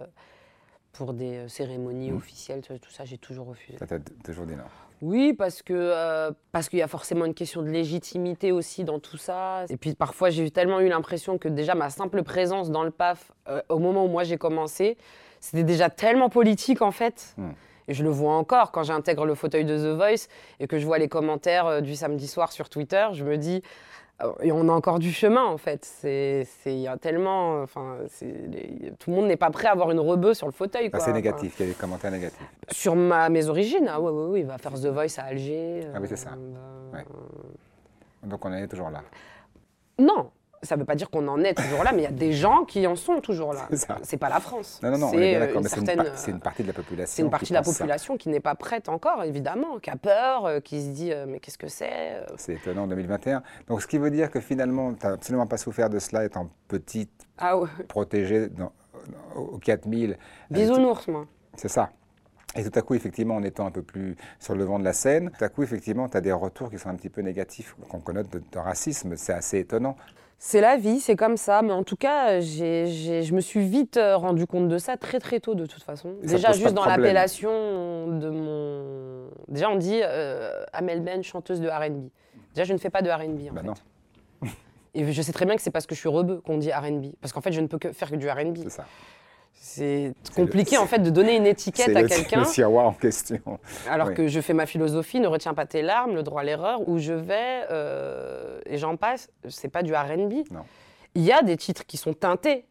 pour 0.92 1.14
des 1.14 1.36
euh, 1.36 1.48
cérémonies 1.48 2.12
officielles, 2.12 2.62
tout 2.62 2.90
ça, 2.90 3.04
j'ai 3.04 3.18
toujours 3.18 3.46
refusé. 3.46 3.78
Ça 3.78 3.86
t'a 3.86 3.98
toujours 4.24 4.46
dit 4.46 4.56
non. 4.56 4.64
Oui, 5.02 5.32
parce 5.32 5.62
que 5.62 5.72
euh, 5.72 6.30
parce 6.52 6.68
qu'il 6.68 6.78
y 6.78 6.82
a 6.82 6.88
forcément 6.88 7.24
une 7.24 7.34
question 7.34 7.62
de 7.62 7.68
légitimité 7.68 8.52
aussi 8.52 8.84
dans 8.84 8.98
tout 8.98 9.16
ça. 9.16 9.64
Et 9.70 9.76
puis 9.76 9.94
parfois, 9.94 10.28
j'ai 10.30 10.50
tellement 10.50 10.80
eu 10.80 10.88
l'impression 10.88 11.38
que 11.38 11.48
déjà 11.48 11.74
ma 11.74 11.88
simple 11.88 12.22
présence 12.22 12.70
dans 12.70 12.84
le 12.84 12.90
PAF, 12.90 13.32
euh, 13.48 13.62
au 13.68 13.78
moment 13.78 14.04
où 14.04 14.08
moi 14.08 14.24
j'ai 14.24 14.36
commencé, 14.36 14.98
c'était 15.40 15.64
déjà 15.64 15.88
tellement 15.88 16.28
politique 16.28 16.82
en 16.82 16.90
fait. 16.90 17.34
Hmm. 17.38 17.52
Et 17.88 17.94
je 17.94 18.04
le 18.04 18.10
vois 18.10 18.34
encore 18.34 18.72
quand 18.72 18.82
j'intègre 18.82 19.24
le 19.24 19.34
fauteuil 19.34 19.64
de 19.64 19.76
The 19.76 19.96
Voice 19.96 20.28
et 20.60 20.66
que 20.66 20.78
je 20.78 20.84
vois 20.86 20.98
les 20.98 21.08
commentaires 21.08 21.82
du 21.82 21.96
samedi 21.96 22.28
soir 22.28 22.52
sur 22.52 22.68
Twitter, 22.68 23.08
je 23.12 23.24
me 23.24 23.36
dis. 23.36 23.62
Euh, 24.22 24.32
Et 24.42 24.52
on 24.52 24.68
a 24.68 24.72
encore 24.72 24.98
du 24.98 25.12
chemin 25.12 25.44
en 25.44 25.56
fait. 25.58 25.84
C'est, 25.84 26.46
il 26.66 26.78
y 26.80 26.88
a 26.88 26.96
tellement, 26.96 27.62
enfin, 27.62 27.96
les- 28.22 28.92
tout 28.98 29.10
le 29.10 29.16
monde 29.16 29.26
n'est 29.26 29.36
pas 29.36 29.50
prêt 29.50 29.68
à 29.68 29.72
avoir 29.72 29.90
une 29.90 30.00
rebeu 30.00 30.34
sur 30.34 30.46
le 30.46 30.52
fauteuil. 30.52 30.90
Ah, 30.92 30.98
c'est 30.98 31.04
Enfin, 31.06 31.12
négatif, 31.12 31.54
il 31.58 31.66
y 31.66 31.68
a 31.70 31.72
des 31.72 31.78
commentaires 31.78 32.10
négatifs. 32.10 32.40
sur 32.70 32.94
ma, 32.96 33.28
mes 33.28 33.48
origines, 33.48 33.88
ah 33.88 33.98
il 34.36 34.44
va 34.46 34.58
faire 34.58 34.74
The 34.74 34.86
Voice 34.86 35.18
à 35.18 35.24
Alger. 35.24 35.86
Ah 35.94 35.98
oui, 36.00 36.06
c'est 36.08 36.16
ça. 36.16 36.30
euh, 36.30 36.92
Ouais. 36.92 37.04
Donc 38.24 38.44
on 38.44 38.52
est 38.52 38.66
toujours 38.68 38.90
là. 38.90 39.02
Non, 39.98 40.30
ça 40.62 40.76
ne 40.76 40.80
veut 40.80 40.86
pas 40.86 40.94
dire 40.94 41.08
qu'on 41.10 41.26
en 41.28 41.42
est 41.42 41.54
toujours 41.54 41.82
là, 41.84 41.92
mais 41.92 41.98
il 42.02 42.04
y 42.04 42.08
a 42.08 42.10
des 42.12 42.32
gens 42.32 42.64
qui 42.64 42.86
en 42.86 42.94
sont 42.96 43.20
toujours 43.20 43.54
là. 43.54 43.66
C'est 44.02 44.16
pas 44.18 44.28
la 44.28 44.40
France. 44.40 44.78
Non, 44.82 44.90
non, 44.90 44.98
non, 44.98 45.10
C'est, 45.10 45.36
euh, 45.36 45.46
une 45.54 45.62
c'est 45.68 45.80
une, 45.80 45.86
certaine, 45.86 46.12
une 46.28 46.40
partie 46.40 46.62
de 46.62 46.68
la 46.68 46.74
population. 46.74 47.12
c'est 47.16 47.22
une 47.22 47.28
qui 47.28 47.30
partie 47.30 47.48
de 47.48 47.54
la 47.54 47.62
ça. 47.64 47.72
population 47.72 48.16
qui 48.18 48.28
n'est 48.28 48.40
pas 48.40 48.54
prête 48.54 48.88
encore, 48.90 49.24
évidemment, 49.24 49.78
qui 49.78 49.88
a 49.90 49.96
peur, 49.96 50.44
euh, 50.46 50.60
qui 50.60 50.82
se 50.82 50.88
dit 50.88 51.12
euh, 51.12 51.24
mais 51.26 51.40
qu'est-ce 51.40 51.56
que 51.58 51.68
c'est 51.68 52.24
C'est 52.36 52.54
étonnant 52.54 52.82
en 52.84 52.86
2021. 52.88 53.42
Donc 53.68 53.80
ce 53.82 53.86
qui 53.86 53.96
veut 53.98 54.10
dire 54.10 54.30
que 54.30 54.40
finalement, 54.40 54.92
tu 54.92 55.06
n'as 55.06 55.12
absolument 55.14 55.46
pas 55.46 55.56
souffert 55.56 55.88
de 55.88 55.98
cela 55.98 56.24
étant 56.24 56.50
petite, 56.68 57.26
Ah 57.38 57.56
ouais, 57.58 57.68
protégée 57.88 58.48
dans, 58.48 58.72
dans- 59.34 59.40
aux 59.40 59.58
4000. 59.58 60.10
avec 60.10 60.18
bisounours 60.50 61.08
moi. 61.08 61.26
C'est 61.56 61.68
ça. 61.68 61.90
Et 62.56 62.68
tout 62.68 62.76
à 62.78 62.82
coup, 62.82 62.94
effectivement, 62.94 63.36
en 63.36 63.42
étant 63.44 63.66
un 63.66 63.70
peu 63.70 63.82
plus 63.82 64.16
sur 64.40 64.54
le 64.54 64.64
vent 64.64 64.78
de 64.78 64.84
la 64.84 64.92
scène, 64.92 65.30
tout 65.38 65.44
à 65.44 65.48
coup, 65.48 65.62
effectivement, 65.62 66.08
tu 66.08 66.16
as 66.16 66.20
des 66.20 66.32
retours 66.32 66.68
qui 66.70 66.78
sont 66.78 66.88
un 66.88 66.96
petit 66.96 67.08
peu 67.08 67.20
négatifs, 67.20 67.76
qu'on 67.88 68.00
connote 68.00 68.28
de, 68.30 68.40
de 68.50 68.58
racisme. 68.58 69.14
C'est 69.16 69.32
assez 69.32 69.58
étonnant. 69.60 69.96
C'est 70.42 70.60
la 70.62 70.76
vie, 70.76 71.00
c'est 71.00 71.16
comme 71.16 71.36
ça. 71.36 71.62
Mais 71.62 71.72
en 71.72 71.84
tout 71.84 71.96
cas, 71.96 72.40
j'ai- 72.40 72.86
j'ai- 72.86 73.22
je 73.22 73.34
me 73.34 73.40
suis 73.40 73.60
vite 73.68 73.98
euh, 73.98 74.16
rendu 74.16 74.46
compte 74.46 74.68
de 74.68 74.78
ça 74.78 74.96
très 74.96 75.20
très 75.20 75.38
tôt 75.38 75.54
de 75.54 75.66
toute 75.66 75.82
façon. 75.82 76.14
Ça 76.24 76.32
Déjà 76.34 76.52
juste 76.52 76.72
dans 76.74 76.86
l'appellation 76.86 77.50
de 78.18 78.30
mon... 78.30 79.28
Déjà 79.48 79.68
on 79.70 79.76
dit 79.76 80.00
euh, 80.02 80.64
Amel 80.72 81.02
Ben, 81.02 81.22
chanteuse 81.22 81.60
de 81.60 81.68
R&B. 81.68 82.08
Déjà 82.54 82.64
je 82.64 82.72
ne 82.72 82.78
fais 82.78 82.90
pas 82.90 83.02
de 83.02 83.10
R&B 83.10 83.50
en 83.50 83.52
Bah 83.52 83.60
fait. 83.60 83.66
non. 83.66 83.74
Et 84.94 85.12
je 85.12 85.22
sais 85.22 85.32
très 85.32 85.44
bien 85.44 85.54
que 85.56 85.62
c'est 85.62 85.70
parce 85.70 85.86
que 85.86 85.94
je 85.94 86.00
suis 86.00 86.08
rebeu 86.08 86.40
qu'on 86.40 86.56
dit 86.58 86.72
R&B. 86.72 87.12
Parce 87.20 87.32
qu'en 87.32 87.42
fait 87.42 87.52
je 87.52 87.60
ne 87.60 87.66
peux 87.68 87.78
que 87.78 87.92
faire 87.92 88.10
que 88.10 88.16
du 88.16 88.28
R&B. 88.28 88.58
C'est 88.64 88.70
ça. 88.70 88.86
C'est 89.52 90.12
C'est 90.22 90.34
compliqué 90.34 90.76
le- 90.76 90.82
en 90.82 90.86
fait 90.86 90.98
de 91.00 91.10
donner 91.10 91.36
une 91.36 91.46
étiquette 91.46 91.86
C'est 91.86 91.96
à 91.96 92.02
quelqu'un 92.08 92.40
le 92.40 92.46
tiroir 92.46 92.86
en 92.86 92.92
question. 92.92 93.38
alors 93.88 94.08
Oui. 94.08 94.14
que 94.14 94.26
je 94.28 94.40
fais 94.40 94.54
ma 94.54 94.66
philosophie, 94.66 95.20
ne 95.20 95.26
retiens 95.28 95.54
pas 95.54 95.66
tes 95.66 95.82
larmes, 95.82 96.14
le 96.14 96.22
droit 96.22 96.40
à 96.40 96.44
l'erreur, 96.44 96.88
où 96.88 96.98
je 96.98 97.12
vais, 97.12 97.64
euh, 97.70 98.60
et 98.66 98.78
j'en 98.78 98.96
passe, 98.96 99.30
c'est 99.48 99.68
pas 99.68 99.82
du 99.82 99.94
RB. 99.94 100.32
Il 101.14 101.22
y 101.22 101.32
a 101.32 101.42
des 101.42 101.56
titres 101.56 101.84
qui 101.86 101.96
sont 101.96 102.14
teintés 102.14 102.64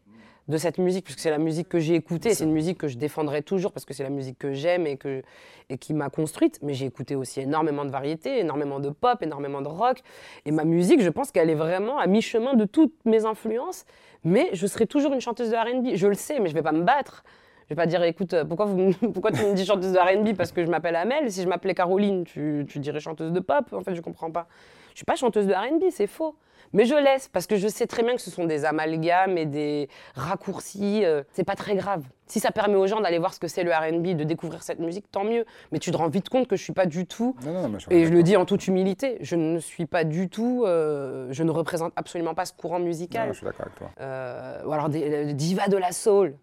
de 0.48 0.56
cette 0.56 0.78
musique, 0.78 1.04
puisque 1.04 1.20
c'est 1.20 1.30
la 1.30 1.38
musique 1.38 1.68
que 1.68 1.78
j'ai 1.78 1.94
écoutée, 1.94 2.30
C'est 2.30 2.36
c'est 2.36 2.44
une 2.44 2.52
musique 2.52 2.76
que 2.78 2.88
je 2.88 2.96
défendrai 2.98 3.42
toujours, 3.42 3.70
parce 3.72 3.84
que 3.84 3.94
c'est 3.94 4.02
la 4.02 4.10
musique 4.10 4.36
que 4.36 4.52
j'aime 4.52 4.84
et, 4.86 4.96
que, 4.96 5.22
et 5.68 5.78
qui 5.78 5.94
m'a 5.94 6.10
construite, 6.10 6.58
mais 6.62 6.74
j'ai 6.74 6.86
écouté 6.86 7.14
aussi 7.14 7.40
énormément 7.40 7.84
de 7.84 7.90
variétés, 7.90 8.40
énormément 8.40 8.80
de 8.80 8.90
pop, 8.90 9.22
énormément 9.22 9.60
de 9.62 9.68
rock, 9.68 10.00
et 10.44 10.50
ma 10.50 10.64
musique, 10.64 11.02
je 11.02 11.08
pense 11.10 11.30
qu'elle 11.30 11.50
est 11.50 11.54
vraiment 11.54 11.98
à 11.98 12.08
mi-chemin 12.08 12.54
de 12.54 12.64
toutes 12.64 12.94
mes 13.04 13.26
influences, 13.26 13.84
mais 14.24 14.50
je 14.52 14.66
serai 14.66 14.86
toujours 14.86 15.12
une 15.12 15.20
chanteuse 15.20 15.50
de 15.50 15.56
RB, 15.56 15.94
je 15.94 16.06
le 16.06 16.14
sais, 16.14 16.40
mais 16.40 16.48
je 16.48 16.54
vais 16.54 16.62
pas 16.62 16.72
me 16.72 16.82
battre. 16.82 17.24
Je 17.64 17.74
vais 17.74 17.76
pas 17.76 17.86
dire, 17.86 18.02
écoute, 18.02 18.34
euh, 18.34 18.44
pourquoi, 18.44 18.66
vous, 18.66 18.92
tu 19.00 19.44
me 19.44 19.54
dis 19.54 19.64
chanteuse 19.64 19.92
de 19.92 19.98
R&B 19.98 20.36
parce 20.36 20.50
que 20.50 20.64
je 20.64 20.70
m'appelle 20.70 20.96
Amel 20.96 21.30
Si 21.30 21.42
je 21.42 21.48
m'appelais 21.48 21.74
Caroline, 21.74 22.24
tu, 22.24 22.66
tu 22.68 22.80
dirais 22.80 22.98
chanteuse 22.98 23.32
de 23.32 23.38
pop 23.38 23.72
En 23.72 23.80
fait, 23.82 23.94
je 23.94 24.00
comprends 24.00 24.30
pas. 24.30 24.48
Je 24.90 24.96
suis 24.98 25.04
pas 25.04 25.16
chanteuse 25.16 25.46
de 25.46 25.52
R&B, 25.52 25.84
c'est 25.90 26.06
faux. 26.06 26.34
Mais 26.72 26.84
je 26.84 26.94
laisse 26.94 27.26
parce 27.26 27.48
que 27.48 27.56
je 27.56 27.66
sais 27.66 27.88
très 27.88 28.04
bien 28.04 28.14
que 28.14 28.20
ce 28.20 28.30
sont 28.30 28.44
des 28.44 28.64
amalgames 28.64 29.36
et 29.36 29.44
des 29.46 29.88
raccourcis. 30.14 31.04
euh, 31.04 31.22
c'est 31.32 31.42
pas 31.44 31.56
très 31.56 31.74
grave. 31.74 32.04
Si 32.26 32.38
ça 32.38 32.52
permet 32.52 32.76
aux 32.76 32.86
gens 32.86 33.00
d'aller 33.00 33.18
voir 33.18 33.34
ce 33.34 33.40
que 33.40 33.48
c'est 33.48 33.64
le 33.64 33.72
R&B, 33.72 34.14
de 34.16 34.22
découvrir 34.22 34.62
cette 34.62 34.78
musique, 34.78 35.10
tant 35.10 35.24
mieux. 35.24 35.44
Mais 35.72 35.80
tu 35.80 35.90
te 35.90 35.96
rends 35.96 36.08
vite 36.08 36.28
compte 36.28 36.46
que 36.46 36.54
je 36.54 36.62
suis 36.62 36.72
pas 36.72 36.86
du 36.86 37.06
tout 37.06 37.34
Non, 37.44 37.52
non, 37.54 37.68
non, 37.68 37.78
je 37.80 37.90
et 37.90 38.04
je 38.06 38.10
le 38.12 38.22
dis 38.22 38.36
en 38.36 38.44
toute 38.44 38.68
humilité, 38.68 39.18
je 39.20 39.34
ne 39.34 39.58
suis 39.58 39.86
pas 39.86 40.04
du 40.04 40.28
tout, 40.28 40.62
euh, 40.64 41.26
je 41.32 41.42
ne 41.42 41.50
représente 41.50 41.92
absolument 41.96 42.34
pas 42.34 42.44
ce 42.44 42.52
courant 42.52 42.78
musical. 42.78 43.30
je 43.32 43.38
suis 43.38 43.44
d'accord 43.46 43.62
avec 43.66 43.74
toi. 43.74 43.90
Euh, 44.00 44.62
ou 44.64 44.72
alors 44.72 44.88
des, 44.88 45.24
des 45.26 45.34
divas 45.34 45.66
de 45.66 45.76
la 45.76 45.90
soul. 45.90 46.36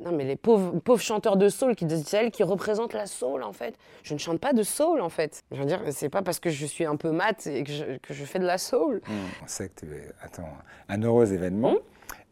Non, 0.00 0.10
mais 0.12 0.24
les 0.24 0.36
pauvres, 0.36 0.78
pauvres 0.80 1.00
chanteurs 1.00 1.36
de 1.36 1.48
soul, 1.48 1.76
qui 1.76 1.86
c'est 1.88 2.16
elles 2.16 2.30
qui 2.30 2.42
représentent 2.42 2.94
la 2.94 3.06
soul 3.06 3.42
en 3.42 3.52
fait. 3.52 3.76
Je 4.02 4.14
ne 4.14 4.18
chante 4.18 4.40
pas 4.40 4.52
de 4.52 4.62
soul 4.62 5.00
en 5.00 5.08
fait. 5.08 5.44
Je 5.52 5.56
veux 5.56 5.66
dire, 5.66 5.80
c'est 5.90 6.08
pas 6.08 6.22
parce 6.22 6.40
que 6.40 6.50
je 6.50 6.66
suis 6.66 6.84
un 6.84 6.96
peu 6.96 7.10
mat 7.10 7.46
et 7.46 7.62
que 7.62 7.72
je, 7.72 7.98
que 7.98 8.12
je 8.12 8.24
fais 8.24 8.38
de 8.38 8.46
la 8.46 8.58
soul. 8.58 9.00
On 9.42 9.46
sait 9.46 9.68
que 9.68 9.86
tu 9.86 9.94
es 9.94 10.10
attends, 10.20 10.48
un 10.88 11.02
heureux 11.02 11.32
événement. 11.32 11.72
Mmh. 11.72 11.78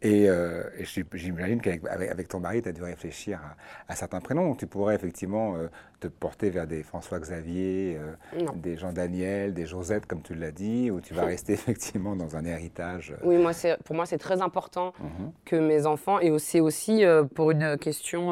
Et, 0.03 0.29
euh, 0.29 0.65
et 0.77 0.85
j'imagine 0.85 1.61
qu'avec 1.61 1.87
avec, 1.87 2.11
avec 2.11 2.29
ton 2.29 2.41
mari, 2.41 2.61
tu 2.61 2.69
as 2.69 2.73
dû 2.73 2.83
réfléchir 2.83 3.41
à, 3.89 3.93
à 3.93 3.95
certains 3.95 4.21
prénoms. 4.21 4.55
Tu 4.57 4.67
pourrais 4.67 4.97
effectivement 4.97 5.55
euh, 5.55 5.69
te 6.01 6.09
porter 6.09 6.51
vers 6.51 6.67
des 6.67 6.83
François-Xavier, 6.83 7.99
euh, 8.01 8.47
des 8.57 8.77
Jean-Daniel, 8.77 9.55
des 9.55 9.65
Josette, 9.65 10.07
comme 10.07 10.23
tu 10.23 10.35
l'as 10.35 10.51
dit, 10.51 10.91
ou 10.91 11.01
tu 11.01 11.15
vas 11.15 11.25
rester 11.27 11.53
effectivement 11.53 12.17
dans 12.17 12.37
un 12.37 12.45
héritage. 12.45 13.13
euh, 13.13 13.23
Oui, 13.23 13.37
moi, 13.37 13.53
pour 13.85 13.95
moi, 13.95 14.05
c'est 14.05 14.19
très 14.19 14.43
important 14.43 14.93
mhm. 14.99 15.33
que 15.45 15.55
mes 15.55 15.87
enfants, 15.87 16.19
et 16.19 16.37
c'est 16.41 16.61
aussi 16.61 17.05
pour 17.37 17.53
une 17.53 17.79
question 17.79 18.29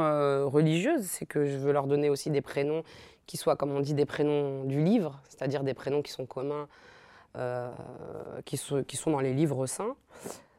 religieuse, 0.49 1.05
c'est 1.05 1.27
que 1.27 1.45
je 1.45 1.57
veux 1.57 1.73
leur 1.73 1.87
donner 1.87 2.11
aussi 2.11 2.31
des 2.31 2.43
prénoms 2.43 2.83
qui 3.27 3.37
soient, 3.37 3.55
comme 3.55 3.71
on 3.71 3.81
dit, 3.81 3.95
des 3.95 4.07
prénoms 4.07 4.65
du 4.65 4.83
livre, 4.83 5.21
c'est-à-dire 5.29 5.63
des 5.63 5.75
prénoms 5.75 6.03
qui 6.03 6.11
sont 6.11 6.27
communs, 6.27 6.67
qui 8.45 8.57
sont 8.57 9.11
dans 9.11 9.21
les 9.21 9.35
livres 9.35 9.67
saints. 9.67 9.95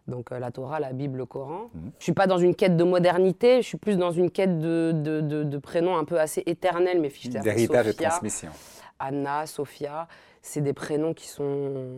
Donc 0.08 0.32
euh, 0.32 0.40
la 0.40 0.52
Torah, 0.52 0.80
la 0.80 0.94
Bible, 0.94 1.18
le 1.20 1.26
Coran. 1.26 1.70
Mhm. 1.74 1.92
Je 2.00 2.04
suis 2.04 2.14
pas 2.14 2.28
dans 2.28 2.38
une 2.38 2.56
quête 2.56 2.76
de 2.76 2.84
modernité, 2.84 3.62
je 3.62 3.68
suis 3.68 3.78
plus 3.78 3.98
dans 3.98 4.12
une 4.12 4.32
quête 4.32 4.60
de, 4.60 4.92
de, 4.94 5.22
de- 5.22 5.44
de 5.44 5.58
prénoms 5.58 5.96
un 5.98 6.04
peu 6.06 6.20
assez 6.20 6.44
éternels. 6.46 7.00
Mes 7.00 7.10
fiches 7.10 7.30
D'héritage 7.30 7.88
et 7.88 7.94
transmission. 7.94 8.50
Anna, 9.00 9.46
Sophia, 9.46 10.08
c'est 10.42 10.62
des 10.62 10.74
prénoms 10.74 11.14
qui 11.14 11.28
sont 11.28 11.98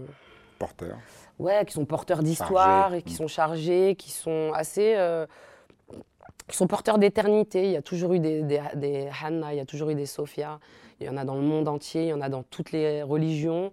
Porteur. 0.59 0.97
ouais, 1.39 1.65
qui 1.65 1.73
sont 1.73 1.85
porteurs 1.85 2.23
d'histoire 2.23 2.93
et 2.93 3.01
qui 3.01 3.13
Mm. 3.13 3.17
sont 3.17 3.27
chargés, 3.27 3.95
qui 3.95 4.11
sont 4.11 4.51
assez. 4.53 4.93
euh, 4.95 5.25
qui 6.47 6.57
sont 6.57 6.67
porteurs 6.67 6.97
d'éternité. 6.97 7.63
Il 7.65 7.71
y 7.71 7.77
a 7.77 7.81
toujours 7.81 8.13
eu 8.13 8.19
des, 8.19 8.41
des, 8.43 8.61
des 8.75 9.09
Hannah, 9.23 9.53
il 9.53 9.57
y 9.57 9.61
a 9.61 9.65
toujours 9.65 9.89
eu 9.89 9.95
des 9.95 10.05
Sophia. 10.05 10.59
Il 10.99 11.07
y 11.07 11.09
en 11.09 11.15
a 11.17 11.23
dans 11.25 11.35
le 11.35 11.41
monde 11.41 11.67
entier, 11.69 12.03
il 12.03 12.07
y 12.09 12.13
en 12.13 12.21
a 12.21 12.27
dans 12.29 12.43
toutes 12.43 12.71
les 12.73 13.01
religions. 13.01 13.71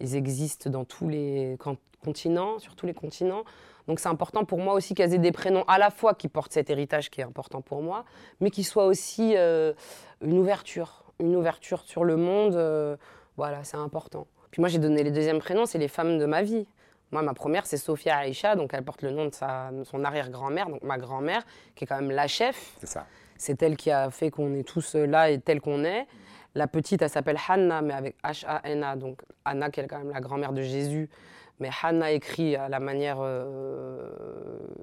Ils 0.00 0.16
existent 0.16 0.68
dans 0.68 0.84
tous 0.84 1.08
les 1.08 1.56
can- 1.58 1.76
continents, 2.02 2.58
sur 2.58 2.74
tous 2.74 2.86
les 2.86 2.94
continents. 2.94 3.44
Donc 3.86 4.00
c'est 4.00 4.08
important 4.08 4.44
pour 4.44 4.58
moi 4.58 4.74
aussi 4.74 4.94
qu'elles 4.94 5.14
aient 5.14 5.18
des 5.18 5.32
prénoms 5.32 5.64
à 5.66 5.78
la 5.78 5.90
fois 5.90 6.14
qui 6.14 6.28
portent 6.28 6.52
cet 6.52 6.70
héritage 6.70 7.10
qui 7.10 7.20
est 7.20 7.24
important 7.24 7.62
pour 7.62 7.82
moi, 7.82 8.04
mais 8.40 8.50
qui 8.50 8.64
soient 8.64 8.86
aussi 8.86 9.34
euh, 9.36 9.72
une 10.20 10.38
ouverture, 10.38 11.04
une 11.20 11.34
ouverture 11.36 11.82
sur 11.82 12.04
le 12.04 12.16
monde. 12.16 12.54
euh, 12.54 12.96
voilà, 13.36 13.64
c'est 13.64 13.76
important. 13.76 14.26
Puis 14.50 14.60
moi 14.60 14.68
j'ai 14.68 14.78
donné 14.78 15.02
les 15.02 15.10
deuxièmes 15.10 15.38
prénoms, 15.38 15.64
c'est 15.66 15.78
les 15.78 15.88
femmes 15.88 16.18
de 16.18 16.26
ma 16.26 16.42
vie. 16.42 16.66
Moi, 17.10 17.22
ma 17.22 17.32
première, 17.32 17.64
c'est 17.64 17.78
Sophia 17.78 18.18
Aïcha, 18.18 18.54
donc 18.54 18.74
elle 18.74 18.84
porte 18.84 19.00
le 19.00 19.10
nom 19.10 19.24
de 19.24 19.34
sa, 19.34 19.70
son 19.84 20.04
arrière-grand-mère, 20.04 20.68
donc 20.68 20.82
ma 20.82 20.98
grand-mère, 20.98 21.42
qui 21.74 21.84
est 21.84 21.86
quand 21.86 21.98
même 21.98 22.10
la 22.10 22.26
chef. 22.28 22.74
C'est 22.80 22.86
ça. 22.86 23.06
C'est 23.38 23.62
elle 23.62 23.76
qui 23.76 23.90
a 23.90 24.10
fait 24.10 24.30
qu'on 24.30 24.52
est 24.54 24.66
tous 24.66 24.94
euh, 24.94 25.06
là 25.06 25.30
et 25.30 25.38
tel 25.40 25.60
qu'on 25.62 25.84
est. 25.84 26.06
La 26.54 26.66
petite, 26.66 27.00
elle 27.00 27.08
s'appelle 27.08 27.38
Hanna, 27.48 27.80
mais 27.80 27.94
avec 27.94 28.16
H-A-N-A, 28.22 28.96
donc 28.96 29.22
Anna, 29.44 29.70
qui 29.70 29.80
est 29.80 29.86
quand 29.86 29.98
même 29.98 30.10
la 30.10 30.20
grand-mère 30.20 30.52
de 30.52 30.60
Jésus. 30.60 31.08
Mais 31.60 31.70
Hanna 31.82 32.12
écrit 32.12 32.56
à 32.56 32.68
la 32.68 32.80
manière 32.80 33.18
euh, 33.20 34.10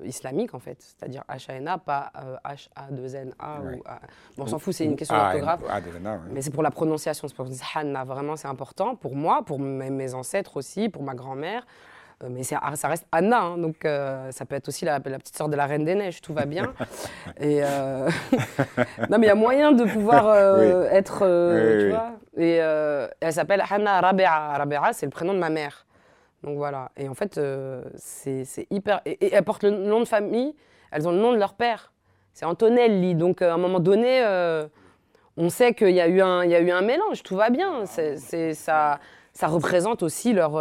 islamique, 0.03 0.53
en 0.53 0.59
fait, 0.59 0.77
c'est-à-dire 0.79 1.23
H-A-N-A, 1.29 1.77
pas 1.77 2.11
euh, 2.17 2.35
H-A-2-N-A. 2.45 3.61
Ouais. 3.61 3.75
Ou 3.75 3.81
A. 3.85 3.99
Bon, 4.37 4.43
on 4.43 4.47
s'en 4.47 4.59
fout, 4.59 4.73
c'est 4.73 4.85
une 4.85 4.95
question 4.95 5.15
d'orthographe. 5.15 5.61
Ouais. 5.61 6.19
Mais 6.31 6.41
c'est 6.41 6.51
pour 6.51 6.63
la 6.63 6.71
prononciation, 6.71 7.27
c'est 7.27 7.35
pour 7.35 7.47
Hanna, 7.75 8.03
vraiment 8.03 8.35
c'est 8.35 8.47
important 8.47 8.95
pour 8.95 9.15
moi, 9.15 9.43
pour 9.45 9.59
mes, 9.59 10.13
ancêtres 10.13 10.57
aussi, 10.57 10.89
pour 10.89 11.03
ma 11.03 11.15
grand-mère. 11.15 11.65
Euh, 12.23 12.27
mais 12.29 12.43
ça 12.43 12.59
reste 12.59 13.05
Anna, 13.11 13.41
hein, 13.41 13.57
donc 13.57 13.83
euh, 13.83 14.31
ça 14.31 14.45
peut 14.45 14.55
être 14.55 14.69
aussi 14.69 14.85
la, 14.85 14.93
la 14.93 15.19
petite 15.19 15.35
sœur 15.35 15.49
de 15.49 15.55
la 15.57 15.65
Reine 15.65 15.83
des 15.83 15.95
Neiges, 15.95 16.21
tout 16.21 16.33
va 16.33 16.45
bien. 16.45 16.73
Et 17.41 17.59
euh, 17.61 18.09
non, 19.09 19.17
mais 19.17 19.25
il 19.25 19.27
y 19.27 19.29
a 19.29 19.35
moyen 19.35 19.73
de 19.73 19.83
pouvoir 19.83 20.27
euh, 20.27 20.87
être, 20.91 21.23
euh, 21.23 21.73
Oui, 21.73 21.79
tu 21.79 21.85
oui. 21.85 21.91
vois. 21.91 22.11
Et 22.37 22.61
euh, 22.61 23.07
elle 23.19 23.33
s'appelle 23.33 23.63
Hanna 23.69 23.99
Rabea. 24.01 24.57
Rabea, 24.57 24.93
c'est 24.93 25.05
le 25.05 25.11
prénom 25.11 25.33
de 25.33 25.39
ma 25.39 25.49
mère. 25.49 25.84
Donc 26.45 26.57
voilà. 26.57 26.91
Et 26.95 27.09
en 27.09 27.13
fait, 27.15 27.37
euh, 27.37 27.83
c'est 27.95 28.45
hyper. 28.69 29.01
Et, 29.05 29.33
elles 29.33 29.43
portent 29.43 29.63
le 29.63 29.71
nom 29.71 29.99
de 29.99 30.05
famille, 30.05 30.55
elles 30.91 31.07
ont 31.07 31.11
le 31.11 31.17
nom 31.17 31.33
de 31.33 31.37
leur 31.37 31.55
père. 31.55 31.91
C'est 32.33 32.45
Antonelli. 32.45 33.15
Donc 33.15 33.41
euh, 33.41 33.49
à 33.51 33.55
un 33.55 33.57
moment 33.57 33.79
donné. 33.79 34.23
euh, 34.23 34.67
on 35.37 35.49
sait 35.49 35.73
qu'il 35.73 35.89
y, 35.89 35.99
a 35.99 36.07
eu 36.07 36.21
un- 36.21 36.45
y 36.45 36.55
a 36.55 36.61
eu 36.61 36.71
un 36.71 36.81
mélange, 36.81 37.21
tout 37.21 37.35
va 37.35 37.49
bien. 37.49 37.85
Ça, 37.85 38.99
ça 39.33 39.47
représente 39.47 40.01
aussi 40.01 40.31
leur, 40.31 40.55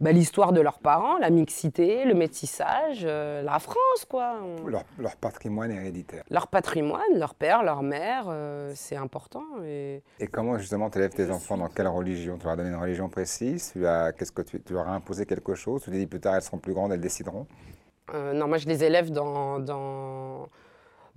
bah, 0.00 0.12
l'histoire 0.12 0.52
de 0.52 0.60
leurs 0.60 0.78
parents, 0.78 1.18
la 1.18 1.28
mixité, 1.30 2.04
le 2.06 2.14
métissage, 2.14 3.02
euh, 3.04 3.42
la 3.42 3.58
France, 3.58 4.06
quoi. 4.08 4.34
On- 4.42 4.66
Leur, 4.66 4.84
leur 4.98 5.16
patrimoine 5.16 5.70
héréditaire. 5.70 6.24
Leur 6.30 6.46
patrimoine, 6.46 7.18
leur 7.18 7.34
père, 7.34 7.62
leur 7.62 7.82
mère, 7.82 8.24
euh, 8.28 8.72
c'est 8.74 8.96
important. 8.96 9.44
Et... 9.64 10.02
Et 10.18 10.26
comment 10.26 10.56
justement 10.58 10.88
tu 10.88 10.98
élèves 10.98 11.12
tes 11.14 11.30
enfants? 11.30 11.58
Dans 11.58 11.68
quelle 11.68 11.88
religion? 11.88 12.38
Tu 12.38 12.44
leur 12.44 12.54
as 12.54 12.56
donné 12.56 12.70
une 12.70 12.76
religion 12.80 13.08
précise? 13.08 13.72
Tu, 13.72 13.86
as, 13.86 14.12
qu'est-ce 14.12 14.32
que 14.32 14.42
tu, 14.42 14.60
tu 14.62 14.72
leur 14.72 14.88
as 14.88 14.94
imposé 14.94 15.26
quelque 15.26 15.54
chose? 15.54 15.82
Tu 15.82 15.90
dis 15.90 16.06
plus 16.06 16.20
tard 16.20 16.34
elles 16.36 16.42
seront 16.42 16.58
plus 16.58 16.72
grandes, 16.72 16.92
elles 16.92 17.00
décideront 17.00 17.46
Euh, 18.14 18.32
non, 18.32 18.48
moi, 18.48 18.56
je 18.58 18.66
les 18.66 18.82
élève 18.82 19.10
dans, 19.10 19.58
dans, 19.60 20.48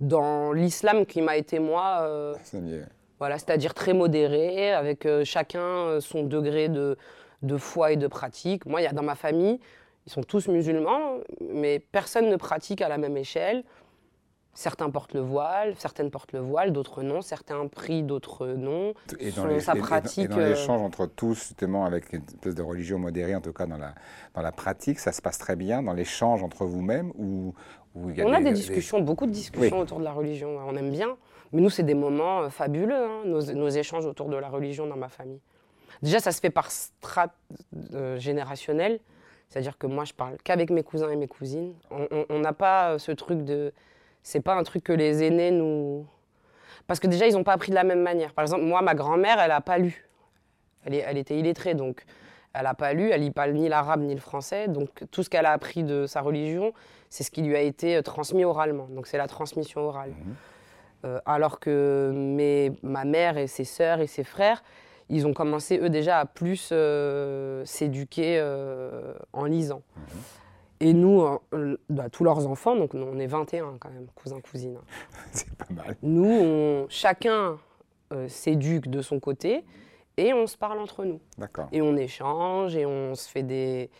dans 0.00 0.52
l'islam 0.52 1.06
qui 1.06 1.22
m'a 1.22 1.36
été, 1.36 1.58
moi. 1.58 2.06
Voilà, 3.20 3.38
c'est-à-dire 3.38 3.72
très 3.74 3.94
modéré, 3.94 4.72
avec 4.74 5.06
chacun 5.24 5.98
son 6.00 6.24
degré 6.24 6.68
de, 6.68 6.98
de 7.44 7.56
foi 7.56 7.92
et 7.92 7.96
de 7.96 8.06
pratique. 8.06 8.66
Moi, 8.66 8.80
il 8.80 8.84
y 8.84 8.86
a 8.86 8.92
dans 8.92 9.02
ma 9.02 9.14
famille, 9.14 9.60
ils 10.06 10.12
sont 10.12 10.22
tous 10.22 10.48
musulmans, 10.48 11.18
mais 11.40 11.78
personne 11.78 12.28
ne 12.28 12.36
pratique 12.36 12.82
à 12.82 12.88
la 12.88 12.98
même 12.98 13.16
échelle. 13.16 13.64
Certains 14.56 14.88
portent 14.88 15.14
le 15.14 15.20
voile, 15.20 15.74
certaines 15.78 16.12
portent 16.12 16.32
le 16.32 16.38
voile, 16.38 16.72
d'autres 16.72 17.02
non. 17.02 17.22
Certains 17.22 17.66
prient, 17.66 18.04
d'autres 18.04 18.46
non. 18.46 18.94
Et 19.18 19.32
dans, 19.32 19.46
les, 19.46 19.58
sa 19.58 19.72
et- 19.72 19.76
et 19.76 19.80
dans- 19.80 19.84
pratique, 19.86 20.24
et 20.26 20.28
dans 20.28 20.38
euh, 20.38 20.50
l'échange 20.50 20.80
entre 20.80 21.06
tous, 21.06 21.34
justement, 21.48 21.84
avec 21.84 22.12
une 22.12 22.22
espèce 22.22 22.54
de 22.54 22.62
religion 22.62 22.98
modérée, 23.00 23.34
en 23.34 23.40
tout 23.40 23.52
cas 23.52 23.66
dans 23.66 23.78
la, 23.78 23.94
dans 24.34 24.42
la 24.42 24.52
pratique, 24.52 25.00
ça 25.00 25.10
se 25.10 25.20
passe 25.20 25.38
très 25.38 25.56
bien 25.56 25.82
dans 25.82 25.92
l'échange 25.92 26.44
entre 26.44 26.66
vous-même 26.66 27.10
ou, 27.16 27.52
On 27.96 28.32
a 28.32 28.38
des 28.38 28.44
des 28.44 28.52
discussions, 28.52 29.00
beaucoup 29.00 29.26
de 29.26 29.32
discussions 29.32 29.76
Oui. 29.76 29.82
autour 29.82 29.98
de 29.98 30.04
la 30.04 30.12
religion. 30.12 30.56
On 30.68 30.76
aime 30.76 30.90
bien. 30.92 31.16
Mais 31.52 31.60
nous, 31.60 31.70
c'est 31.70 31.82
des 31.82 31.94
moments 31.94 32.42
euh, 32.42 32.48
fabuleux, 32.48 32.94
hein, 33.04 33.22
nos, 33.24 33.40
nos 33.54 33.68
échanges 33.68 34.06
autour 34.06 34.28
de 34.28 34.36
la 34.36 34.48
religion 34.48 34.86
dans 34.86 34.96
ma 34.96 35.08
famille. 35.08 35.40
Déjà, 36.04 36.20
ça 36.20 36.30
se 36.32 36.40
fait 36.40 36.50
par 36.50 36.70
strate 36.70 37.32
euh, 37.94 38.18
générationnelle. 38.18 39.00
C'est-à-dire 39.48 39.78
que 39.78 39.86
moi, 39.86 40.04
je 40.04 40.12
parle 40.12 40.36
qu'avec 40.44 40.70
mes 40.70 40.82
cousins 40.82 41.08
et 41.10 41.16
mes 41.16 41.26
cousines. 41.28 41.74
On- 41.90 42.38
n'a 42.38 42.52
pas 42.52 42.92
euh, 42.92 42.98
ce 42.98 43.10
truc 43.12 43.44
de. 43.44 43.72
C'est 44.22 44.40
pas 44.40 44.54
un 44.54 44.62
truc 44.64 44.84
que 44.84 44.92
les 44.92 45.22
aînés 45.24 45.50
nous. 45.50 46.06
Parce 46.86 47.00
que 47.00 47.06
déjà, 47.06 47.26
ils 47.26 47.32
n'ont 47.34 47.44
pas 47.44 47.52
appris 47.54 47.70
de 47.70 47.74
la 47.74 47.84
même 47.84 48.02
manière. 48.02 48.32
Par 48.34 48.42
exemple, 48.44 48.62
moi, 48.64 48.82
ma 48.82 48.94
grand-mère, 48.94 49.38
elle 49.40 49.48
n'a 49.48 49.60
pas 49.60 49.78
lu. 49.78 50.06
Elle, 50.84 50.94
est- 50.94 51.04
elle 51.06 51.16
était 51.18 51.38
illettrée, 51.38 51.74
donc 51.74 52.04
elle 52.52 52.64
n'a 52.64 52.74
pas 52.74 52.92
lu, 52.92 53.10
elle 53.10 53.22
lit 53.22 53.30
pas 53.30 53.48
ni 53.48 53.68
l'arabe 53.68 54.02
ni 54.02 54.14
le 54.14 54.20
français. 54.20 54.68
Donc 54.68 54.90
tout 55.10 55.22
ce 55.22 55.30
qu'elle 55.30 55.46
a 55.46 55.52
appris 55.52 55.82
de 55.84 56.06
sa 56.06 56.20
religion, 56.20 56.72
c'est 57.08 57.24
ce 57.24 57.30
qui 57.30 57.40
lui 57.42 57.56
a 57.56 57.60
été 57.62 57.96
euh, 57.96 58.02
transmis 58.02 58.44
oralement. 58.44 58.86
Donc 58.90 59.06
c'est 59.06 59.16
la 59.18 59.26
transmission 59.28 59.80
orale. 59.82 60.12
Euh, 61.06 61.20
alors 61.26 61.58
que 61.60 62.10
mes- 62.14 62.72
ma 62.82 63.04
mère 63.04 63.38
et 63.38 63.46
ses 63.46 63.64
sœurs 63.64 64.00
et 64.00 64.06
ses 64.06 64.24
frères, 64.24 64.62
ils 65.08 65.26
ont 65.26 65.34
commencé, 65.34 65.78
eux, 65.78 65.90
déjà 65.90 66.18
à 66.20 66.26
plus 66.26 66.70
euh, 66.72 67.64
s'éduquer 67.64 68.38
euh, 68.38 69.14
en 69.32 69.44
lisant. 69.44 69.82
Et 70.80 70.92
nous, 70.92 71.22
euh, 71.52 71.76
bah, 71.88 72.08
tous 72.10 72.24
leurs 72.24 72.46
enfants, 72.46 72.76
donc 72.76 72.94
on 72.94 73.18
est 73.18 73.26
21 73.26 73.76
quand 73.78 73.90
même, 73.90 74.06
cousins, 74.14 74.40
cousines. 74.40 74.78
C'est 75.32 75.54
pas 75.54 75.72
mal. 75.72 75.96
Nous, 76.02 76.30
on- 76.30 76.86
chacun 76.88 77.58
s'éduque 78.28 78.86
de 78.88 79.02
son 79.02 79.18
côté 79.18 79.64
et 80.16 80.32
on 80.32 80.46
se 80.46 80.56
parle 80.56 80.78
entre 80.78 81.04
nous. 81.04 81.20
D'accord. 81.36 81.66
Et 81.72 81.82
on 81.82 81.96
échange 81.96 82.76
et 82.76 82.86
on 82.86 83.16
se 83.16 83.28
fait 83.28 83.42
des... 83.42 83.90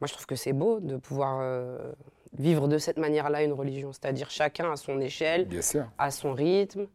Moi, 0.00 0.06
je 0.06 0.12
trouve 0.12 0.26
que 0.26 0.36
c'est 0.36 0.52
beau 0.52 0.78
de 0.78 0.96
pouvoir 0.96 1.42
vivre 2.38 2.68
de 2.68 2.78
cette 2.78 2.98
manière-là 2.98 3.42
une 3.42 3.52
religion. 3.54 3.92
C'est-à-dire 3.92 4.30
chacun 4.30 4.70
à 4.70 4.76
son 4.76 5.00
échelle, 5.00 5.48
à 5.98 6.12
son 6.12 6.32
rythme 6.32 6.86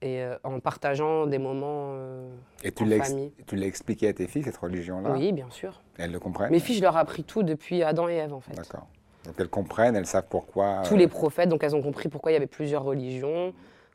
et 0.00 0.22
euh, 0.22 0.36
en 0.44 0.60
partageant 0.60 1.26
des 1.26 1.38
moments 1.38 1.90
euh, 1.92 2.30
Et 2.62 2.72
tu 2.72 2.84
en 2.84 3.02
famille. 3.02 3.32
tu 3.46 3.56
l'as 3.56 3.66
expliqué 3.66 4.08
à 4.08 4.12
tes 4.12 4.26
filles, 4.26 4.44
cette 4.44 4.56
religion-là 4.56 5.12
Oui, 5.12 5.32
bien 5.32 5.50
sûr. 5.50 5.82
Elles 5.96 6.12
le 6.12 6.20
comprennent 6.20 6.50
Mes 6.50 6.60
filles, 6.60 6.76
je 6.76 6.82
leur 6.82 6.96
ai 6.96 7.00
appris 7.00 7.24
tout 7.24 7.42
depuis 7.42 7.82
Adam 7.82 8.08
et 8.08 8.14
Ève, 8.14 8.32
en 8.32 8.40
fait. 8.40 8.54
D'accord. 8.54 8.86
Donc 9.24 9.34
elles 9.38 9.48
comprennent, 9.48 9.96
elles 9.96 10.06
savent 10.06 10.28
pourquoi. 10.30 10.82
Tous 10.84 10.94
euh, 10.94 10.98
les 10.98 11.08
prophètes, 11.08 11.48
donc 11.48 11.64
elles 11.64 11.74
ont 11.74 11.82
compris 11.82 12.08
pourquoi 12.08 12.30
il 12.30 12.34
y 12.34 12.36
avait 12.36 12.46
plusieurs 12.46 12.84
religions. 12.84 13.52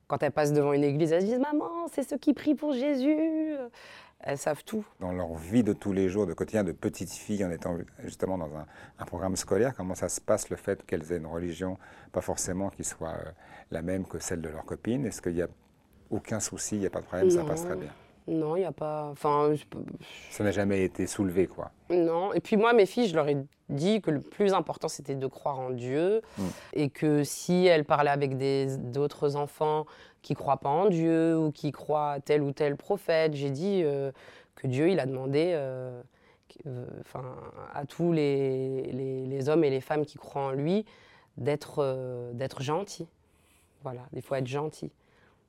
Quand 0.08 0.22
elles 0.22 0.32
passent 0.32 0.54
devant 0.54 0.74
une 0.74 0.84
église, 0.84 1.14
elles 1.14 1.22
se 1.22 1.28
disent 1.28 1.40
Maman, 1.40 1.88
c'est 1.92 2.08
ceux 2.08 2.18
qui 2.18 2.34
prient 2.34 2.56
pour 2.56 2.74
Jésus. 2.74 3.56
Elles 4.26 4.38
savent 4.38 4.64
tout. 4.64 4.86
dans 5.02 5.12
leur 5.12 5.34
vie 5.34 5.64
de 5.64 5.74
tous 5.74 5.92
les 5.92 6.08
jours, 6.08 6.26
de 6.26 6.34
quotidien, 6.34 6.64
de 6.64 6.72
petites 6.72 7.12
filles, 7.12 7.44
en 7.44 7.52
étant 7.52 7.76
justement 8.00 8.38
dans 8.38 8.56
un, 8.56 8.66
un 9.00 9.06
programme 9.06 9.36
scolaire, 9.36 9.74
comment 9.76 9.96
ça 9.96 10.08
se 10.08 10.22
passe 10.22 10.50
le 10.50 10.56
fait 10.56 10.86
qu'elles 10.86 11.12
aient 11.12 11.18
une 11.18 11.26
religion, 11.26 11.78
pas 12.14 12.22
forcément 12.22 12.70
qui 12.70 12.86
soit 12.86 13.10
euh, 13.10 13.32
la 13.72 13.82
même 13.82 14.06
que 14.06 14.20
celle 14.20 14.42
de 14.42 14.48
leurs 14.48 14.64
copines? 14.64 15.06
Est-ce 15.06 15.22
qu'il 15.22 15.34
n'y 15.34 15.42
a 15.42 15.48
aucun 16.14 16.40
souci, 16.40 16.76
il 16.76 16.80
n'y 16.80 16.86
a 16.86 16.90
pas 16.90 17.02
de 17.02 17.06
problème, 17.06 17.30
ça 17.30 17.40
Non. 17.42 17.46
passe 17.48 17.66
très 17.66 17.76
bien 17.76 17.92
Non, 18.28 18.56
il 18.56 18.60
n'y 18.60 18.66
a 18.66 18.72
pas. 18.72 19.10
Enfin, 19.12 19.52
je 19.54 19.64
Ça 20.32 20.44
n'a 20.44 20.52
jamais 20.52 20.84
été 20.84 21.08
soulevé, 21.08 21.48
quoi. 21.48 21.72
non. 21.90 22.34
Et 22.34 22.40
puis 22.40 22.56
moi, 22.58 22.74
mes 22.74 22.86
filles, 22.86 23.08
je 23.08 23.16
leur 23.16 23.28
ai 23.28 23.38
dit 23.70 24.02
que 24.02 24.12
le 24.12 24.20
plus 24.22 24.54
important, 24.54 24.88
c'était 24.88 25.16
de 25.16 25.28
croire 25.28 25.60
en 25.60 25.72
Dieu. 25.72 26.22
Mm. 26.38 26.44
Et 26.74 26.90
que 26.90 27.24
si 27.24 27.66
elles 27.66 27.86
parlaient 27.86 28.12
avec 28.12 28.38
des- 28.38 28.78
d'autres 28.78 29.36
enfants 29.36 29.86
qui 30.22 30.36
croient 30.36 30.58
pas 30.58 30.70
en 30.70 30.90
Dieu 30.90 31.38
ou 31.38 31.52
qui 31.52 31.72
croient 31.72 32.12
à 32.14 32.20
tel 32.20 32.42
ou 32.44 32.52
tel 32.54 32.76
prophète, 32.78 33.34
j'ai 33.34 33.50
dit 33.50 33.82
euh, 33.84 34.12
que 34.56 34.68
Dieu, 34.68 34.90
il 34.90 35.00
a 35.00 35.06
demandé. 35.06 35.52
euh, 35.54 36.02
euh, 36.68 36.86
enfin, 37.02 37.26
à 37.74 37.84
tous 37.86 38.12
les, 38.12 38.84
les- 38.92 39.26
les 39.26 39.50
hommes 39.50 39.64
et 39.64 39.72
les 39.72 39.82
femmes 39.82 40.06
qui 40.06 40.18
croient 40.20 40.44
en 40.44 40.52
lui 40.52 40.86
d'être 41.38 42.32
d'être 42.34 42.62
gentils. 42.62 43.08
Voilà, 43.82 44.02
il 44.14 44.22
faut 44.22 44.36
être 44.36 44.46
gentil. 44.48 44.92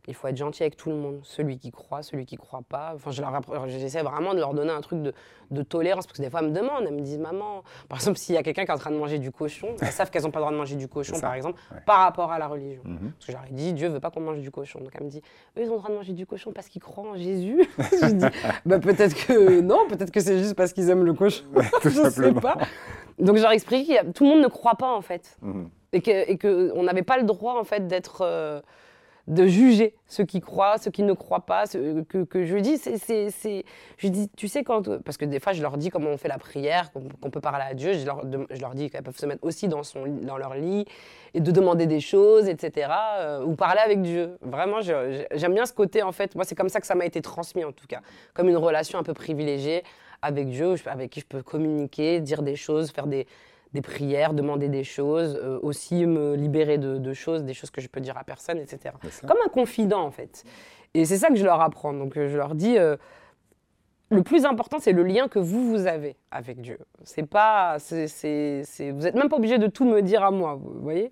Il 0.07 0.15
faut 0.15 0.29
être 0.29 0.37
gentil 0.37 0.63
avec 0.63 0.77
tout 0.77 0.91
le 0.91 0.97
monde, 0.97 1.21
celui 1.23 1.59
qui 1.59 1.71
croit, 1.71 2.03
celui 2.03 2.27
qui 2.27 2.37
croit 2.37 2.63
pas. 2.69 2.93
Enfin, 2.95 3.11
je 3.11 3.23
leur 3.23 3.33
appre- 3.33 3.69
j'essaie 3.69 4.03
vraiment 4.03 4.35
de 4.35 4.39
leur 4.39 4.53
donner 4.53 4.71
un 4.73 4.81
truc 4.83 5.01
de, 5.03 5.15
de 5.51 5.63
tolérance 5.63 6.07
parce 6.07 6.19
que 6.19 6.23
des 6.23 6.29
fois 6.31 6.41
elles 6.41 6.51
me 6.51 6.55
demandent, 6.55 6.85
elles 6.87 6.95
me 6.95 7.01
disent 7.01 7.19
maman. 7.19 7.63
Par 7.89 7.99
exemple, 7.99 8.19
s'il 8.19 8.35
y 8.35 8.39
a 8.39 8.43
quelqu'un 8.43 8.65
qui 8.67 8.71
est 8.71 8.75
en 8.75 8.79
train 8.79 8.91
de 8.91 8.97
manger 8.99 9.19
du 9.19 9.31
cochon, 9.33 9.69
elles 9.81 9.89
savent 9.89 10.11
qu'elles 10.11 10.23
n'ont 10.25 10.31
pas 10.31 10.41
le 10.41 10.45
droit 10.45 10.53
de 10.53 10.59
manger 10.59 10.77
du 10.77 10.89
cochon, 10.89 11.19
par 11.21 11.33
exemple, 11.35 11.59
ouais. 11.73 11.79
par 11.87 12.01
rapport 12.01 12.31
à 12.33 12.39
la 12.39 12.47
religion. 12.49 12.83
Mhm. 12.85 13.13
Parce 13.13 13.27
que 13.27 13.33
je 13.33 13.37
leur 13.39 13.47
ai 13.47 13.53
dit, 13.53 13.73
Dieu 13.73 13.89
veut 13.89 14.01
pas 14.01 14.11
qu'on 14.11 14.21
mange 14.21 14.41
du 14.41 14.51
cochon. 14.51 14.81
Donc 14.81 14.91
elle 14.95 15.05
me 15.05 15.11
dit, 15.11 15.23
eux 15.57 15.63
ils 15.63 15.69
ont 15.71 15.75
le 15.75 15.79
droit 15.79 15.91
de 15.91 15.95
manger 15.97 16.13
du 16.13 16.27
cochon 16.27 16.53
parce 16.53 16.69
qu'ils 16.69 16.83
croient 16.83 17.09
en 17.11 17.17
Jésus. 17.17 17.67
je 17.79 18.07
dis, 18.13 18.27
bah 18.67 18.79
peut-être 18.79 19.15
que 19.27 19.61
non, 19.61 19.87
peut-être 19.89 20.11
que 20.11 20.21
c'est 20.21 20.39
juste 20.39 20.55
parce 20.55 20.73
qu'ils 20.75 20.91
aiment 20.91 21.05
le 21.05 21.15
cochon. 21.15 21.45
tout 21.55 21.61
je 21.89 21.89
sais 21.91 22.11
simplement. 22.11 22.41
pas. 22.41 22.59
Donc 23.19 23.37
je 23.37 23.43
leur 23.43 23.53
explique 23.53 23.89
que 23.89 24.11
tout 24.13 24.25
le 24.25 24.31
monde 24.31 24.43
ne 24.43 24.49
croit 24.49 24.75
pas 24.75 24.93
en 24.95 25.01
fait 25.01 25.39
Mhm. 25.41 25.71
et 25.93 26.01
que, 26.03 26.31
et 26.31 26.37
que 26.37 26.79
n'avait 26.83 27.03
pas 27.03 27.17
le 27.17 27.23
droit 27.25 27.59
en 27.59 27.65
fait 27.65 27.87
d'être 27.87 28.23
euh, 28.23 28.61
de 29.27 29.47
juger 29.47 29.95
ceux 30.07 30.25
qui 30.25 30.41
croient, 30.41 30.77
ceux 30.77 30.91
qui 30.91 31.03
ne 31.03 31.15
croient 31.15 31.47
pas, 31.47 31.67
ceux 31.67 32.05
que, 32.09 32.25
que 32.25 32.45
je 32.45 32.59
dis. 32.59 32.77
C'est 32.77 33.65
je 33.97 34.09
dis 34.09 34.29
tu 34.37 34.49
sais 34.49 34.65
quand 34.65 34.99
parce 34.99 35.17
que 35.17 35.25
des 35.25 35.41
fois 35.41 35.53
je 35.53 35.63
leur 35.63 35.79
dis 35.79 35.89
comment 35.89 36.11
on 36.11 36.19
fait 36.19 36.29
la 36.29 36.39
prière 36.39 36.93
qu'on 36.93 37.31
peut 37.31 37.41
parler 37.41 37.65
à 37.69 37.75
Dieu. 37.75 37.95
Je 37.95 38.05
leur 38.05 38.23
je 38.51 38.61
leur 38.61 38.75
dis 38.75 38.91
qu'elles 38.91 39.03
peuvent 39.03 39.17
se 39.17 39.27
mettre 39.27 39.45
aussi 39.45 39.69
dans 39.69 39.83
son 39.83 40.07
dans 40.07 40.37
leur 40.37 40.55
lit 40.55 40.85
et 41.33 41.41
de 41.41 41.51
demander 41.51 41.87
des 41.87 42.01
choses 42.01 42.49
etc 42.49 42.89
euh, 43.19 43.45
ou 43.45 43.55
parler 43.55 43.81
avec 43.85 44.03
Dieu. 44.03 44.37
Vraiment 44.43 44.81
j'aime 44.83 45.55
bien 45.55 45.67
ce 45.67 45.73
côté 45.73 46.03
en 46.03 46.13
fait. 46.13 46.35
Moi 46.35 46.45
c'est 46.45 46.55
comme 46.55 46.69
ça 46.69 46.81
que 46.81 46.87
ça 46.87 46.95
m'a 46.95 47.07
été 47.07 47.23
transmis 47.23 47.65
en 47.65 47.73
tout 47.73 47.87
cas. 47.87 48.01
Comme 48.35 48.49
une 48.49 48.57
relation 48.57 48.99
un 48.99 49.05
peu 49.05 49.15
privilégiée 49.15 49.85
avec 50.21 50.49
Dieu 50.49 50.75
avec 50.87 51.11
qui 51.11 51.21
je 51.21 51.27
peux 51.27 51.43
communiquer 51.43 52.21
dire 52.21 52.43
des 52.43 52.57
choses 52.57 52.91
faire 52.91 53.07
des 53.07 53.27
des 53.75 53.83
prières, 53.83 54.33
demander 54.33 54.69
des 54.69 54.85
choses, 54.85 55.39
euh, 55.43 55.59
aussi 55.63 56.07
me 56.07 56.35
libérer 56.37 56.79
de, 56.79 56.97
de 56.97 57.13
choses, 57.13 57.43
des 57.43 57.55
choses 57.55 57.71
que 57.71 57.81
je 57.81 57.89
peux 57.89 58.01
dire 58.01 58.17
à 58.17 58.25
personne, 58.25 58.59
etc. 58.59 58.95
Comme 59.27 59.37
un 59.45 59.49
confident 59.49 60.01
en 60.01 60.13
fait. 60.13 60.45
Et 60.95 61.05
c'est 61.05 61.19
ça 61.19 61.29
que 61.29 61.35
je 61.35 61.45
leur 61.45 61.61
apprends. 61.61 61.93
Donc 61.93 62.17
euh, 62.17 62.29
je 62.29 62.37
leur 62.37 62.55
dis, 62.55 62.79
euh, 62.79 62.97
le 64.11 64.23
plus 64.23 64.45
important 64.45 64.79
c'est 64.79 64.93
le 64.93 65.03
lien 65.03 65.27
que 65.27 65.41
vous 65.41 65.69
vous 65.69 65.87
avez 65.87 66.17
avec 66.31 66.61
Dieu. 66.61 66.79
C'est 67.03 67.27
pas, 67.27 67.79
c'est, 67.81 68.63
vous 68.93 69.07
êtes 69.07 69.17
même 69.17 69.29
pas 69.29 69.37
obligé 69.37 69.59
de 69.59 69.67
tout 69.67 69.85
me 69.85 70.03
dire 70.03 70.23
à 70.23 70.31
moi. 70.31 70.55
Vous 70.55 70.81
voyez? 70.81 71.11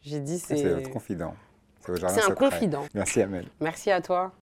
J'ai 0.00 0.20
dit 0.20 0.38
C'est 0.38 0.56
c'est, 0.56 0.68
votre 0.70 0.90
confident. 0.90 1.34
C'est 1.84 2.04
un 2.04 2.08
secret. 2.08 2.34
confident. 2.50 2.84
Merci 2.94 3.20
Amel. 3.20 3.46
Merci 3.60 3.90
à 3.90 4.00
toi. 4.00 4.32